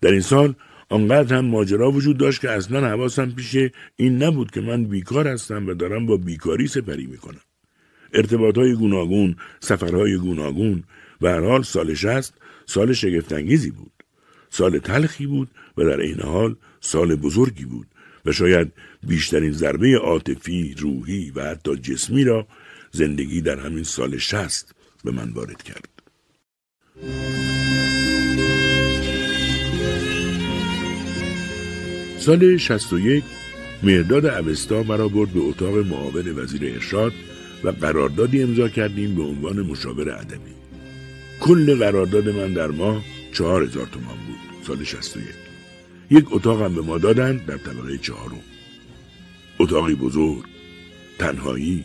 در 0.00 0.10
این 0.10 0.20
سال 0.20 0.54
آنقدر 0.88 1.36
هم 1.36 1.44
ماجرا 1.44 1.90
وجود 1.90 2.16
داشت 2.16 2.40
که 2.40 2.50
اصلا 2.50 2.88
حواسم 2.88 3.30
پیش 3.30 3.56
این 3.96 4.22
نبود 4.22 4.50
که 4.50 4.60
من 4.60 4.84
بیکار 4.84 5.28
هستم 5.28 5.66
و 5.68 5.74
دارم 5.74 6.06
با 6.06 6.16
بیکاری 6.16 6.66
سپری 6.66 7.06
می‌کنم. 7.06 7.40
ارتباط 8.12 8.58
های 8.58 8.74
گوناگون، 8.74 9.36
سفرهای 9.60 10.16
گوناگون 10.16 10.84
و 11.20 11.28
هر 11.28 11.40
حال 11.40 11.62
سال 11.62 11.94
شست 11.94 12.34
سال 12.66 12.92
شگفتانگیزی 12.92 13.70
بود. 13.70 13.92
سال 14.50 14.78
تلخی 14.78 15.26
بود 15.26 15.48
و 15.76 15.84
در 15.84 16.00
این 16.00 16.20
حال 16.20 16.56
سال 16.80 17.14
بزرگی 17.14 17.64
بود 17.64 17.86
و 18.26 18.32
شاید 18.32 18.72
بیشترین 19.06 19.52
ضربه 19.52 19.96
عاطفی، 19.96 20.74
روحی 20.78 21.30
و 21.30 21.44
حتی 21.44 21.76
جسمی 21.76 22.24
را 22.24 22.46
زندگی 22.90 23.40
در 23.40 23.60
همین 23.60 23.84
سال 23.84 24.18
شست 24.18 24.74
به 25.04 25.10
من 25.10 25.30
وارد 25.30 25.62
کرد. 25.62 25.88
سال 32.18 32.56
61 32.56 33.24
مرداد 33.82 34.26
اوستا 34.26 34.82
مرا 34.82 35.08
برد 35.08 35.32
به 35.32 35.40
اتاق 35.40 35.76
معاون 35.76 36.38
وزیر 36.38 36.74
ارشاد 36.74 37.12
و 37.64 37.68
قراردادی 37.68 38.42
امضا 38.42 38.68
کردیم 38.68 39.14
به 39.14 39.22
عنوان 39.22 39.60
مشاور 39.60 40.10
ادبی. 40.10 40.55
کل 41.40 41.74
قرارداد 41.74 42.28
من 42.28 42.52
در 42.52 42.66
ماه 42.66 43.04
چهار 43.32 43.62
هزار 43.62 43.86
تومان 43.86 44.16
بود 44.26 44.64
سال 44.66 44.84
61 44.84 45.24
یک. 46.10 46.24
اتاقم 46.30 46.74
به 46.74 46.80
ما 46.80 46.98
دادند 46.98 47.46
در 47.46 47.56
طبقه 47.56 47.98
چهارم. 47.98 48.40
اتاقی 49.58 49.94
بزرگ 49.94 50.44
تنهایی. 51.18 51.84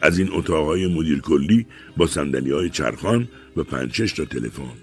از 0.00 0.18
این 0.18 0.28
اتاقهای 0.32 0.86
مدیر 0.86 1.20
کلی 1.20 1.66
با 1.96 2.06
سندلی 2.06 2.50
های 2.50 2.70
چرخان 2.70 3.28
و 3.56 3.62
پنچش 3.62 4.12
تا 4.12 4.24
تلفن. 4.24 4.76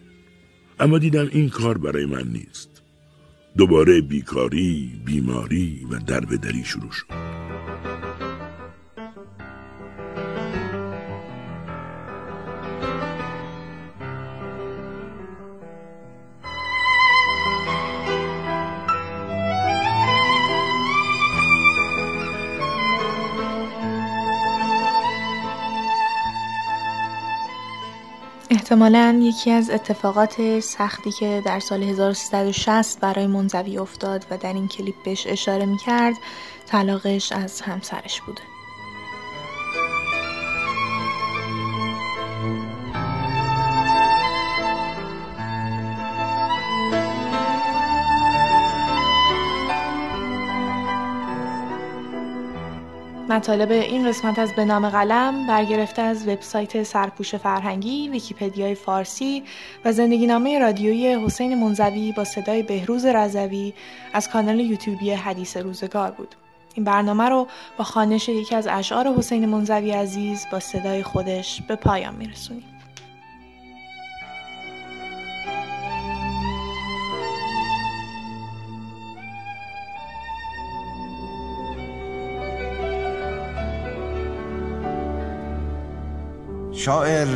اما 0.79 0.97
دیدم 0.97 1.29
این 1.31 1.49
کار 1.49 1.77
برای 1.77 2.05
من 2.05 2.27
نیست. 2.27 2.69
دوباره 3.57 4.01
بیکاری، 4.01 4.91
بیماری 5.05 5.87
و 5.91 5.99
دربدری 5.99 6.63
شروع 6.63 6.91
شد. 6.91 7.40
احتمالا 28.71 29.19
یکی 29.21 29.51
از 29.51 29.69
اتفاقات 29.69 30.59
سختی 30.59 31.11
که 31.11 31.41
در 31.45 31.59
سال 31.59 31.83
1360 31.83 32.99
برای 32.99 33.27
منزوی 33.27 33.77
افتاد 33.77 34.25
و 34.31 34.37
در 34.37 34.53
این 34.53 34.67
کلیپ 34.67 34.95
بهش 35.03 35.27
اشاره 35.27 35.65
می 35.65 35.77
کرد 35.77 36.15
طلاقش 36.65 37.31
از 37.31 37.61
همسرش 37.61 38.21
بوده. 38.21 38.50
مطالب 53.31 53.71
این 53.71 54.07
قسمت 54.07 54.39
از 54.39 54.55
به 54.55 54.65
نام 54.65 54.89
قلم 54.89 55.47
برگرفته 55.47 56.01
از 56.01 56.27
وبسایت 56.27 56.83
سرپوش 56.83 57.35
فرهنگی، 57.35 58.09
ویکیپدیای 58.09 58.75
فارسی 58.75 59.43
و 59.85 59.91
زندگی 59.91 60.27
نامه 60.27 60.59
رادیویی 60.59 61.15
حسین 61.15 61.63
منزوی 61.63 62.11
با 62.11 62.23
صدای 62.23 62.63
بهروز 62.63 63.05
رضوی 63.05 63.73
از 64.13 64.29
کانال 64.29 64.59
یوتیوبی 64.59 65.11
حدیث 65.11 65.57
روزگار 65.57 66.11
بود. 66.11 66.35
این 66.73 66.85
برنامه 66.85 67.29
رو 67.29 67.47
با 67.77 67.83
خانش 67.83 68.29
یکی 68.29 68.55
از 68.55 68.67
اشعار 68.67 69.07
حسین 69.07 69.45
منزوی 69.45 69.91
عزیز 69.91 70.45
با 70.51 70.59
صدای 70.59 71.03
خودش 71.03 71.61
به 71.61 71.75
پایان 71.75 72.15
میرسونیم. 72.15 72.70
شاعر 86.85 87.27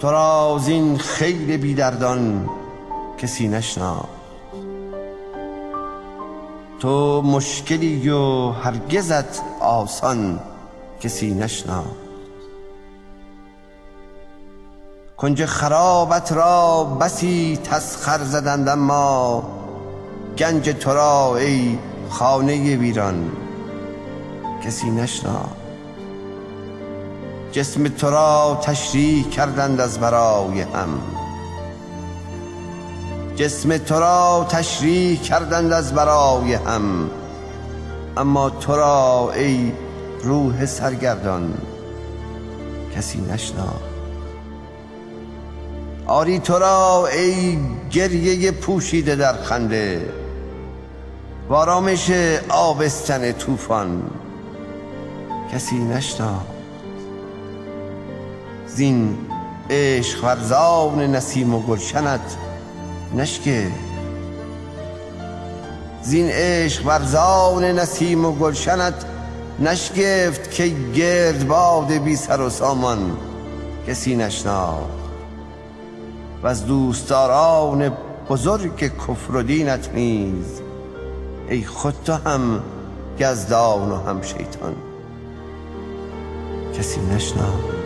تو 0.00 0.10
را 0.10 0.54
از 0.56 0.68
این 0.68 0.98
خیل 0.98 1.56
بیدردان 1.56 2.48
کسی 3.18 3.48
نشناخت. 3.48 4.08
تو 6.80 7.22
مشکلی 7.22 8.08
و 8.08 8.50
هرگزت 8.50 9.42
آسان 9.60 10.40
کسی 11.00 11.34
نشناخت. 11.34 12.00
کنج 15.16 15.44
خرابت 15.44 16.32
را 16.32 16.84
بسی 16.84 17.58
تسخر 17.64 18.18
زدند 18.24 18.68
اما 18.68 19.42
گنج 20.38 20.68
تو 20.68 20.90
را 20.90 21.36
ای 21.36 21.78
خانه 22.08 22.76
ویران 22.76 23.32
کسی 24.64 24.90
نشناخت. 24.90 25.59
جسم 27.52 27.88
تو 27.88 28.10
را 28.10 28.60
تشریح 28.62 29.28
کردند 29.28 29.80
از 29.80 30.00
برای 30.00 30.60
هم. 30.60 31.00
جسم 33.36 33.78
تو 33.78 33.94
را 33.94 34.46
تشریح 34.48 35.22
کردند 35.22 35.72
از 35.72 35.94
برای 35.94 36.54
هم. 36.54 37.10
اما 38.16 38.50
تو 38.50 38.76
را 38.76 39.32
ای 39.34 39.72
روح 40.22 40.66
سرگردان 40.66 41.54
کسی 42.96 43.20
نشناخت 43.20 43.90
آری 46.06 46.38
تو 46.38 46.58
را 46.58 47.06
ای 47.12 47.58
گریه 47.90 48.50
پوشیده 48.50 49.16
در 49.16 49.32
خنده. 49.32 50.08
و 51.48 51.54
آرامش 51.54 52.10
آبستن 52.48 53.32
طوفان 53.32 54.02
کسی 55.52 55.78
نشناخت 55.78 56.49
زین 58.74 59.18
عشق 59.70 60.24
ورزان 60.24 61.00
نسیم 61.00 61.54
و 61.54 61.60
گلشنت 61.60 62.36
نشکه. 63.16 63.66
زین 66.02 66.28
عشق 66.28 66.86
ورزان 66.86 67.64
نسیم 67.64 68.24
و 68.24 68.32
گلشنت 68.32 68.94
نشگفت 69.58 70.50
که 70.50 70.68
گرد 70.94 71.48
باد 71.48 71.92
بی 71.92 72.16
سر 72.16 72.40
و 72.40 72.50
سامان 72.50 73.16
کسی 73.88 74.16
نشناخت. 74.16 75.00
و 76.42 76.46
از 76.46 76.66
دوستداران 76.66 77.92
بزرگ 78.28 78.78
کفر 78.78 79.36
و 79.36 79.42
دینت 79.42 79.90
نیز 79.94 80.60
ای 81.48 81.64
خود 81.64 81.94
تو 82.04 82.12
هم 82.12 82.62
گزدان 83.20 83.90
و 83.90 83.96
هم 83.96 84.22
شیطان 84.22 84.74
کسی 86.78 87.00
نشناخت. 87.00 87.79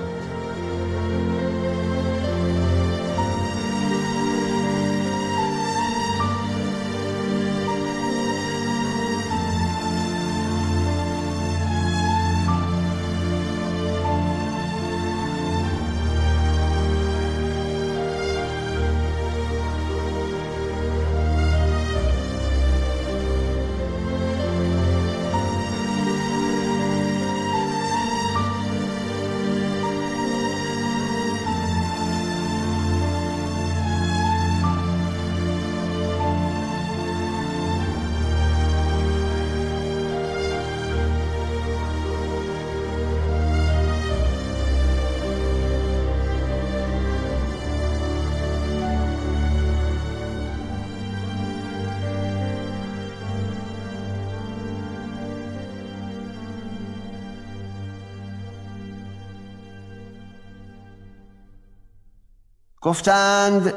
گفتند 62.94 63.74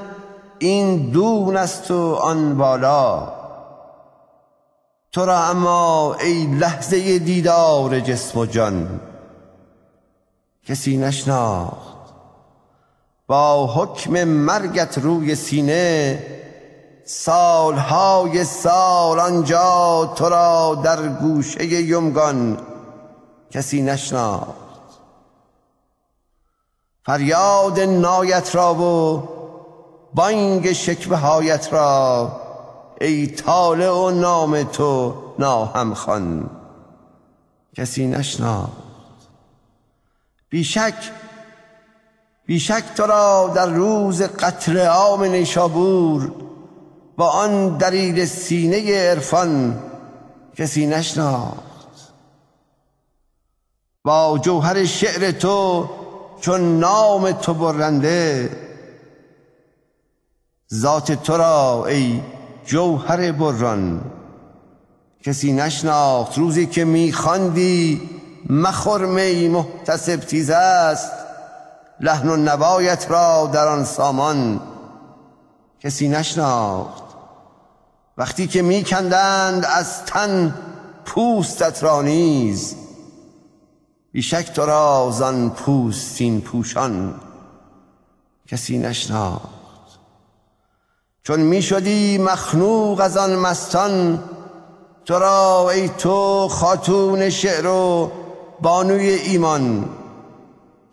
این 0.59 1.09
دون 1.11 1.57
است 1.57 1.91
و 1.91 2.13
آن 2.13 2.57
بالا. 2.57 3.33
تو 5.11 5.25
را 5.25 5.43
اما 5.43 6.15
ای 6.19 6.45
لحظه 6.45 7.19
دیدار 7.19 7.99
جسم 7.99 8.39
و 8.39 8.45
جان. 8.45 8.99
کسی 10.67 10.97
نشناخت. 10.97 11.97
با 13.27 13.67
حکم 13.67 14.23
مرگت 14.23 14.97
روی 14.97 15.35
سینه 15.35 16.23
سالهای 17.05 18.43
سال 18.43 19.19
آنجا 19.19 20.13
تو 20.15 20.29
را 20.29 20.81
در 20.83 21.07
گوشه 21.07 21.65
یمگان. 21.65 22.57
کسی 23.51 23.81
نشناخت. 23.81 24.66
فریاد 27.07 27.79
نایت 27.79 28.55
را 28.55 28.75
و 28.75 29.23
بانگ 30.13 30.71
شکوه 30.71 31.17
هایت 31.17 31.73
را 31.73 32.31
ای 33.01 33.27
طالع 33.27 33.89
و 33.89 34.11
نام 34.11 34.63
تو 34.63 35.15
ناهم 35.39 35.93
خوان. 35.93 36.49
کسی 37.75 38.07
نشناخت 38.07 38.71
بیشک 40.49 41.11
بیشک 42.45 42.83
تو 42.95 43.03
را 43.03 43.51
در 43.55 43.67
روز 43.67 44.21
قتل 44.21 44.77
عام 44.77 45.23
نیشابور 45.23 46.31
با 47.17 47.29
آن 47.29 47.77
دلیل 47.77 48.25
سینه 48.25 49.09
عرفان 49.09 49.83
کسی 50.57 50.85
نشناخت 50.85 51.57
با 54.03 54.39
جوهر 54.41 54.85
شعر 54.85 55.31
تو 55.31 55.89
چون 56.41 56.79
نام 56.79 57.31
تو 57.31 57.53
برنده. 57.53 58.49
ذات 60.73 61.11
تو 61.11 61.37
را 61.37 61.85
ای 61.87 62.21
جوهر 62.65 63.31
بران. 63.31 64.01
کسی 65.23 65.53
نشناخت 65.53 66.37
روزی 66.37 66.65
که 66.65 66.85
میخواندی 66.85 68.09
مخور 68.49 69.05
می 69.05 69.47
محتسب 69.47 70.15
تیز 70.15 70.49
است. 70.49 71.11
لحن 71.99 72.29
و 72.29 72.35
نوایت 72.35 73.11
را 73.11 73.49
در 73.53 73.67
آن 73.67 73.85
سامان. 73.85 74.61
کسی 75.79 76.07
نشناخت. 76.07 77.03
وقتی 78.17 78.47
که 78.47 78.61
میکندند 78.61 79.65
از 79.65 80.05
تن 80.05 80.55
پوستت 81.05 81.83
را 81.83 82.01
نیز. 82.01 82.75
بیشک 84.17 84.51
تو 84.53 84.65
را 84.65 85.11
زان 85.13 85.49
پوستین 85.49 86.41
پوشان 86.41 87.15
کسی 88.47 88.77
نشناخت. 88.77 89.49
چون 91.23 91.39
می 91.39 91.61
شدی 91.61 92.17
مخنوق 92.17 92.99
از 92.99 93.17
آن 93.17 93.35
مستان 93.35 94.23
تو 95.05 95.19
را 95.19 95.69
ای 95.71 95.89
تو 95.89 96.47
خاتون 96.47 97.29
شعر 97.29 97.67
و 97.67 98.11
بانوی 98.61 99.09
ایمان 99.09 99.89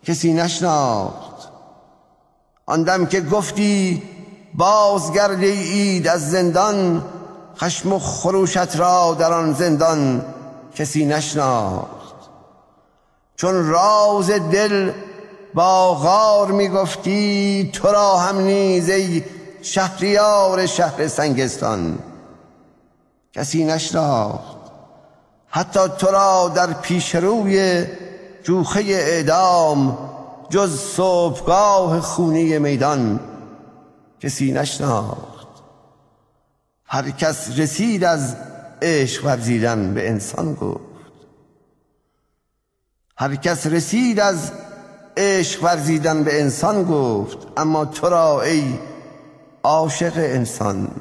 کسی 0.03 0.33
نشناخت. 0.33 1.49
آن 2.65 2.83
دم 2.83 3.05
که 3.05 3.21
گفتی 3.21 4.03
بازگرد 4.53 5.43
اید 5.43 6.07
از 6.07 6.31
زندان 6.31 7.05
خشم 7.57 7.93
و 7.93 7.99
خروشت 7.99 8.75
را 8.75 9.15
در 9.19 9.33
آن 9.33 9.53
زندان 9.53 10.25
کسی 10.75 11.05
نشناخت. 11.05 11.94
چون 13.35 13.67
راز 13.67 14.31
دل 14.31 14.91
با 15.53 15.93
غار 15.93 16.51
می‌گفتی 16.51 17.69
تو 17.73 17.87
را 17.87 18.17
هم 18.17 18.39
نیز 18.39 18.89
ای 18.89 19.23
شهریار 19.61 20.65
شهر 20.65 21.07
سنگستان 21.07 21.99
کسی 23.33 23.63
نشناخت. 23.63 24.55
حتی 25.47 25.79
تو 25.97 26.07
را 26.07 26.51
در 26.55 26.73
پیش 26.73 27.15
روی 27.15 27.85
جوخه 28.43 28.79
اعدام 28.79 29.97
جز 30.49 30.79
صبحگاه 30.79 32.01
خونی 32.01 32.59
میدان. 32.59 33.19
کسی 34.19 34.51
نشناخت. 34.51 35.47
هر 36.85 37.09
کس 37.09 37.49
رسید 37.57 38.03
از 38.03 38.35
عشق 38.81 39.25
ورزیدن 39.25 39.93
به 39.93 40.09
انسان 40.09 40.53
گفت. 40.53 40.94
هر 43.17 43.35
کس 43.35 43.67
رسید 43.67 44.19
از 44.19 44.51
عشق 45.17 45.63
ورزیدن 45.63 46.23
به 46.23 46.41
انسان 46.41 46.83
گفت 46.83 47.37
اما 47.57 47.85
تو 47.85 48.09
را 48.09 48.41
ای 48.41 48.79
عاشق 49.63 50.13
انسان 50.15 50.91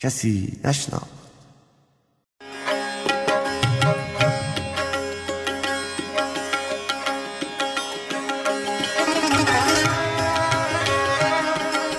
کسی 0.00 0.60
نشناخت. 0.64 1.06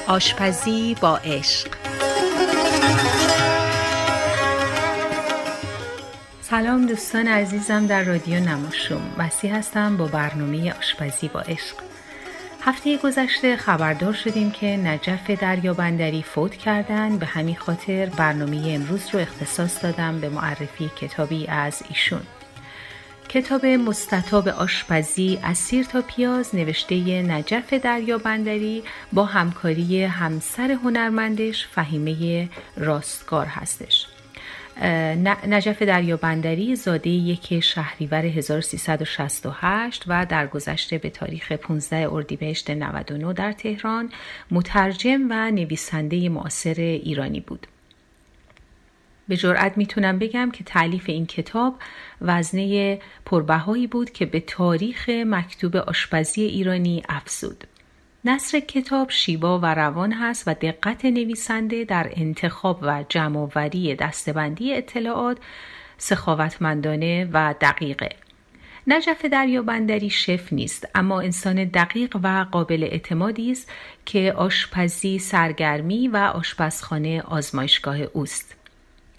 آشپزی 0.07 0.95
با 1.01 1.17
عشق. 1.17 1.67
سلام 6.53 6.85
دوستان 6.85 7.27
عزیزم 7.27 7.87
در 7.87 8.03
رادیو 8.03 8.39
نماشوم. 8.39 9.15
وسی 9.17 9.47
هستم 9.47 9.97
با 9.97 10.05
برنامه 10.07 10.73
آشپزی 10.73 11.27
با 11.27 11.41
عشق. 11.41 11.75
هفته 12.61 12.97
گذشته 12.97 13.57
خبردار 13.57 14.13
شدیم 14.13 14.51
که 14.51 14.67
نجف 14.67 15.29
دریابندری 15.29 16.23
فوت 16.23 16.55
کردن. 16.55 17.17
به 17.17 17.25
همین 17.25 17.55
خاطر 17.55 18.05
برنامه 18.05 18.63
امروز 18.67 19.09
رو 19.13 19.19
اختصاص 19.19 19.83
دادم 19.83 20.19
به 20.19 20.29
معرفی 20.29 20.91
کتابی 21.01 21.47
از 21.47 21.83
ایشون. 21.89 22.21
کتاب 23.29 23.65
مستطاب 23.65 24.47
آشپزی 24.47 25.39
از 25.43 25.57
سیر 25.57 25.85
تا 25.85 26.01
پیاز 26.01 26.55
نوشته 26.55 27.21
نجف 27.21 27.73
دریابندری 27.73 28.83
با 29.13 29.25
همکاری 29.25 30.03
همسر 30.03 30.71
هنرمندش 30.71 31.67
فهیمه 31.67 32.49
راستگار 32.77 33.45
هستش. 33.45 34.12
نجف 35.47 35.81
دریابندری 35.81 36.75
زاده 36.75 37.09
یک 37.09 37.59
شهریور 37.59 38.25
1368 38.25 40.03
و 40.07 40.25
در 40.25 40.47
گذشته 40.47 40.97
به 40.97 41.09
تاریخ 41.09 41.51
15 41.51 42.09
اردیبهشت 42.13 42.69
99 42.69 43.33
در 43.33 43.51
تهران 43.51 44.09
مترجم 44.51 45.27
و 45.29 45.51
نویسنده 45.51 46.29
معاصر 46.29 46.75
ایرانی 46.77 47.39
بود. 47.39 47.67
به 49.27 49.37
جرأت 49.37 49.77
می‌تونم 49.77 50.19
بگم 50.19 50.51
که 50.51 50.63
تعلیف 50.63 51.09
این 51.09 51.25
کتاب 51.25 51.75
وزنه 52.21 52.99
پربهایی 53.25 53.87
بود 53.87 54.11
که 54.11 54.25
به 54.25 54.39
تاریخ 54.39 55.09
مکتوب 55.09 55.75
آشپزی 55.75 56.41
ایرانی 56.41 57.03
افزود. 57.09 57.63
نصر 58.25 58.59
کتاب 58.59 59.09
شیوا 59.09 59.59
و 59.59 59.65
روان 59.65 60.11
هست 60.13 60.47
و 60.47 60.53
دقت 60.53 61.05
نویسنده 61.05 61.83
در 61.83 62.09
انتخاب 62.15 62.79
و 62.81 63.03
جمعوری 63.09 63.95
دستبندی 63.95 64.73
اطلاعات 64.73 65.37
سخاوتمندانه 65.97 67.29
و 67.33 67.55
دقیقه. 67.61 68.09
نجف 68.87 69.25
دریابندری 69.25 70.09
شف 70.09 70.53
نیست 70.53 70.87
اما 70.95 71.21
انسان 71.21 71.63
دقیق 71.63 72.17
و 72.23 72.45
قابل 72.51 72.83
اعتمادی 72.83 73.51
است 73.51 73.71
که 74.05 74.33
آشپزی 74.37 75.19
سرگرمی 75.19 76.07
و 76.07 76.17
آشپزخانه 76.17 77.21
آزمایشگاه 77.21 77.97
اوست. 77.99 78.55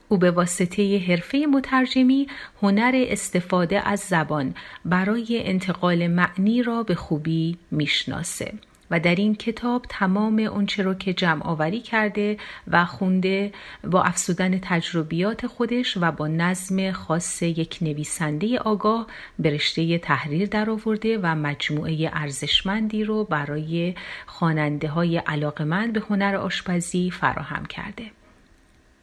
او 0.08 0.18
به 0.18 0.30
واسطه 0.30 0.98
حرفه 1.08 1.46
مترجمی 1.52 2.26
هنر 2.62 3.04
استفاده 3.08 3.88
از 3.88 4.00
زبان 4.00 4.54
برای 4.84 5.42
انتقال 5.44 6.06
معنی 6.06 6.62
را 6.62 6.82
به 6.82 6.94
خوبی 6.94 7.58
می‌شناسه. 7.70 8.52
و 8.94 9.00
در 9.00 9.14
این 9.14 9.34
کتاب 9.34 9.86
تمام 9.88 10.38
اونچه 10.38 10.82
رو 10.82 10.94
که 10.94 11.14
جمع 11.14 11.46
آوری 11.46 11.80
کرده 11.80 12.36
و 12.68 12.84
خونده 12.84 13.52
با 13.84 14.02
افزودن 14.02 14.58
تجربیات 14.58 15.46
خودش 15.46 15.96
و 16.00 16.12
با 16.12 16.28
نظم 16.28 16.92
خاص 16.92 17.42
یک 17.42 17.78
نویسنده 17.80 18.58
آگاه 18.58 19.06
به 19.38 19.50
رشته 19.50 19.98
تحریر 19.98 20.48
درآورده 20.48 21.18
و 21.22 21.34
مجموعه 21.34 22.10
ارزشمندی 22.12 23.04
رو 23.04 23.24
برای 23.24 23.94
خواننده 24.26 24.88
های 24.88 25.16
علاقمند 25.18 25.92
به 25.92 26.02
هنر 26.10 26.36
آشپزی 26.36 27.10
فراهم 27.10 27.66
کرده. 27.66 28.10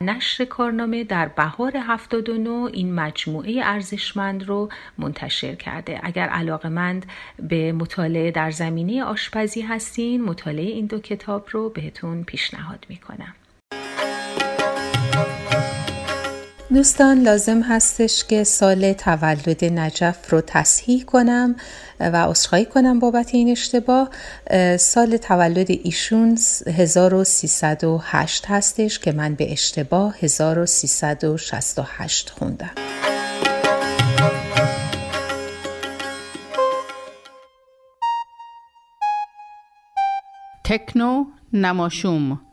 نشر 0.01 0.45
کارنامه 0.45 1.03
در 1.03 1.27
بهار 1.27 1.71
79 1.77 2.49
این 2.49 2.93
مجموعه 2.93 3.61
ارزشمند 3.63 4.43
رو 4.43 4.69
منتشر 4.97 5.55
کرده. 5.55 5.99
اگر 6.03 6.27
علاقمند 6.27 7.05
به 7.39 7.71
مطالعه 7.71 8.31
در 8.31 8.51
زمینه 8.51 9.03
آشپزی 9.03 9.61
هستین 9.61 10.23
مطالعه 10.23 10.71
این 10.71 10.85
دو 10.85 10.99
کتاب 10.99 11.47
رو 11.51 11.69
بهتون 11.69 12.23
پیشنهاد 12.23 12.85
می‌کنم. 12.89 13.35
دوستان 16.73 17.21
لازم 17.21 17.61
هستش 17.61 18.23
که 18.23 18.43
سال 18.43 18.93
تولد 18.93 19.65
نجف 19.65 20.29
رو 20.29 20.41
تصحیح 20.41 21.03
کنم 21.03 21.55
و 21.99 22.15
عذرخواهی 22.15 22.65
کنم 22.65 22.99
بابت 22.99 23.29
این 23.33 23.49
اشتباه. 23.49 24.09
سال 24.77 25.17
تولد 25.17 25.69
ایشون 25.69 26.37
1308 26.67 28.45
هستش 28.45 28.99
که 28.99 29.11
من 29.11 29.35
به 29.35 29.51
اشتباه 29.51 30.15
1368 30.19 32.29
خوندم. 32.29 32.71
تکنو 40.63 41.25
نماشوم 41.53 42.50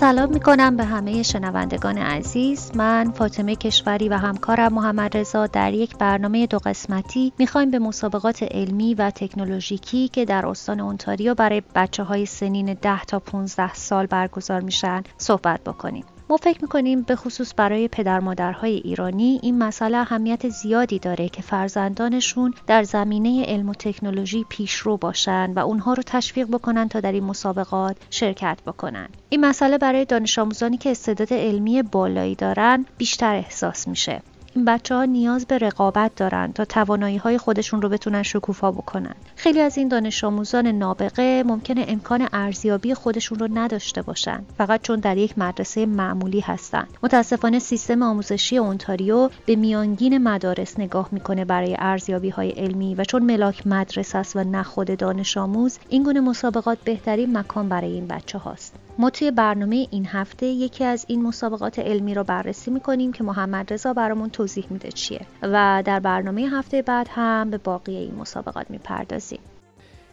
سلام 0.00 0.30
می 0.32 0.40
کنم 0.40 0.76
به 0.76 0.84
همه 0.84 1.22
شنوندگان 1.22 1.98
عزیز. 1.98 2.70
من 2.74 3.12
فاطمه 3.12 3.56
کشوری 3.56 4.08
و 4.08 4.14
همکارم 4.14 4.74
محمد 4.74 5.16
رضا 5.16 5.46
در 5.46 5.72
یک 5.72 5.96
برنامه 5.96 6.46
دو 6.46 6.58
قسمتی 6.58 7.32
می‌خوایم 7.38 7.70
به 7.70 7.78
مسابقات 7.78 8.42
علمی 8.42 8.94
و 8.94 9.10
تکنولوژیکی 9.10 10.08
که 10.08 10.24
در 10.24 10.46
استان 10.46 10.80
اونتاریو 10.80 11.34
برای 11.34 11.62
بچه 11.74 12.02
های 12.02 12.26
سنین 12.26 12.74
10 12.74 13.04
تا 13.04 13.18
15 13.18 13.74
سال 13.74 14.06
برگزار 14.06 14.60
میشن 14.60 15.02
صحبت 15.18 15.60
بکنیم. 15.64 16.04
ما 16.30 16.36
فکر 16.36 16.58
می‌کنیم 16.62 17.02
به 17.02 17.16
خصوص 17.16 17.52
برای 17.56 17.88
پدر 17.88 18.20
مادرهای 18.20 18.72
ایرانی 18.72 19.40
این 19.42 19.58
مسئله 19.58 19.96
اهمیت 19.98 20.48
زیادی 20.48 20.98
داره 20.98 21.28
که 21.28 21.42
فرزندانشون 21.42 22.54
در 22.66 22.82
زمینه 22.82 23.44
علم 23.44 23.68
و 23.68 23.74
تکنولوژی 23.74 24.44
پیشرو 24.48 24.96
باشن 24.96 25.52
و 25.52 25.58
اونها 25.58 25.92
رو 25.92 26.02
تشویق 26.06 26.48
بکنن 26.48 26.88
تا 26.88 27.00
در 27.00 27.12
این 27.12 27.24
مسابقات 27.24 27.96
شرکت 28.10 28.58
بکنن. 28.66 29.08
این 29.28 29.40
مسئله 29.40 29.78
برای 29.78 30.04
دانش 30.04 30.38
آموزانی 30.38 30.76
که 30.76 30.90
استعداد 30.90 31.32
علمی 31.32 31.82
بالایی 31.82 32.34
دارن 32.34 32.86
بیشتر 32.98 33.34
احساس 33.34 33.88
میشه. 33.88 34.22
این 34.56 34.64
بچه 34.64 34.94
ها 34.94 35.04
نیاز 35.04 35.46
به 35.46 35.58
رقابت 35.58 36.14
دارن 36.16 36.52
تا 36.52 36.64
توانایی 36.64 37.16
های 37.16 37.38
خودشون 37.38 37.82
رو 37.82 37.88
بتونن 37.88 38.22
شکوفا 38.22 38.70
بکنن. 38.70 39.14
خیلی 39.36 39.60
از 39.60 39.78
این 39.78 39.88
دانش 39.88 40.24
آموزان 40.24 40.66
نابغه 40.66 41.42
ممکنه 41.46 41.84
امکان 41.88 42.28
ارزیابی 42.32 42.94
خودشون 42.94 43.38
رو 43.38 43.48
نداشته 43.54 44.02
باشن 44.02 44.44
فقط 44.58 44.82
چون 44.82 45.00
در 45.00 45.16
یک 45.16 45.38
مدرسه 45.38 45.86
معمولی 45.86 46.40
هستن. 46.40 46.86
متاسفانه 47.02 47.58
سیستم 47.58 48.02
آموزشی 48.02 48.58
اونتاریو 48.58 49.30
به 49.46 49.56
میانگین 49.56 50.18
مدارس 50.18 50.78
نگاه 50.78 51.08
می‌کنه 51.12 51.44
برای 51.44 51.76
ارزیابی 51.78 52.28
های 52.28 52.50
علمی 52.50 52.94
و 52.94 53.04
چون 53.04 53.22
ملاک 53.22 53.66
مدرسه 53.66 54.18
است 54.18 54.36
و 54.36 54.44
نه 54.44 54.62
خود 54.62 54.98
دانش 54.98 55.36
آموز 55.36 55.78
این 55.88 56.02
گونه 56.02 56.20
مسابقات 56.20 56.78
بهترین 56.84 57.38
مکان 57.38 57.68
برای 57.68 57.92
این 57.92 58.06
بچه 58.06 58.38
هاست 58.38 58.85
ما 58.98 59.10
توی 59.10 59.30
برنامه 59.30 59.86
این 59.90 60.06
هفته 60.06 60.46
یکی 60.46 60.84
از 60.84 61.04
این 61.08 61.22
مسابقات 61.22 61.78
علمی 61.78 62.14
رو 62.14 62.24
بررسی 62.24 62.70
می‌کنیم 62.70 63.12
که 63.12 63.24
محمد 63.24 63.72
رضا 63.72 63.92
برامون 63.92 64.30
توضیح 64.30 64.66
میده 64.70 64.92
چیه. 64.92 65.20
و 65.42 65.82
در 65.86 66.00
برنامه 66.00 66.48
هفته 66.52 66.82
بعد 66.82 67.08
هم 67.10 67.50
به 67.50 67.58
باقی 67.58 67.96
این 67.96 68.14
مسابقات 68.14 68.70
می‌پردازیم. 68.70 69.40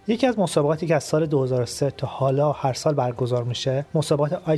یکی 0.07 0.27
از 0.27 0.39
مسابقاتی 0.39 0.87
که 0.87 0.95
از 0.95 1.03
سال 1.03 1.25
2003 1.25 1.91
تا 1.91 2.07
حالا 2.07 2.51
هر 2.51 2.73
سال 2.73 2.93
برگزار 2.93 3.43
میشه 3.43 3.85
مسابقات 3.95 4.49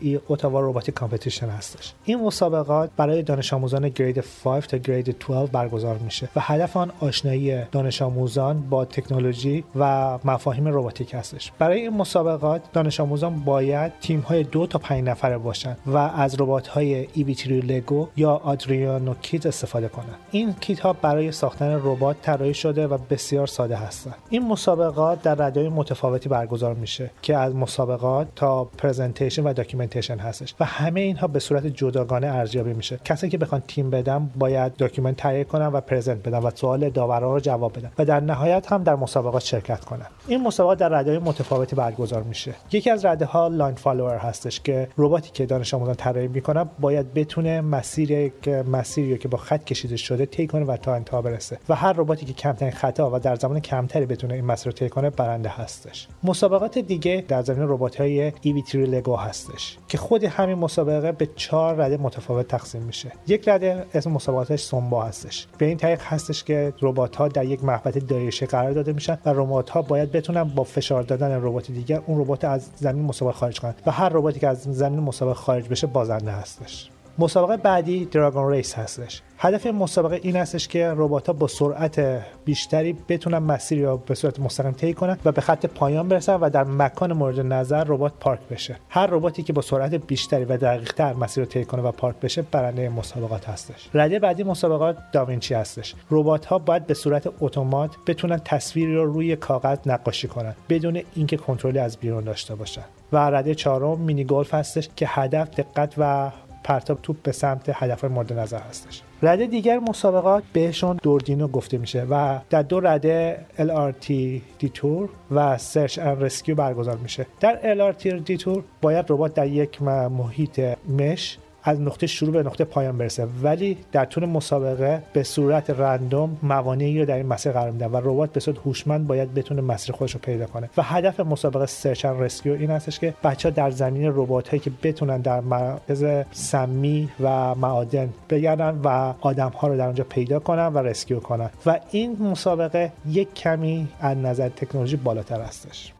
ای 0.00 0.20
Ottawa 0.28 0.60
Robotic 0.60 0.94
Competition 0.94 1.48
هستش. 1.48 1.92
این 2.04 2.20
مسابقات 2.20 2.90
برای 2.96 3.22
دانش 3.22 3.52
آموزان 3.52 3.88
grade 3.88 4.24
5 4.44 4.66
تا 4.66 4.76
grade 4.76 5.16
12 5.28 5.52
برگزار 5.52 5.98
میشه 5.98 6.28
و 6.36 6.40
هدف 6.40 6.76
آن 6.76 6.92
آشنایی 7.00 7.64
دانش 7.72 8.02
آموزان 8.02 8.60
با 8.70 8.84
تکنولوژی 8.84 9.64
و 9.76 10.18
مفاهیم 10.24 10.68
روباتیک 10.68 11.14
هستش. 11.14 11.52
برای 11.58 11.80
این 11.80 11.90
مسابقات 11.90 12.62
دانش 12.72 13.00
آموزان 13.00 13.40
باید 13.40 13.92
تیم 14.00 14.20
های 14.20 14.42
دو 14.42 14.66
تا 14.66 14.78
5 14.78 15.04
نفره 15.04 15.38
باشن 15.38 15.76
و 15.86 15.96
از 15.96 16.40
ربات 16.40 16.66
های 16.66 17.08
ای 17.14 17.24
Lego 17.48 18.08
یا 18.16 18.32
Arduino 18.32 19.14
kit 19.14 19.46
استفاده 19.46 19.88
کنند 19.88 20.18
این 20.30 20.52
کیت 20.52 20.80
ها 20.80 20.92
برای 20.92 21.32
ساختن 21.32 21.80
ربات 21.84 22.16
طراحی 22.22 22.54
شده 22.54 22.86
و 22.86 22.98
بسیار 23.10 23.46
ساده 23.46 23.76
هستند 23.76 24.14
این 24.30 24.48
مسابقات 24.48 24.77
مسابقات 24.78 25.22
در 25.22 25.34
ردای 25.34 25.68
متفاوتی 25.68 26.28
برگزار 26.28 26.74
میشه 26.74 27.10
که 27.22 27.36
از 27.36 27.54
مسابقات 27.54 28.28
تا 28.36 28.64
presentation 28.64 29.42
و 29.42 29.52
documentation 29.52 30.18
هستش 30.18 30.54
و 30.60 30.64
همه 30.64 31.00
اینها 31.00 31.26
به 31.26 31.38
صورت 31.38 31.66
جداگانه 31.66 32.26
ارزیابی 32.26 32.72
میشه. 32.72 33.00
کسی 33.04 33.28
که 33.28 33.38
بخوان 33.38 33.62
تیم 33.68 33.90
بدن 33.90 34.30
باید 34.36 34.76
document 34.76 35.16
تهیه 35.16 35.44
کنن 35.44 35.66
و 35.66 35.80
present 35.80 36.28
بدن 36.28 36.38
و 36.38 36.50
سوال 36.54 36.90
داوران 36.90 37.32
رو 37.34 37.40
جواب 37.40 37.78
بدن 37.78 37.90
و 37.98 38.04
در 38.04 38.20
نهایت 38.20 38.72
هم 38.72 38.82
در 38.82 38.94
مسابقات 38.94 39.42
شرکت 39.42 39.84
کنن. 39.84 40.06
این 40.28 40.42
مسابقات 40.42 40.78
در 40.78 40.88
ردای 40.88 41.18
متفاوتی 41.18 41.76
برگزار 41.76 42.22
میشه. 42.22 42.54
یکی 42.72 42.90
از 42.90 43.04
رده 43.04 43.24
ها 43.24 43.48
line 43.48 43.74
follower 43.74 44.16
هستش 44.16 44.60
که 44.60 44.88
رباتی 44.98 45.30
که 45.30 45.46
دانش 45.46 45.74
آموزان 45.74 45.94
طراحی 45.94 46.28
می‌کنه 46.28 46.64
باید 46.80 47.14
بتونه 47.14 47.60
مسیر 47.60 48.32
مسیری 48.70 49.18
که 49.18 49.28
با 49.28 49.38
خط 49.38 49.64
کشیده 49.64 49.96
شده 49.96 50.26
طی 50.26 50.46
کنه 50.46 50.64
و 50.64 50.76
تا 50.76 50.94
انتها 50.94 51.22
برسه 51.22 51.58
و 51.68 51.74
هر 51.74 51.92
رباتی 51.92 52.26
که 52.26 52.32
کمترین 52.32 52.72
خطا 52.72 53.10
و 53.14 53.18
در 53.18 53.36
زمان 53.36 53.60
کمتری 53.60 54.06
بتونه 54.06 54.34
این 54.34 54.44
مسیر 54.44 54.67
رو 54.68 54.72
طی 54.72 54.88
کنه 54.88 55.10
برنده 55.10 55.48
هستش. 55.48 56.08
مسابقات 56.22 56.78
دیگه 56.78 57.24
در 57.28 57.42
زمین 57.42 57.68
ربات 57.68 58.00
های 58.00 58.30
EV3 58.30 58.74
Lego 58.74 59.16
هستش 59.16 59.78
که 59.88 59.98
خود 59.98 60.24
همین 60.24 60.58
مسابقه 60.58 61.12
به 61.12 61.28
چهار 61.36 61.74
رده 61.74 61.96
متفاوت 61.96 62.48
تقسیم 62.48 62.82
میشه. 62.82 63.12
یک 63.26 63.48
رده 63.48 63.86
اسم 63.94 64.10
مسابقاتش 64.10 64.62
Sumobot 64.62 65.02
هستش. 65.02 65.46
به 65.58 65.66
این 65.66 65.76
طریق 65.76 66.02
هستش 66.02 66.44
که 66.44 66.72
ربات 66.82 67.16
ها 67.16 67.28
در 67.28 67.44
یک 67.44 67.64
محوطه 67.64 68.00
دایره‌ای 68.00 68.46
قرار 68.46 68.72
داده 68.72 68.92
میشن 68.92 69.18
و 69.24 69.30
ربات 69.30 69.70
ها 69.70 69.82
باید 69.82 70.12
بتونن 70.12 70.44
با 70.44 70.64
فشار 70.64 71.02
دادن 71.02 71.30
ربات 71.42 71.70
دیگر 71.70 72.00
اون 72.06 72.20
ربات 72.20 72.44
از 72.44 72.70
زمین 72.76 73.04
مسابقه 73.04 73.36
خارج 73.36 73.60
کنن 73.60 73.74
و 73.86 73.90
هر 73.90 74.08
رباتی 74.08 74.40
که 74.40 74.48
از 74.48 74.62
زمین 74.62 75.00
مسابقه 75.00 75.34
خارج 75.34 75.68
بشه 75.68 75.86
بازنده 75.86 76.30
هستش. 76.30 76.90
مسابقه 77.20 77.56
بعدی 77.56 78.04
دراگون 78.04 78.50
ریس 78.50 78.74
هستش. 78.74 79.22
هدف 79.38 79.66
این 79.66 79.74
مسابقه 79.74 80.20
این 80.22 80.36
هستش 80.36 80.68
که 80.68 80.92
ربات 80.96 81.26
ها 81.26 81.32
با 81.32 81.46
سرعت 81.46 82.22
بیشتری 82.44 82.96
بتونن 83.08 83.38
مسیری 83.38 83.84
رو 83.84 83.96
به 83.96 84.14
صورت 84.14 84.40
مستقیم 84.40 84.72
طی 84.72 84.94
کنن 84.94 85.18
و 85.24 85.32
به 85.32 85.40
خط 85.40 85.66
پایان 85.66 86.08
برسن 86.08 86.34
و 86.34 86.50
در 86.50 86.64
مکان 86.64 87.12
مورد 87.12 87.40
نظر 87.40 87.84
ربات 87.84 88.12
پارک 88.20 88.40
بشه. 88.50 88.76
هر 88.88 89.06
رباتی 89.06 89.42
که 89.42 89.52
با 89.52 89.62
سرعت 89.62 89.94
بیشتری 89.94 90.44
و 90.44 90.56
دقیقتر 90.56 91.12
مسیر 91.12 91.44
رو 91.44 91.50
طی 91.50 91.64
کنه 91.64 91.82
و 91.82 91.92
پارک 91.92 92.16
بشه 92.20 92.42
برنده 92.42 92.88
مسابقات 92.88 93.48
هستش. 93.48 93.88
رده 93.94 94.18
بعدی 94.18 94.42
مسابقات 94.42 94.96
داوینچی 95.12 95.54
هستش. 95.54 95.94
ربات 96.10 96.46
ها 96.46 96.58
باید 96.58 96.86
به 96.86 96.94
صورت 96.94 97.28
اتومات 97.40 97.96
بتونن 98.06 98.40
تصویری 98.44 98.94
رو 98.94 99.12
روی 99.12 99.36
کاغذ 99.36 99.78
نقاشی 99.86 100.28
کنن 100.28 100.54
بدون 100.68 101.02
اینکه 101.14 101.36
کنترلی 101.36 101.78
از 101.78 101.96
بیرون 101.96 102.24
داشته 102.24 102.54
باشن. 102.54 102.84
و 103.12 103.16
رده 103.30 103.54
چهارم 103.54 104.00
mini 104.00 104.24
golf 104.24 104.54
هستش 104.54 104.88
که 104.96 105.06
هدف 105.08 105.50
دقت 105.50 105.94
و 105.98 106.30
پرتاب 106.64 106.98
توپ 107.02 107.22
به 107.22 107.32
سمت 107.32 107.70
هدف 107.74 108.04
مورد 108.04 108.32
نظر 108.32 108.58
هستش. 108.58 109.02
رده 109.22 109.46
دیگر 109.46 109.78
مسابقات 109.78 110.42
بهشون 110.52 110.98
Arduino 111.02 111.48
گفته 111.48 111.78
میشه 111.78 112.06
و 112.10 112.38
در 112.50 112.62
دو 112.62 112.80
رده 112.80 113.46
LRT 113.58 114.12
Detour 114.58 115.08
و 115.30 115.58
Search 115.58 115.98
and 115.98 116.20
Rescue 116.20 116.54
برگزار 116.54 116.96
میشه. 116.96 117.26
در 117.40 117.92
LRT 117.92 118.06
Detour 118.06 118.64
باید 118.82 119.06
ربات 119.08 119.34
در 119.34 119.46
یک 119.46 119.82
محیط 119.82 120.60
maze 120.88 121.38
از 121.68 121.80
نقطه 121.80 122.06
شروع 122.06 122.32
به 122.32 122.42
نقطه 122.42 122.64
پایان 122.64 122.98
برسه. 122.98 123.26
ولی 123.42 123.78
در 123.92 124.04
طول 124.04 124.24
مسابقه 124.24 125.02
به 125.12 125.22
صورت 125.22 125.70
random 125.70 126.38
موانعی 126.42 126.98
رو 126.98 127.04
در 127.04 127.16
این 127.16 127.26
مسیر 127.26 127.52
قرار 127.52 127.70
میدن 127.70 127.86
و 127.86 127.96
ربات 127.96 128.32
به 128.32 128.40
صورت 128.40 128.58
هوشمند 128.58 129.06
باید 129.06 129.34
بتونه 129.34 129.60
مسیر 129.60 129.94
خودش 129.94 130.12
رو 130.12 130.20
پیدا 130.20 130.46
کنه. 130.46 130.70
و 130.76 130.82
هدف 130.82 131.20
مسابقه 131.20 131.66
Search 131.66 132.02
and 132.02 132.20
Rescue 132.20 132.52
این 132.52 132.70
هستش 132.70 132.98
که 132.98 133.14
بچه 133.24 133.50
در 133.50 133.70
زمین 133.70 134.12
ربات 134.14 134.48
هایی 134.48 134.60
که 134.60 134.70
بتونن 134.82 135.20
در 135.20 135.40
مراکز 135.40 136.04
سمی 136.32 137.08
و 137.20 137.54
معادن 137.54 138.08
بگردن 138.30 138.80
و 138.84 139.14
آدم 139.20 139.50
ها 139.50 139.68
رو 139.68 139.76
در 139.76 139.86
اونجا 139.86 140.04
پیدا 140.04 140.38
کنن 140.38 140.66
و 140.66 140.78
رسکیو 140.78 141.20
کنن. 141.20 141.50
و 141.66 141.80
این 141.90 142.16
مسابقه 142.20 142.92
یک 143.06 143.34
کمی 143.34 143.88
از 144.00 144.16
نظر 144.16 144.48
تکنولوژی 144.48 144.96
بالاتر 144.96 145.40
هستش. 145.40 145.92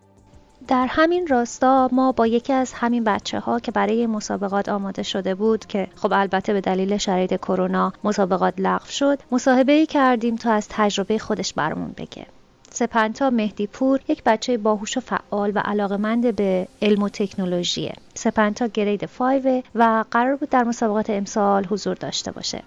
در 0.69 0.87
همین 0.91 1.27
راستا 1.27 1.89
ما 1.93 2.13
با 2.13 2.27
یکی 2.27 2.53
از 2.53 2.73
همین 2.73 3.05
بچه 3.05 3.41
ها 3.41 3.61
که 3.61 3.73
برای 3.73 4.07
مسابقات 4.07 4.69
آماده 4.69 5.03
شده 5.03 5.35
بود 5.35 5.67
که 5.67 5.89
خب 5.97 6.13
البته 6.13 6.53
به 6.53 6.61
دلیل 6.61 6.97
شرایط 6.97 7.35
کرونا 7.35 7.93
مسابقات 8.05 8.55
لغو 8.59 8.87
شد 8.87 9.19
مصاحبه 9.33 9.73
ای 9.73 9.87
کردیم 9.87 10.37
تا 10.37 10.53
از 10.53 10.67
تجربه 10.71 11.19
خودش 11.19 11.53
برامون 11.53 11.95
بگه. 11.97 12.27
سپنتا 12.71 13.31
مهدی 13.31 13.67
پور 13.67 14.01
یک 14.09 14.23
بچه 14.25 14.59
باهوش 14.59 14.97
و 14.97 15.01
فعال 15.01 15.53
و 15.55 15.59
علاقمند 15.59 16.37
به 16.37 16.69
علم 16.83 17.03
و 17.03 17.09
تکنولوژیه. 17.09 17.95
سپنتا 18.15 18.67
گرید 18.67 19.05
5 19.05 19.63
و 19.75 20.05
قرار 20.11 20.37
بود 20.37 20.51
در 20.51 20.65
مسابقات 20.65 21.11
امسال 21.11 21.65
حضور 21.65 21.95
داشته 21.95 22.33
باشه. 22.33 22.63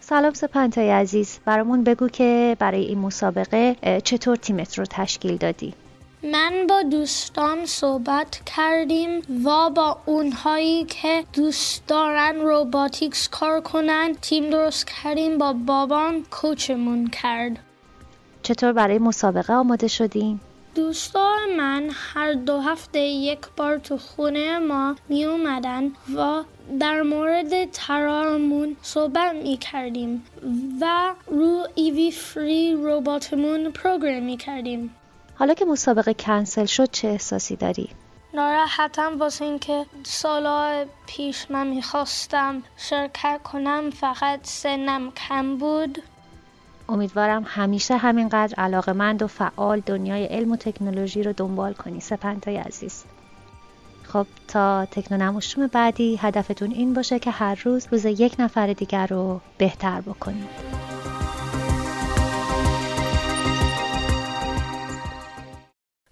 سلام 0.00 0.34
سپنتای 0.34 0.90
عزیز 0.90 1.38
برامون 1.44 1.84
بگو 1.84 2.08
که 2.08 2.56
برای 2.58 2.84
این 2.84 2.98
مسابقه 2.98 3.76
چطور 4.04 4.36
تیمت 4.36 4.78
رو 4.78 4.84
تشکیل 4.90 5.36
دادی؟ 5.36 5.74
من 6.22 6.66
با 6.68 6.82
دوستان 6.82 7.66
صحبت 7.66 8.40
کردیم. 8.56 9.22
و 9.44 9.70
با 9.70 9.98
اونهایی 10.06 10.84
که 10.84 11.24
دوست 11.32 11.86
دارن 11.86 12.40
روباتیکس 12.40 13.28
کار 13.28 13.60
کنن. 13.60 14.14
تیم 14.22 14.50
درست 14.50 14.86
کردیم. 14.86 15.38
با 15.38 15.52
بابام 15.52 16.24
کوچمون 16.30 17.06
کرد. 17.06 17.58
چطور 18.42 18.72
برای 18.72 18.98
مسابقه 18.98 19.52
آماده 19.52 19.88
شدیم؟ 19.88 20.40
دوستان 20.74 21.56
من 21.56 21.90
هر 21.92 22.32
دو 22.32 22.60
هفته 22.60 22.98
یک 22.98 23.38
بار 23.56 23.78
تو 23.78 23.96
خونه 23.96 24.58
ما 24.58 24.96
می 25.08 25.24
اومدن 25.24 25.92
و 26.16 26.42
در 26.80 27.02
مورد 27.02 27.70
ترارمون 27.70 28.76
صحبت 28.82 29.34
می 29.34 29.56
کردیم 29.56 30.24
و 30.80 31.14
رو 31.26 31.66
ایوی 31.74 32.10
فری 32.10 32.74
روباتمون 32.74 33.70
پروگرام 33.70 34.22
می 34.22 34.36
کردیم. 34.36 34.94
حالا 35.38 35.54
که 35.54 35.64
مسابقه 35.64 36.14
کنسل 36.14 36.64
شد 36.64 36.90
چه 36.90 37.08
احساسی 37.08 37.56
داری؟ 37.56 37.88
ناراحتم 38.34 39.18
واسه 39.18 39.44
اینکه 39.44 39.86
سالا 40.02 40.84
پیش 41.06 41.50
من 41.50 41.66
می‌خواستم 41.66 42.62
شرکت 42.76 43.40
کنم 43.44 43.90
فقط 43.90 44.40
سنم 44.42 45.10
کم 45.10 45.56
بود. 45.56 46.02
امیدوارم 46.88 47.44
همیشه 47.46 47.96
همینقدر 47.96 48.54
علاقمند 48.54 49.22
و 49.22 49.26
فعال 49.26 49.80
دنیای 49.80 50.24
علم 50.24 50.52
و 50.52 50.56
تکنولوژی 50.56 51.22
رو 51.22 51.32
دنبال 51.32 51.72
کنی 51.72 52.00
سپنتای 52.00 52.56
عزیز. 52.56 53.04
خب 54.04 54.26
تا 54.48 54.84
تکنونموشوم 54.84 55.66
بعدی 55.66 56.16
هدفتون 56.16 56.70
این 56.70 56.94
باشه 56.94 57.18
که 57.18 57.30
هر 57.30 57.62
روز 57.64 57.86
روز 57.90 58.04
یک 58.04 58.36
نفر 58.38 58.72
دیگر 58.72 59.06
رو 59.06 59.40
بهتر 59.58 60.00
بکنید. 60.00 60.48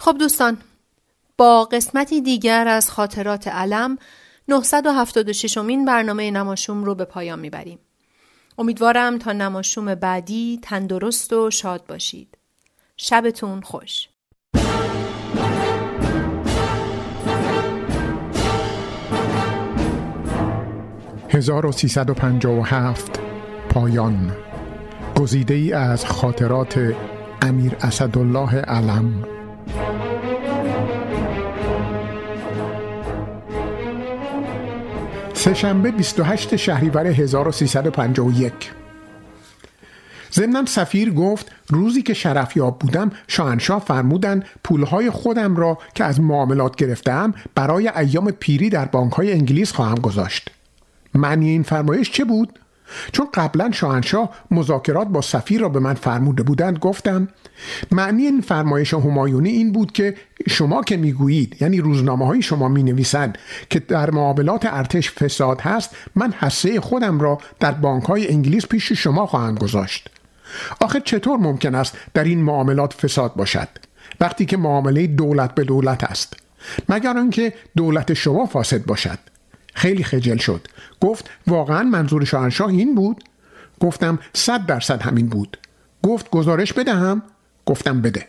خب 0.06 0.18
دوستان 0.18 0.58
با 1.38 1.64
قسمتی 1.64 2.20
دیگر 2.20 2.68
از 2.68 2.90
خاطرات 2.90 3.48
علم 3.48 3.98
976 4.48 5.58
مین 5.58 5.84
برنامه 5.84 6.30
نماشوم 6.30 6.84
رو 6.84 6.94
به 6.94 7.04
پایان 7.04 7.38
می‌بریم. 7.38 7.78
امیدوارم 8.58 9.18
تا 9.18 9.32
نماشوم 9.32 9.94
بعدی 9.94 10.60
تندرست 10.62 11.32
و 11.32 11.50
شاد 11.50 11.86
باشید. 11.86 12.38
شبتون 12.96 13.60
خوش. 13.60 14.08
«1357 21.28 23.20
پایان 23.70 24.36
گزیده 25.20 25.54
ای 25.54 25.72
از 25.72 26.06
خاطرات 26.06 26.94
امیر 27.42 27.76
اسدالله 27.80 28.54
علم 28.60 29.35
سهشنبه 35.34 35.90
28 35.90 36.56
شهریور 36.56 37.06
1351 37.06 38.52
ضمنا 40.32 40.66
سفیر 40.66 41.12
گفت 41.12 41.52
روزی 41.68 42.02
که 42.02 42.14
شرفیاب 42.14 42.78
بودم 42.78 43.10
شاهنشاه 43.28 43.80
فرمودن 43.80 44.42
پولهای 44.64 45.10
خودم 45.10 45.56
را 45.56 45.78
که 45.94 46.04
از 46.04 46.20
معاملات 46.20 46.76
گرفتم 46.76 47.34
برای 47.54 47.88
ایام 47.88 48.30
پیری 48.30 48.70
در 48.70 48.84
بانکهای 48.84 49.32
انگلیس 49.32 49.72
خواهم 49.72 49.94
گذاشت 49.94 50.50
معنی 51.14 51.48
این 51.48 51.62
فرمایش 51.62 52.10
چه 52.10 52.24
بود؟ 52.24 52.58
چون 53.12 53.28
قبلا 53.34 53.70
شاهنشاه 53.70 54.30
مذاکرات 54.50 55.08
با 55.08 55.20
سفیر 55.20 55.60
را 55.60 55.68
به 55.68 55.80
من 55.80 55.94
فرموده 55.94 56.42
بودند 56.42 56.78
گفتم 56.78 57.28
معنی 57.92 58.22
این 58.22 58.40
فرمایش 58.40 58.94
همایونی 58.94 59.50
این 59.50 59.72
بود 59.72 59.92
که 59.92 60.14
شما 60.48 60.82
که 60.82 60.96
می‌گویید 60.96 61.56
یعنی 61.60 61.78
روزنامه 61.78 62.26
های 62.26 62.42
شما 62.42 62.68
می 62.68 62.82
نویسند 62.82 63.38
که 63.70 63.78
در 63.78 64.10
معاملات 64.10 64.66
ارتش 64.66 65.10
فساد 65.10 65.60
هست 65.60 65.90
من 66.14 66.32
حسه 66.32 66.80
خودم 66.80 67.20
را 67.20 67.38
در 67.60 67.72
بانک 67.72 68.04
های 68.04 68.28
انگلیس 68.30 68.66
پیش 68.66 68.92
شما 68.92 69.26
خواهم 69.26 69.54
گذاشت. 69.54 70.08
آخه 70.80 71.00
چطور 71.00 71.38
ممکن 71.38 71.74
است 71.74 71.98
در 72.14 72.24
این 72.24 72.42
معاملات 72.42 72.92
فساد 72.92 73.34
باشد؟ 73.34 73.68
وقتی 74.20 74.46
که 74.46 74.56
معامله 74.56 75.06
دولت 75.06 75.54
به 75.54 75.64
دولت 75.64 76.04
است. 76.04 76.36
مگر 76.88 77.18
آنکه 77.18 77.52
دولت 77.76 78.14
شما 78.14 78.46
فاسد 78.46 78.84
باشد. 78.84 79.18
خیلی 79.74 80.04
خجل 80.04 80.36
شد. 80.36 80.68
گفت 81.00 81.30
واقعا 81.46 81.82
منظور 81.82 82.24
شاهنشاه 82.24 82.68
این 82.68 82.94
بود؟ 82.94 83.24
گفتم 83.80 84.18
صد 84.32 84.66
درصد 84.66 85.02
همین 85.02 85.26
بود. 85.26 85.58
گفت 86.02 86.30
گزارش 86.30 86.72
بدهم؟ 86.72 87.22
گفتم 87.66 88.00
بده. 88.00 88.26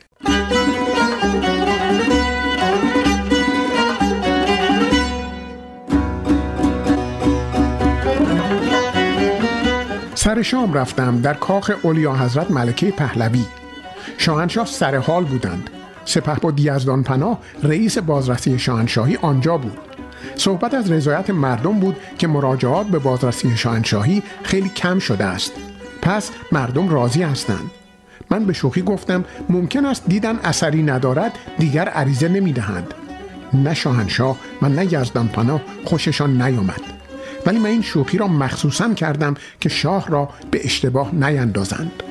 سر 10.15 10.41
شام 10.41 10.73
رفتم 10.73 11.21
در 11.21 11.33
کاخ 11.33 11.71
اولیا 11.83 12.15
حضرت 12.15 12.51
ملکه 12.51 12.91
پهلوی. 12.91 13.45
شاهنشاه 14.17 14.65
سر 14.65 14.95
حال 14.95 15.23
بودند. 15.23 15.69
سپه 16.05 16.35
با 16.35 16.51
دیزدان 16.51 17.03
پناه 17.03 17.39
رئیس 17.63 17.97
بازرسی 17.97 18.59
شاهنشاهی 18.59 19.17
آنجا 19.21 19.57
بود. 19.57 19.77
صحبت 20.35 20.73
از 20.73 20.91
رضایت 20.91 21.29
مردم 21.29 21.79
بود 21.79 21.95
که 22.17 22.27
مراجعات 22.27 22.87
به 22.87 22.99
بازرسی 22.99 23.57
شاهنشاهی 23.57 24.23
خیلی 24.43 24.69
کم 24.69 24.99
شده 24.99 25.23
است. 25.23 25.51
پس 26.01 26.31
مردم 26.51 26.89
راضی 26.89 27.23
هستند. 27.23 27.71
من 28.29 28.45
به 28.45 28.53
شوخی 28.53 28.81
گفتم 28.81 29.25
ممکن 29.49 29.85
است 29.85 30.03
دیدن 30.07 30.39
اثری 30.43 30.83
ندارد 30.83 31.31
دیگر 31.57 31.89
عریضه 31.89 32.27
نمی‌دهند 32.27 32.93
نه 33.53 33.73
شاهنشاه 33.73 34.37
و 34.61 34.69
نه 34.69 34.93
یزدان 34.93 35.27
پناه 35.27 35.61
خوششان 35.85 36.41
نیامد. 36.41 36.81
ولی 37.45 37.59
من 37.59 37.65
این 37.65 37.81
شوخی 37.81 38.17
را 38.17 38.27
مخصوصا 38.27 38.93
کردم 38.93 39.33
که 39.59 39.69
شاه 39.69 40.07
را 40.07 40.29
به 40.51 40.65
اشتباه 40.65 41.15
نیندازند. 41.15 42.03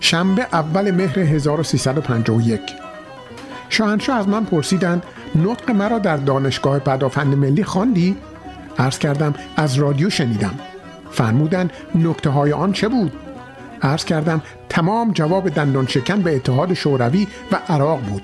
شنبه 0.00 0.46
اول 0.52 0.90
مهر 0.90 1.18
1351 1.18 2.60
شاهنشاه 3.70 4.18
از 4.18 4.28
من 4.28 4.44
پرسیدند 4.44 5.02
نطق 5.34 5.70
مرا 5.70 5.98
در 5.98 6.16
دانشگاه 6.16 6.78
پدافند 6.78 7.34
ملی 7.34 7.64
خواندی؟ 7.64 8.16
عرض 8.78 8.98
کردم 8.98 9.34
از 9.56 9.74
رادیو 9.74 10.10
شنیدم 10.10 10.54
فرمودند 11.10 11.72
نکته 11.94 12.30
های 12.30 12.52
آن 12.52 12.72
چه 12.72 12.88
بود؟ 12.88 13.12
عرض 13.82 14.04
کردم 14.04 14.42
تمام 14.68 15.12
جواب 15.12 15.48
دندان 15.48 15.86
شکن 15.86 16.20
به 16.22 16.36
اتحاد 16.36 16.74
شوروی 16.74 17.26
و 17.52 17.58
عراق 17.68 18.00
بود 18.00 18.22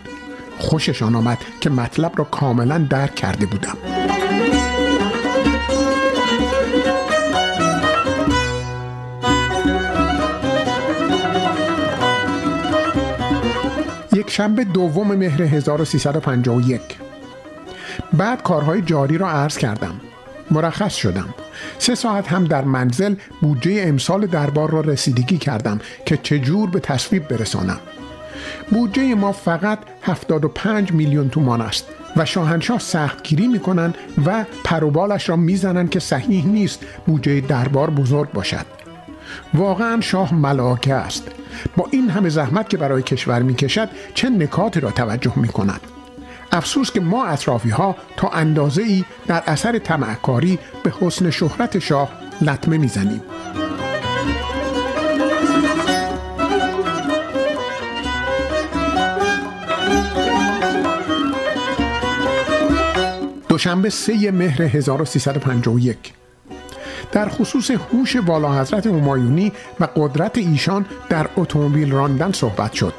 خوششان 0.59 1.15
آمد 1.15 1.39
که 1.61 1.71
مطلب 1.71 2.13
را 2.17 2.25
کاملا 2.25 2.79
درک 2.79 3.15
کرده 3.15 3.47
بودم 3.47 3.77
یک 14.27 14.33
شنبه 14.33 14.65
دوم 14.65 15.15
مهر 15.15 15.43
1351 15.43 16.81
بعد 18.13 18.43
کارهای 18.43 18.83
جاری 18.83 19.19
را 19.19 19.31
عرض 19.31 19.59
کردم. 19.59 20.01
مرخص 20.51 20.95
شدم. 20.95 21.35
سه 21.79 21.95
ساعت 21.95 22.29
هم 22.29 22.45
در 22.45 22.65
منزل 22.65 23.15
بودجه 23.43 23.85
امسال 23.87 24.27
دربار 24.27 24.71
را 24.71 24.81
رسیدگی 24.81 25.39
کردم 25.39 25.81
که 26.07 26.17
چجور 26.17 26.71
به 26.71 26.81
تصویب 26.81 27.29
برسانم. 27.29 27.79
بودجه 28.71 29.15
ما 29.15 29.33
فقط 29.33 29.79
75 30.03 30.93
میلیون 30.93 31.31
تومان 31.31 31.61
است 31.61 31.87
و 32.17 32.25
شاهنشاه 32.25 32.79
سختگیری 32.79 33.49
می‌کنند 33.49 33.95
و 34.27 34.45
پروبالش 34.65 35.29
را 35.29 35.37
می‌زنند 35.37 35.91
که 35.91 36.01
صحیح 36.01 36.47
نیست 36.47 36.81
بودجه 37.07 37.41
دربار 37.41 37.91
بزرگ 37.91 38.33
باشد. 38.33 38.86
واقعا 39.55 40.01
شاه 40.01 40.35
ملاکه 40.35 40.95
است. 40.95 41.29
با 41.77 41.87
این 41.91 42.11
همه 42.11 42.29
زحمت 42.29 42.69
که 42.69 42.77
برای 42.77 43.03
کشور 43.03 43.43
می‌کشد 43.43 43.89
چه 44.15 44.31
نکاتی 44.31 44.81
را 44.81 44.91
توجه 44.91 45.39
می‌کند؟ 45.39 45.81
افسوس 46.53 46.91
که 46.91 47.01
ما 47.01 47.27
اطرافی 47.27 47.71
ها 47.71 47.97
تا 48.17 48.29
اندازه 48.29 48.83
ای 48.83 49.05
در 49.27 49.43
اثر 49.47 49.79
تمعکاری 49.79 50.59
به 50.83 50.93
حسن 51.01 51.31
شهرت 51.31 51.79
شاه 51.79 52.11
لطمه 52.41 52.79
می‌زنیم. 52.79 53.23
دوشنبه 63.49 63.91
سه 63.91 64.31
مهر 64.31 64.63
1351 64.63 66.13
در 67.13 67.29
خصوص 67.29 67.71
هوش 67.71 68.17
والا 68.17 68.61
حضرت 68.61 68.87
همایونی 68.87 69.53
و 69.81 69.89
قدرت 69.97 70.39
ایشان 70.39 70.87
در 71.09 71.29
اتومبیل 71.37 71.93
راندن 71.93 72.33
صحبت 72.33 72.73
شد. 72.73 72.95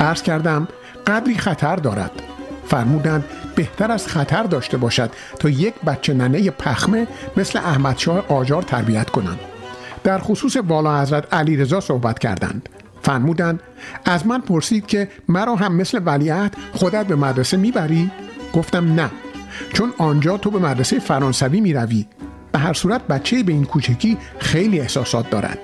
عرض 0.00 0.22
کردم 0.22 0.68
قدری 1.06 1.34
خطر 1.34 1.76
دارد. 1.76 2.10
فرمودند 2.66 3.24
بهتر 3.54 3.92
از 3.92 4.06
خطر 4.06 4.42
داشته 4.42 4.76
باشد 4.76 5.10
تا 5.38 5.48
یک 5.48 5.74
بچه 5.86 6.14
ننه 6.14 6.50
پخمه 6.50 7.06
مثل 7.36 7.58
احمدشاه 7.58 8.20
قاجار 8.20 8.62
تربیت 8.62 9.10
کنند. 9.10 9.38
در 10.04 10.18
خصوص 10.18 10.56
والا 10.56 11.02
حضرت 11.02 11.34
علیرضا 11.34 11.80
صحبت 11.80 12.18
کردند. 12.18 12.68
فرمودند 13.02 13.60
از 14.04 14.26
من 14.26 14.40
پرسید 14.40 14.86
که 14.86 15.08
مرا 15.28 15.56
هم 15.56 15.74
مثل 15.74 16.00
ولیعهد 16.04 16.56
خودت 16.72 17.06
به 17.06 17.16
مدرسه 17.16 17.56
می‌بری؟ 17.56 18.10
گفتم 18.52 18.94
نه. 18.94 19.10
چون 19.72 19.92
آنجا 19.98 20.36
تو 20.36 20.50
به 20.50 20.58
مدرسه 20.58 20.98
فرانسوی 20.98 21.60
می‌روی. 21.60 22.06
به 22.58 22.64
هر 22.64 22.72
صورت 22.72 23.06
بچه 23.06 23.42
به 23.42 23.52
این 23.52 23.64
کوچکی 23.64 24.18
خیلی 24.38 24.80
احساسات 24.80 25.30
دارد 25.30 25.58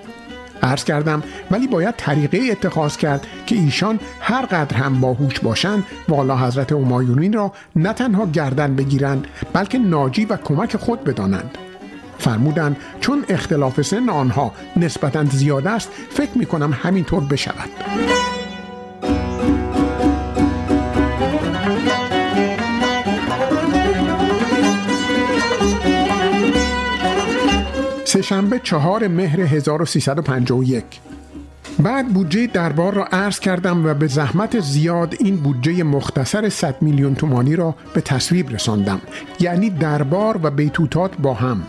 عرض 0.63 0.85
کردم 0.85 1.23
ولی 1.51 1.67
باید 1.67 1.95
طریقه 1.97 2.39
اتخاذ 2.51 2.97
کرد 2.97 3.27
که 3.47 3.55
ایشان 3.55 4.01
هر 4.21 4.47
قدر 4.47 4.77
هم 4.77 5.01
باهوش 5.01 5.41
باشند 5.41 5.85
والا 6.09 6.37
حضرت 6.37 6.73
همایونین 6.73 7.33
را 7.33 7.53
نه 7.77 7.93
تنها 7.93 8.27
گردن 8.27 8.77
بگیرند 8.77 9.27
بلکه 9.53 9.79
ناجی 9.79 10.25
و 10.25 10.37
کمک 10.37 10.77
خود 10.77 11.05
بدانند. 11.05 11.59
فرمودند 12.19 12.77
چون 13.01 13.25
اختلاف 13.29 13.83
سن 13.83 14.09
آنها 14.09 14.53
نسبتا 14.77 15.25
زیاد 15.25 15.67
است 15.67 15.91
فکر 16.11 16.39
می 16.39 16.47
کنم 16.47 16.73
همینطور 16.83 17.25
بشود. 17.25 17.71
سهشنبه 28.15 28.59
چهار 28.59 29.09
مهر 29.09 29.41
1351 29.41 30.85
بعد 31.79 32.09
بودجه 32.09 32.47
دربار 32.47 32.95
را 32.95 33.05
عرض 33.05 33.41
کردم 33.41 33.87
و 33.87 33.95
به 33.95 34.07
زحمت 34.07 34.61
زیاد 34.61 35.15
این 35.21 35.37
بودجه 35.37 35.83
مختصر 35.83 36.49
100 36.49 36.83
میلیون 36.83 37.15
تومانی 37.15 37.57
را 37.57 37.75
به 37.95 38.01
تصویب 38.01 38.51
رساندم 38.51 39.01
یعنی 39.41 39.71
دربار 39.71 40.41
و 40.43 40.51
بیتوتات 40.51 41.17
با 41.17 41.35
هم. 41.35 41.63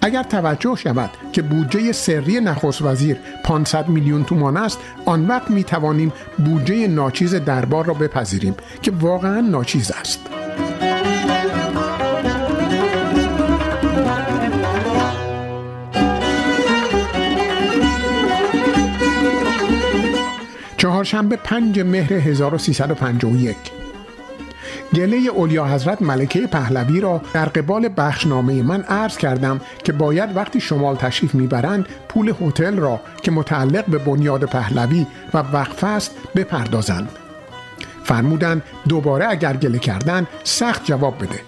اگر 0.00 0.22
توجه 0.22 0.76
شود 0.76 1.10
که 1.32 1.42
بودجه 1.42 1.92
سری 1.92 2.40
نخست 2.40 2.82
وزیر 2.82 3.16
500 3.44 3.88
میلیون 3.88 4.24
تومان 4.24 4.56
است 4.56 4.78
آن 5.04 5.26
وقت 5.26 5.50
می 5.50 5.64
توانیم 5.64 6.12
بودجه 6.38 6.86
ناچیز 6.86 7.34
دربار 7.34 7.84
را 7.84 7.94
بپذیریم 7.94 8.54
که 8.82 8.90
واقعا 8.90 9.40
ناچیز 9.40 9.90
است. 9.90 10.20
چهارشنبه 20.82 21.36
پنج 21.36 21.80
مهر 21.80 22.12
1351 22.12 23.56
گله 24.94 25.16
اولیا 25.16 25.66
حضرت 25.66 26.02
ملکه 26.02 26.46
پهلوی 26.46 27.00
را 27.00 27.20
در 27.32 27.44
قبال 27.44 27.88
بخشنامه 27.96 28.62
من 28.62 28.82
عرض 28.82 29.16
کردم 29.16 29.60
که 29.84 29.92
باید 29.92 30.36
وقتی 30.36 30.60
شمال 30.60 30.96
تشریف 30.96 31.34
می‌برند 31.34 31.86
پول 32.08 32.34
هتل 32.40 32.76
را 32.76 33.00
که 33.22 33.30
متعلق 33.30 33.86
به 33.86 33.98
بنیاد 33.98 34.44
پهلوی 34.44 35.06
و 35.34 35.38
وقف 35.38 35.84
است 35.84 36.10
بپردازند. 36.36 37.08
فرمودند 38.04 38.62
دوباره 38.88 39.26
اگر 39.28 39.56
گله 39.56 39.78
کردن 39.78 40.26
سخت 40.44 40.84
جواب 40.84 41.16
بده. 41.18 41.40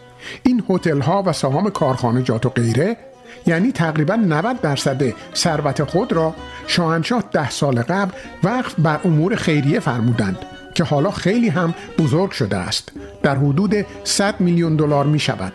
این 0.43 0.65
هتل 0.70 1.01
ها 1.01 1.23
و 1.27 1.32
سهام 1.32 1.70
کارخانجات 1.70 2.47
و 2.47 2.48
غیره 2.48 2.97
یعنی 3.46 3.72
تقریبا 3.72 4.14
90 4.14 4.60
درصد 4.60 5.02
ثروت 5.34 5.84
خود 5.84 6.12
را 6.12 6.34
شاهنشاه 6.66 7.24
ده 7.32 7.50
سال 7.50 7.82
قبل 7.82 8.12
وقف 8.42 8.74
بر 8.78 9.00
امور 9.04 9.36
خیریه 9.36 9.80
فرمودند 9.80 10.38
که 10.74 10.84
حالا 10.84 11.10
خیلی 11.10 11.48
هم 11.48 11.74
بزرگ 11.98 12.30
شده 12.30 12.56
است. 12.56 12.92
در 13.22 13.36
حدود 13.36 13.74
100 14.04 14.40
میلیون 14.40 14.76
دلار 14.76 15.06
می 15.06 15.18
شود. 15.18 15.52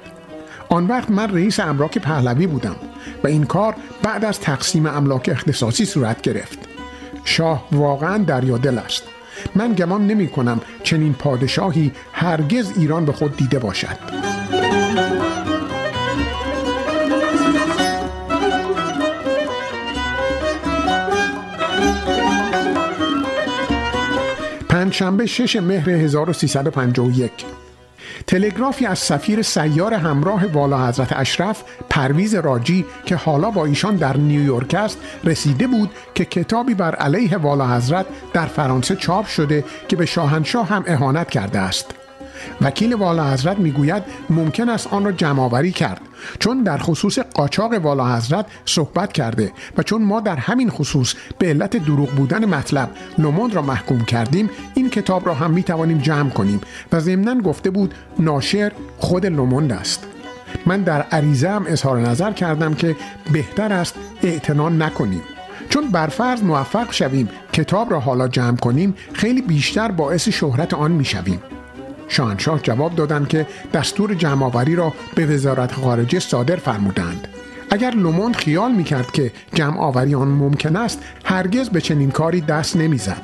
آن 0.70 0.88
وقت 0.88 1.10
من 1.10 1.34
رئیس 1.34 1.60
املاک 1.60 1.98
پهلوی 1.98 2.48
بودم 2.48 2.76
و 3.24 3.28
این 3.28 3.44
کار 3.44 3.76
بعد 4.04 4.26
از 4.26 4.40
تقسیم 4.40 4.86
املاک 4.86 5.30
اختصاصی 5.32 5.86
صورت 5.86 6.22
گرفت. 6.22 6.60
شاه 7.26 7.68
واقعا 7.72 8.18
دریادل 8.18 8.78
است. 8.78 9.04
من 9.56 9.74
گمان 9.74 10.08
نمی 10.08 10.28
کنم 10.28 10.62
چنین 10.84 11.14
پادشاهی 11.14 11.92
هرگز 12.14 12.72
ایران 12.78 13.06
به 13.06 13.12
خود 13.12 13.38
دیده 13.38 13.60
باشد. 13.60 13.98
پنجشنبه 24.90 25.26
شش 25.26 25.56
مهر 25.56 25.90
1351 25.90 27.32
تلگرافی 28.28 28.86
از 28.86 29.00
سفیر 29.00 29.42
سیار 29.42 29.94
همراه 29.94 30.46
والا 30.46 30.88
حضرت 30.88 31.14
اشرف 31.16 31.64
پرویز 31.90 32.36
راجی 32.36 32.86
که 33.06 33.16
حالا 33.16 33.52
با 33.52 33.66
ایشان 33.66 33.96
در 33.96 34.18
نیویورک 34.18 34.74
است 34.74 34.98
رسیده 35.24 35.68
بود 35.68 35.90
که 36.16 36.26
کتابی 36.26 36.74
بر 36.74 36.96
علیه 36.96 37.38
والا 37.38 37.68
حضرت 37.68 38.06
در 38.34 38.46
فرانسه 38.46 38.96
چاپ 38.96 39.28
شده 39.28 39.64
که 39.88 39.96
به 39.96 40.06
شاهنشاه 40.06 40.68
هم 40.68 40.84
اهانت 40.88 41.30
کرده 41.30 41.60
است. 41.60 41.99
وکیل 42.62 42.94
والا 42.94 43.34
حضرت 43.34 43.60
می‌گوید 43.60 44.04
ممکن 44.30 44.70
است 44.70 44.88
آن 44.88 45.06
را 45.06 45.12
جمعآوری 45.12 45.72
کرد. 45.72 46.02
چون 46.40 46.64
در 46.64 46.78
خصوص 46.78 47.20
قاچاق 47.20 47.74
والا 47.74 48.16
حضرت 48.18 48.46
صحبت 48.66 49.14
کرده 49.14 49.52
و 49.78 49.84
چون 49.84 50.04
ما 50.04 50.20
در 50.20 50.36
همین 50.36 50.70
خصوص 50.70 51.14
به 51.40 51.48
علت 51.48 51.78
دروغ 51.78 52.10
بودن 52.10 52.46
مطلب 52.46 52.90
لوموند 53.18 53.56
را 53.56 53.62
محکوم 53.62 54.06
کردیم 54.06 54.50
این 54.74 54.90
کتاب 54.90 55.28
را 55.28 55.34
هم 55.34 55.52
می 55.52 55.64
توانیم 55.64 55.98
جمع 55.98 56.30
کنیم 56.30 56.62
و 56.92 57.00
ضمنا 57.00 57.42
گفته 57.42 57.70
بود 57.70 57.94
ناشر 58.20 58.72
خود 58.98 59.26
لوموند 59.26 59.72
است. 59.72 60.08
من 60.66 60.82
در 60.82 61.02
عریضه 61.02 61.50
هم 61.50 61.66
اظهار 61.68 62.00
نظر 62.00 62.32
کردم 62.32 62.74
که 62.74 62.96
بهتر 63.34 63.74
است 63.74 63.96
اعتنا 64.24 64.70
نکنیم. 64.70 65.22
چون 65.70 65.88
برفرض 65.92 66.44
موفق 66.44 66.92
شویم 66.92 67.30
کتاب 67.54 67.92
را 67.92 68.00
حالا 68.00 68.28
جمع 68.28 68.58
کنیم 68.58 68.94
خیلی 69.14 69.42
بیشتر 69.42 69.92
باعث 69.92 70.30
شهرت 70.30 70.74
آن 70.74 70.92
می 70.92 71.06
شویم. 71.06 71.42
شاهنشاه 72.10 72.60
جواب 72.60 72.96
دادند 72.96 73.28
که 73.28 73.48
دستور 73.74 74.14
جمعآوری 74.14 74.76
را 74.76 74.94
به 75.16 75.26
وزارت 75.26 75.72
خارجه 75.72 76.20
صادر 76.20 76.56
فرمودند. 76.56 77.28
اگر 77.72 77.92
لوموند 77.92 78.36
خیال 78.36 78.72
می‌کرد 78.72 79.12
که 79.12 79.32
جمع 79.54 79.80
آوری 79.80 80.16
آن 80.16 80.28
ممکن 80.28 80.76
است 80.76 81.04
هرگز 81.26 81.70
به 81.70 81.82
چنین 81.82 82.12
کاری 82.12 82.42
دست 82.42 82.78
نمی‌زد. 82.78 83.22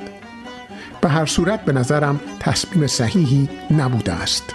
به 1.01 1.09
هر 1.09 1.25
صورت 1.25 1.65
به 1.65 1.73
نظرم 1.73 2.19
تصمیم 2.39 2.87
صحیحی 2.87 3.49
نبوده 3.77 4.13
است. 4.13 4.53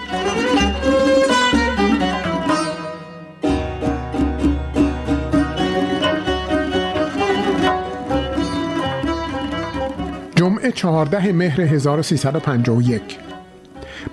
جمعه 10.35 10.73
14 10.73 11.33
مهر 11.33 11.61
1351 11.61 13.30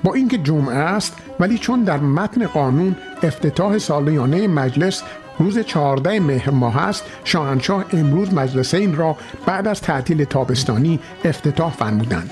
با 0.03 0.13
اینکه 0.13 0.37
جمعه 0.37 0.75
است 0.75 1.17
ولی 1.39 1.57
چون 1.57 1.83
در 1.83 1.97
متن 1.97 2.45
قانون 2.45 2.95
افتتاح 3.23 3.77
سالیانه 3.77 4.47
مجلس 4.47 5.03
روز 5.39 5.59
14 5.59 6.19
مهر 6.19 6.49
ماه 6.49 6.77
است 6.77 7.03
شاهنشاه 7.23 7.85
امروز 7.93 8.33
مجلسین 8.33 8.95
را 8.95 9.17
بعد 9.45 9.67
از 9.67 9.81
تعطیل 9.81 10.23
تابستانی 10.23 10.99
افتتاح 11.25 11.71
فرمودند. 11.71 12.31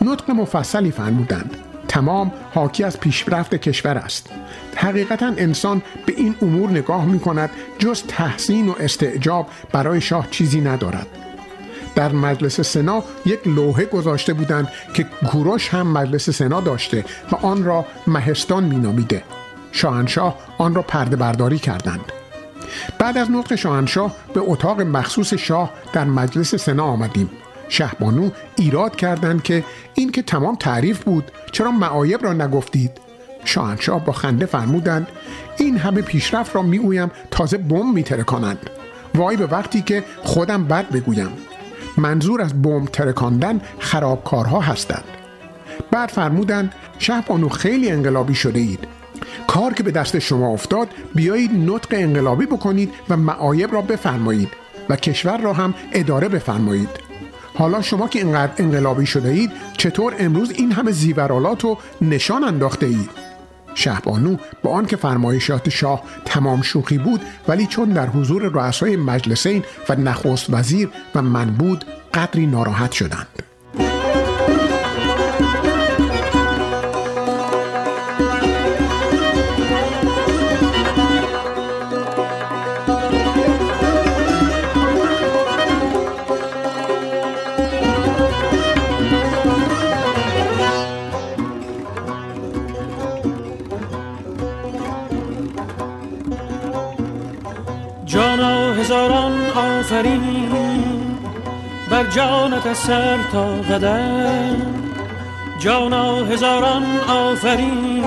نطق 0.00 0.30
مفصلی 0.30 0.90
فرمودند. 0.90 1.56
تمام 1.88 2.32
حاکی 2.54 2.84
از 2.84 3.00
پیشرفت 3.00 3.54
کشور 3.54 3.98
است. 3.98 4.30
حقیقتا 4.76 5.32
انسان 5.36 5.82
به 6.06 6.12
این 6.16 6.34
امور 6.42 6.70
نگاه 6.70 7.04
می 7.04 7.18
کند 7.20 7.50
جز 7.78 8.02
تحسین 8.02 8.68
و 8.68 8.74
استعجاب 8.80 9.48
برای 9.72 10.00
شاه 10.00 10.28
چیزی 10.30 10.60
ندارد. 10.60 11.23
در 11.94 12.12
مجلس 12.12 12.60
سنا 12.60 13.04
یک 13.26 13.40
لوحه 13.46 13.84
گذاشته 13.84 14.32
بودند 14.32 14.68
که 14.94 15.04
کوروش 15.04 15.68
هم 15.68 15.86
مجلس 15.86 16.30
سنا 16.30 16.60
داشته 16.60 17.04
و 17.32 17.36
آن 17.36 17.64
را 17.64 17.84
مهستان 18.06 18.64
مینامیده. 18.64 19.22
شاهنشاه 19.72 20.38
آن 20.58 20.74
را 20.74 20.82
پرده 20.82 21.16
برداری 21.16 21.58
کردند. 21.58 22.12
بعد 22.98 23.18
از 23.18 23.30
نطق 23.30 23.54
شاهنشاه 23.54 24.16
به 24.34 24.40
اتاق 24.44 24.80
مخصوص 24.80 25.34
شاه 25.34 25.70
در 25.92 26.04
مجلس 26.04 26.54
سنا 26.54 26.84
آمدیم. 26.84 27.30
شهبانو 27.68 28.30
ایراد 28.56 28.96
کردند 28.96 29.42
که 29.42 29.64
این 29.94 30.12
که 30.12 30.22
تمام 30.22 30.56
تعریف 30.56 31.04
بود 31.04 31.30
چرا 31.52 31.70
معایب 31.70 32.24
را 32.24 32.32
نگفتید؟ 32.32 32.90
شاهنشاه 33.44 34.04
با 34.04 34.12
خنده 34.12 34.46
فرمودند 34.46 35.08
این 35.58 35.78
همه 35.78 36.02
پیشرفت 36.02 36.56
را 36.56 36.62
می‌گویم 36.62 37.10
تازه 37.30 37.58
بم 37.58 37.92
میترکانند. 37.92 38.70
وای 39.14 39.36
به 39.36 39.46
وقتی 39.46 39.82
که 39.82 40.04
خودم 40.22 40.64
بد 40.64 40.90
بگویم. 40.90 41.28
منظور 41.96 42.42
از 42.42 42.62
بمب 42.62 42.88
ترکاندن 42.88 43.60
خرابکارها 43.78 44.60
هستند. 44.60 45.04
بعد 45.90 46.08
فرمودند 46.08 46.74
شهبانو 46.98 47.48
خیلی 47.48 47.90
انقلابی 47.90 48.34
شده 48.34 48.60
اید. 48.60 48.88
کار 49.46 49.72
که 49.72 49.82
به 49.82 49.90
دست 49.90 50.18
شما 50.18 50.48
افتاد 50.48 50.88
بیایید 51.14 51.50
نطق 51.70 51.88
انقلابی 51.90 52.46
بکنید 52.46 52.92
و 53.08 53.16
معایب 53.16 53.72
را 53.72 53.82
بفرمایید 53.82 54.48
و 54.88 54.96
کشور 54.96 55.38
را 55.38 55.52
هم 55.52 55.74
اداره 55.92 56.28
بفرمایید. 56.28 56.88
حالا 57.54 57.82
شما 57.82 58.08
که 58.08 58.18
اینقدر 58.18 58.52
انقلابی 58.58 59.06
شده 59.06 59.28
اید 59.28 59.52
چطور 59.78 60.14
امروز 60.18 60.50
این 60.50 60.72
همه 60.72 60.90
زیورالات 60.90 61.64
و 61.64 61.78
نشان 62.02 62.44
انداخته 62.44 62.86
اید؟ 62.86 63.23
شهبانو 63.74 64.36
با 64.62 64.70
آنکه 64.70 64.96
فرمایشات 64.96 65.68
شاه 65.68 66.02
تمام 66.24 66.62
شوخی 66.62 66.98
بود 66.98 67.20
ولی 67.48 67.66
چون 67.66 67.88
در 67.88 68.06
حضور 68.06 68.42
رؤسای 68.42 68.96
مجلسین 68.96 69.64
و 69.88 69.94
نخست 69.94 70.46
وزیر 70.50 70.88
و 71.14 71.22
من 71.22 71.50
بود 71.50 71.84
قدری 72.14 72.46
ناراحت 72.46 72.92
شدند. 72.92 73.28
آفرین 99.94 100.50
بر 101.90 102.04
جانت 102.04 102.72
سر 102.72 103.18
تا 103.32 103.44
قدم. 103.44 104.56
جانا 105.58 106.16
هزاران 106.16 107.00
آفرین 107.08 108.04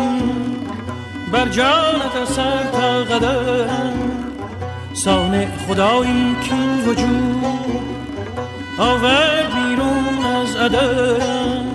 بر 1.31 1.47
جانت 1.47 2.26
سر 2.26 2.64
تا 2.64 3.03
قدم. 3.03 3.93
سانع 4.93 5.47
خدایی 5.68 6.35
کین 6.43 6.80
وجود 6.85 7.45
آورد 8.80 9.53
بیرون 9.53 10.26
از 10.26 10.55
عدم. 10.55 11.65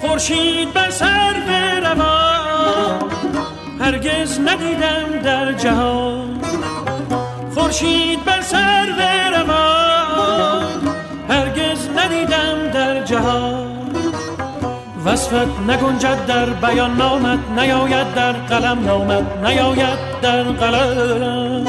خورشید 0.00 0.72
بر 0.72 0.90
هرگز 3.94 4.40
ندیدم 4.40 5.22
در 5.24 5.52
جهان 5.52 6.40
خورشید 7.54 8.24
بر 8.24 8.40
سر 8.40 8.86
روان 9.30 10.64
هرگز 11.28 11.88
ندیدم 11.96 12.70
در 12.74 13.04
جهان 13.04 13.66
وصفت 15.04 15.60
نگنجد 15.68 16.26
در 16.26 16.46
بیان 16.46 16.96
نامت 16.96 17.38
نیاید 17.58 18.14
در 18.14 18.32
قلم 18.32 18.84
نامت 18.84 19.24
نیاید 19.44 19.98
در 20.22 20.42
قلم. 20.42 21.66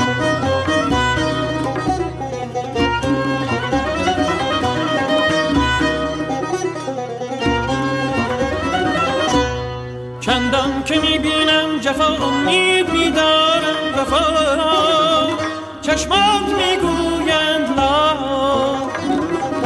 که 10.86 11.00
می‌بینم 11.00 11.80
جفا 11.82 12.08
امید 12.08 12.90
میدارم 12.90 13.94
وفا 13.98 14.56
را 14.56 15.28
چشمات 15.82 16.48
می‌گویند 16.58 17.76
لا. 17.78 18.12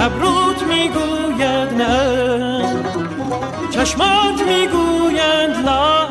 ابروت 0.05 0.63
می‌گوید 0.63 1.73
نه. 1.73 2.79
چشمات 3.71 4.41
می‌گویند 4.47 5.65
لا. 5.65 6.07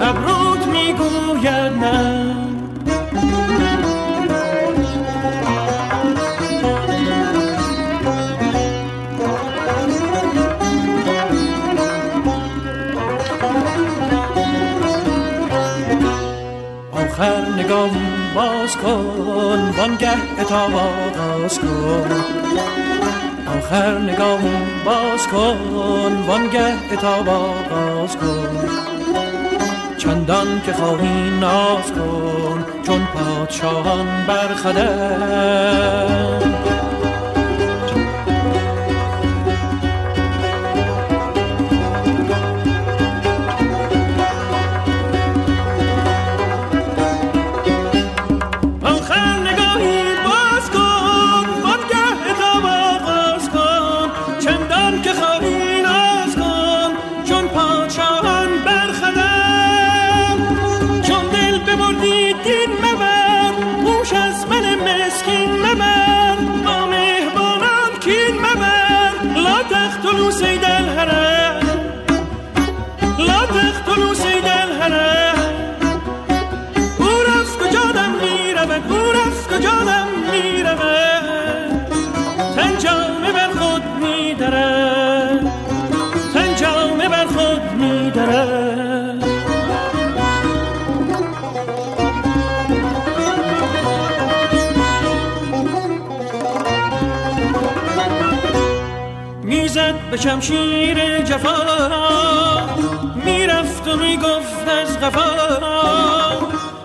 ابروت 0.00 0.66
می‌گوید 0.66 1.72
نه. 1.84 2.33
باز 18.34 18.76
کن 18.76 19.74
وانگه 19.78 20.40
اتاب 20.40 20.74
آغاز 20.74 21.58
کن. 21.58 22.10
آخر 23.58 23.98
نگاه 23.98 24.40
باز 24.84 25.26
کن 25.26 26.24
وانگه 26.28 26.74
اتاب 26.92 27.28
آغاز 27.28 28.16
کن. 28.16 28.68
چندان 29.98 30.62
که 30.66 30.72
خواهی 30.72 31.30
ناز 31.40 31.92
کن 31.92 32.64
چون 32.82 33.08
پادشاهان 33.14 34.06
برخدن 34.28 35.74
به 100.14 100.20
شمشیر 100.20 101.22
جفا. 101.22 101.56
می‌رفت 103.24 103.88
و 103.88 103.96
می‌گفت 103.96 104.68
از 104.82 105.00
غفا. 105.00 105.58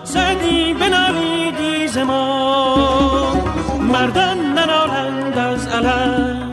سعدی 0.04 0.74
بنالیدی 0.74 1.88
زما 1.88 3.34
مردان 3.80 4.38
ننالند 4.38 5.38
از 5.38 5.66
علم. 5.66 6.50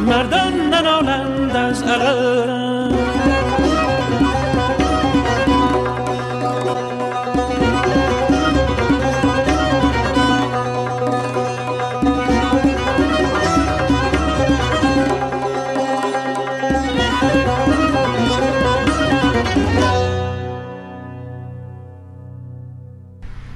مردان 0.00 0.52
ننالند 0.74 1.56
از 1.56 1.82
علم. 1.82 2.39